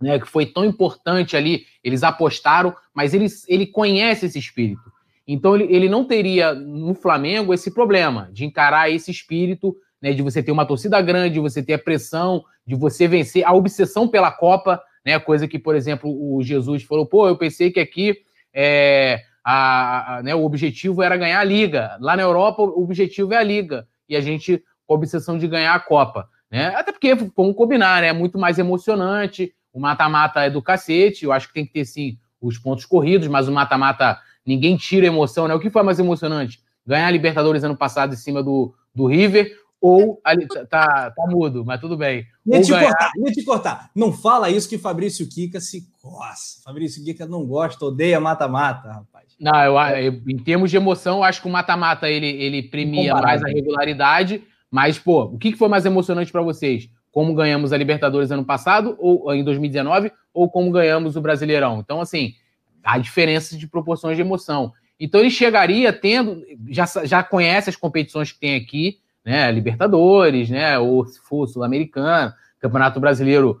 [0.00, 4.92] né, que foi tão importante ali, eles apostaram, mas ele, ele conhece esse espírito.
[5.26, 10.22] Então ele, ele não teria no Flamengo esse problema de encarar esse espírito, né, de
[10.22, 14.06] você ter uma torcida grande, de você ter a pressão, de você vencer a obsessão
[14.06, 18.16] pela Copa, né, coisa que, por exemplo, o Jesus falou, pô, eu pensei que aqui
[18.52, 21.96] é, a, a, né, o objetivo era ganhar a Liga.
[22.00, 23.86] Lá na Europa, o objetivo é a Liga.
[24.08, 26.28] E a gente com a obsessão de ganhar a Copa.
[26.50, 26.66] Né?
[26.68, 28.08] Até porque, vamos combinar, né?
[28.08, 29.54] é muito mais emocionante.
[29.74, 31.24] O mata-mata é do cacete.
[31.24, 35.06] Eu acho que tem que ter, sim, os pontos corridos, mas o mata-mata, ninguém tira
[35.06, 35.48] emoção.
[35.48, 35.54] Né?
[35.54, 36.62] O que foi mais emocionante?
[36.86, 41.26] Ganhar a Libertadores ano passado em cima do, do River ou ali, tá, tá, tá,
[41.26, 42.24] mudo, mas tudo bem.
[42.46, 42.88] Ia te ganhar...
[42.88, 43.90] cortar, ia te cortar.
[43.94, 46.62] Não fala isso que Fabrício Kika se coça.
[46.64, 49.26] Fabrício Kika não gosta, odeia mata-mata, rapaz.
[49.38, 53.14] Não, eu, eu, em termos de emoção, eu acho que o mata-mata ele, ele premia
[53.14, 54.42] mais a regularidade.
[54.70, 56.88] Mas, pô, o que foi mais emocionante para vocês?
[57.14, 61.78] Como ganhamos a Libertadores ano passado, ou em 2019, ou como ganhamos o Brasileirão?
[61.78, 62.34] Então, assim,
[62.82, 64.72] há diferença de proporções de emoção.
[64.98, 69.48] Então, ele chegaria tendo, já, já conhece as competições que tem aqui, né?
[69.52, 70.76] Libertadores, né?
[70.76, 73.60] Ou se for Sul-Americano, Campeonato Brasileiro,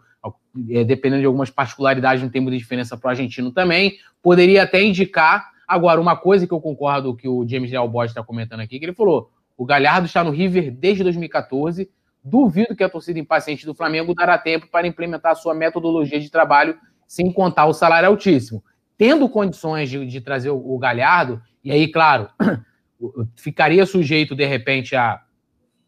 [0.70, 3.98] é, dependendo de algumas particularidades, não tem muita diferença para o argentino também.
[4.20, 5.48] Poderia até indicar.
[5.68, 8.84] Agora, uma coisa que eu concordo que o James Leal Bosch está comentando aqui, que
[8.84, 11.88] ele falou: o Galhardo está no River desde 2014.
[12.24, 16.30] Duvido que a torcida impaciente do Flamengo dará tempo para implementar a sua metodologia de
[16.30, 18.64] trabalho sem contar o salário altíssimo.
[18.96, 22.28] Tendo condições de, de trazer o, o Galhardo, e aí, claro,
[23.36, 25.20] ficaria sujeito, de repente, a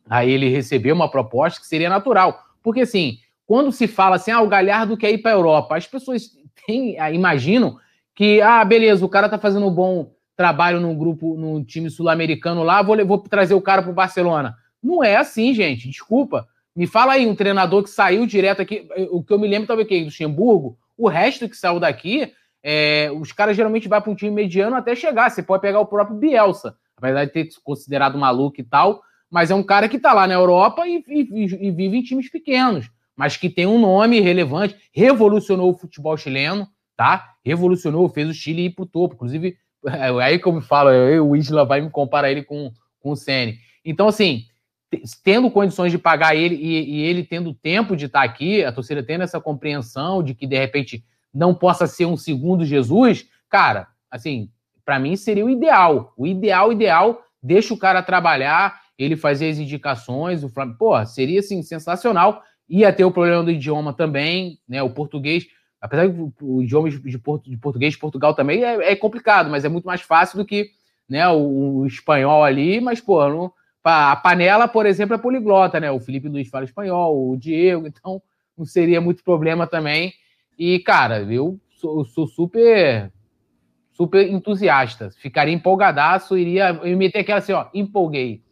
[0.09, 2.41] Aí ele recebeu uma proposta que seria natural.
[2.63, 5.87] Porque, assim, quando se fala assim, ah, o Galhardo quer ir para a Europa, as
[5.87, 6.31] pessoas
[6.67, 7.77] têm, ah, imaginam
[8.15, 12.63] que, ah, beleza, o cara tá fazendo um bom trabalho num grupo, num time sul-americano
[12.63, 14.55] lá, vou, vou trazer o cara para o Barcelona.
[14.87, 16.47] Não é assim, gente, desculpa.
[16.75, 19.89] Me fala aí, um treinador que saiu direto aqui, o que eu me lembro talvez
[19.89, 22.33] que Luxemburgo, o resto que saiu daqui,
[22.63, 25.29] é, os caras geralmente vão para um time mediano até chegar.
[25.29, 29.55] Você pode pegar o próprio Bielsa, apesar de ter considerado maluco e tal, mas é
[29.57, 33.37] um cara que está lá na Europa e, e, e, vive em times pequenos, mas
[33.37, 37.35] que tem um nome relevante, revolucionou o futebol chileno, tá?
[37.45, 39.15] Revolucionou, fez o Chile ir pro topo.
[39.15, 39.57] Inclusive,
[40.23, 43.59] aí como fala, eu, o Isla vai me comparar ele com, com o Sene.
[43.85, 44.45] Então, assim,
[45.23, 49.03] tendo condições de pagar ele e, e ele tendo tempo de estar aqui, a torcida
[49.03, 54.51] tendo essa compreensão de que de repente não possa ser um segundo Jesus, cara, assim,
[54.85, 56.13] para mim seria o ideal.
[56.17, 61.41] O ideal, ideal, deixa o cara trabalhar, ele fazer as indicações, o Flamengo, pô, seria
[61.41, 62.43] assim sensacional.
[62.69, 64.83] Ia ter o problema do idioma também, né?
[64.83, 65.47] O português,
[65.81, 69.65] apesar que o idioma de, portu, de português de Portugal também é, é, complicado, mas
[69.65, 70.71] é muito mais fácil do que
[71.09, 73.53] né, o, o espanhol ali, mas, pô, não,
[73.87, 75.91] a panela, por exemplo, é poliglota, né?
[75.91, 78.23] O Felipe Luiz fala espanhol, o Diego, então
[78.57, 80.13] não seria muito problema também.
[80.59, 83.13] E, cara, eu sou, sou super
[83.93, 85.11] super entusiasta.
[85.11, 88.45] Ficaria empolgadaço, iria eu meter aquela assim, ó, empolguei.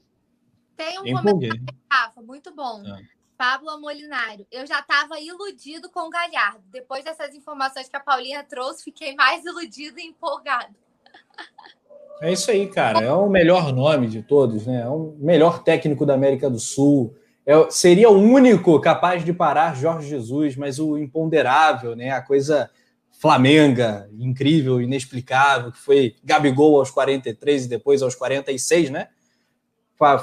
[0.76, 1.50] Tem um Empolguei.
[1.50, 2.82] comentário, Rafa, muito bom.
[2.84, 3.02] É.
[3.36, 6.62] Pablo Amolinário, eu já estava iludido com o Galhardo.
[6.70, 10.74] Depois dessas informações que a Paulinha trouxe, fiquei mais iludido e empolgado.
[12.20, 13.00] É isso aí, cara.
[13.00, 14.82] É o melhor nome de todos, né?
[14.82, 17.14] É o melhor técnico da América do Sul.
[17.46, 22.10] É, seria o único capaz de parar Jorge Jesus, mas o imponderável, né?
[22.10, 22.70] A coisa
[23.10, 29.08] flamenga, incrível, inexplicável, que foi Gabigol aos 43 e depois aos 46, né?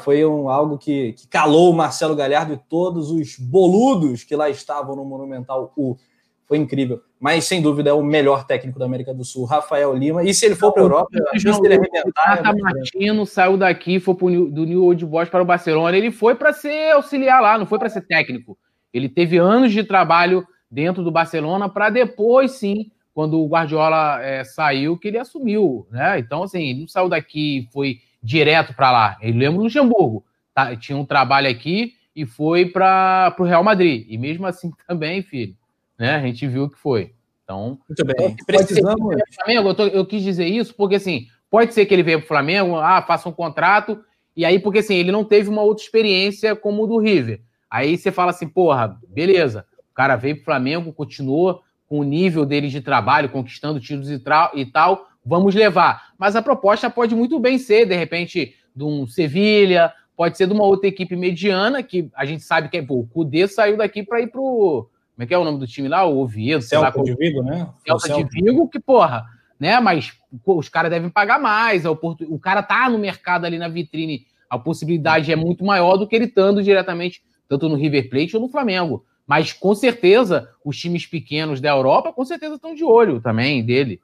[0.03, 4.49] Foi um, algo que, que calou o Marcelo Galhardo e todos os boludos que lá
[4.49, 5.97] estavam no Monumental U
[6.45, 7.01] foi incrível.
[7.21, 10.23] Mas, sem dúvida, é o melhor técnico da América do Sul, Rafael Lima.
[10.23, 12.51] E se ele for para a Europa, a chance dele arrebentar.
[12.51, 15.95] O Martino saiu daqui, foi pro, do New Old Boys para o Barcelona.
[15.95, 18.57] Ele foi para ser auxiliar lá, não foi para ser técnico.
[18.91, 24.43] Ele teve anos de trabalho dentro do Barcelona para depois, sim, quando o Guardiola é,
[24.43, 25.85] saiu, que ele assumiu.
[25.91, 26.17] Né?
[26.17, 29.17] Então, assim, ele não saiu daqui e foi direto para lá.
[29.21, 30.25] Ele lembra o Luxemburgo.
[30.55, 34.07] Tá, tinha um trabalho aqui e foi para o Real Madrid.
[34.09, 35.55] E mesmo assim também, filho
[36.01, 36.15] né?
[36.15, 37.13] A gente viu que foi.
[37.43, 38.35] Então, muito bem.
[38.43, 39.15] Precisamos.
[39.35, 42.25] Flamengo, eu, tô, eu, quis dizer isso porque assim, pode ser que ele venha para
[42.25, 44.03] o Flamengo, ah, faça um contrato,
[44.35, 47.41] e aí, porque assim, ele não teve uma outra experiência como o do River.
[47.69, 52.03] Aí você fala assim, porra, beleza, o cara veio para o Flamengo, continuou com o
[52.03, 54.19] nível dele de trabalho, conquistando títulos e,
[54.55, 56.13] e tal, vamos levar.
[56.17, 60.53] Mas a proposta pode muito bem ser, de repente, de um Sevilha, pode ser de
[60.53, 64.01] uma outra equipe mediana, que a gente sabe que é, pô, o Cudê saiu daqui
[64.01, 66.05] para ir pro como é que é o nome do time lá?
[66.05, 66.61] O Oviedo.
[66.63, 67.69] Celta de Vigo, né?
[67.85, 69.25] Celta de Vigo, que, porra,
[69.59, 69.79] né?
[69.79, 71.85] Mas pô, os caras devem pagar mais.
[71.85, 74.25] O, Porto, o cara tá no mercado ali na vitrine.
[74.49, 78.41] A possibilidade é muito maior do que ele estando diretamente, tanto no River Plate ou
[78.41, 79.05] no Flamengo.
[79.25, 84.01] Mas com certeza, os times pequenos da Europa, com certeza, estão de olho também dele.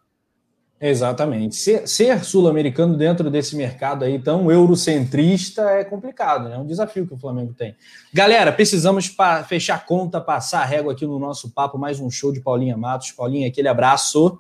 [0.80, 1.56] Exatamente.
[1.56, 6.56] Ser, ser sul-americano dentro desse mercado aí tão eurocentrista é complicado, né?
[6.56, 7.76] É um desafio que o Flamengo tem.
[8.14, 9.16] Galera, precisamos
[9.48, 12.78] fechar a conta, passar a régua aqui no nosso papo, mais um show de Paulinha
[12.78, 13.12] Matos.
[13.12, 14.40] Paulinha, aquele abraço.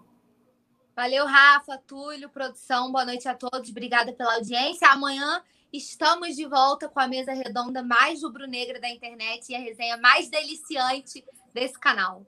[0.95, 4.87] Valeu, Rafa, Túlio, produção, boa noite a todos, obrigada pela audiência.
[4.89, 5.41] Amanhã
[5.73, 10.29] estamos de volta com a mesa redonda mais rubro-negra da internet e a resenha mais
[10.29, 12.23] deliciante desse canal.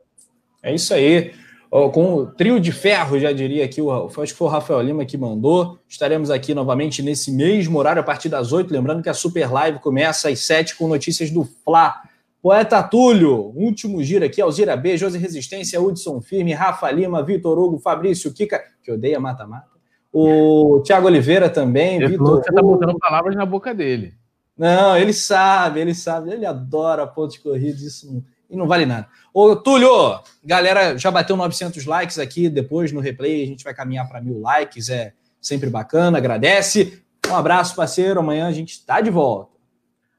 [0.61, 1.33] É isso aí
[1.69, 5.05] com o trio de ferro, já diria aqui, o, acho que foi o Rafael Lima
[5.05, 5.77] que mandou.
[5.87, 8.73] Estaremos aqui novamente nesse mesmo horário, a partir das 8.
[8.73, 12.01] Lembrando que a Super Live começa às 7 com notícias do Fla.
[12.41, 17.77] Poeta Túlio, último giro aqui, Alzira B, José Resistência, Hudson Firme, Rafa Lima, Vitor Hugo,
[17.77, 19.67] Fabrício Kika, que odeia mata-mata.
[20.11, 21.99] O Tiago Oliveira também.
[21.99, 24.13] Vitor você está botando palavras na boca dele.
[24.57, 29.07] Não, ele sabe, ele sabe, ele adora pontos corridos, isso não e não vale nada.
[29.33, 34.07] Ô, Túlio, galera já bateu 900 likes aqui, depois no replay a gente vai caminhar
[34.07, 37.03] para mil likes, é sempre bacana, agradece.
[37.29, 39.59] Um abraço, parceiro, amanhã a gente está de volta.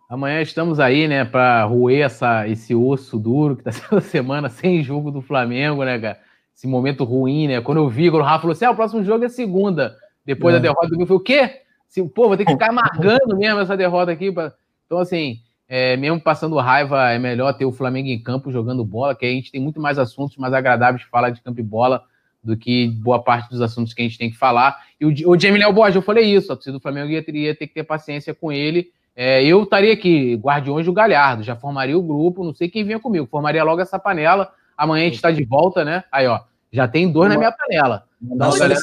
[0.09, 4.49] Amanhã estamos aí, né, para roer essa, esse osso duro que está sendo a semana
[4.49, 6.21] sem jogo do Flamengo, né, cara?
[6.55, 7.61] Esse momento ruim, né?
[7.61, 10.55] Quando eu vi, quando o Rafa falou assim: ah, o próximo jogo é segunda, depois
[10.55, 10.59] é.
[10.59, 11.63] da derrota do Rio, eu falei, o quê?
[11.89, 14.31] Assim, Pô, vou ter que ficar amargando mesmo essa derrota aqui.
[14.31, 14.53] Pra...
[14.85, 15.39] Então, assim,
[15.73, 19.29] é, mesmo passando raiva, é melhor ter o Flamengo em campo jogando bola, que a
[19.29, 22.03] gente tem muito mais assuntos mais agradáveis de falar de campo e bola
[22.43, 24.77] do que boa parte dos assuntos que a gente tem que falar.
[25.01, 27.55] E o, o Jamie Léo Borges, eu falei isso, a torcida do Flamengo ia, teria
[27.55, 28.91] ter que ter paciência com ele.
[29.15, 32.99] É, eu estaria aqui, Guardiões do Galhardo, já formaria o grupo, não sei quem vinha
[32.99, 34.53] comigo, formaria logo essa panela.
[34.77, 36.03] Amanhã a gente está de volta, né?
[36.11, 36.41] Aí, ó,
[36.73, 38.09] já tem dois na minha panela.
[38.21, 38.81] Então, galera,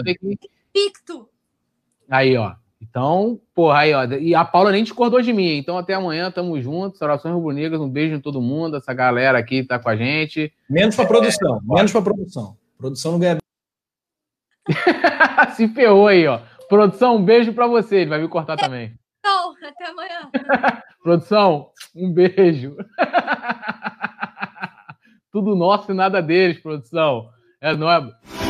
[0.00, 0.38] aqui.
[0.72, 1.28] Picto.
[2.10, 2.56] Aí, ó.
[2.94, 4.04] Então, porra, aí, ó.
[4.04, 5.56] E a Paula nem discordou de mim.
[5.56, 7.02] Então, até amanhã, tamo juntos.
[7.02, 8.76] Orações rubro-negras, um beijo em todo mundo.
[8.76, 10.52] Essa galera aqui tá com a gente.
[10.70, 12.56] Menos pra produção, é, menos pra produção.
[12.78, 13.38] Produção não ganha.
[15.56, 16.38] Se ferrou aí, ó.
[16.68, 17.96] Produção, um beijo pra você.
[17.96, 18.94] Ele vai me cortar também.
[19.24, 20.30] Não, até amanhã.
[21.02, 22.76] produção, um beijo.
[25.32, 27.28] Tudo nosso e nada deles, produção.
[27.60, 28.43] É nóis.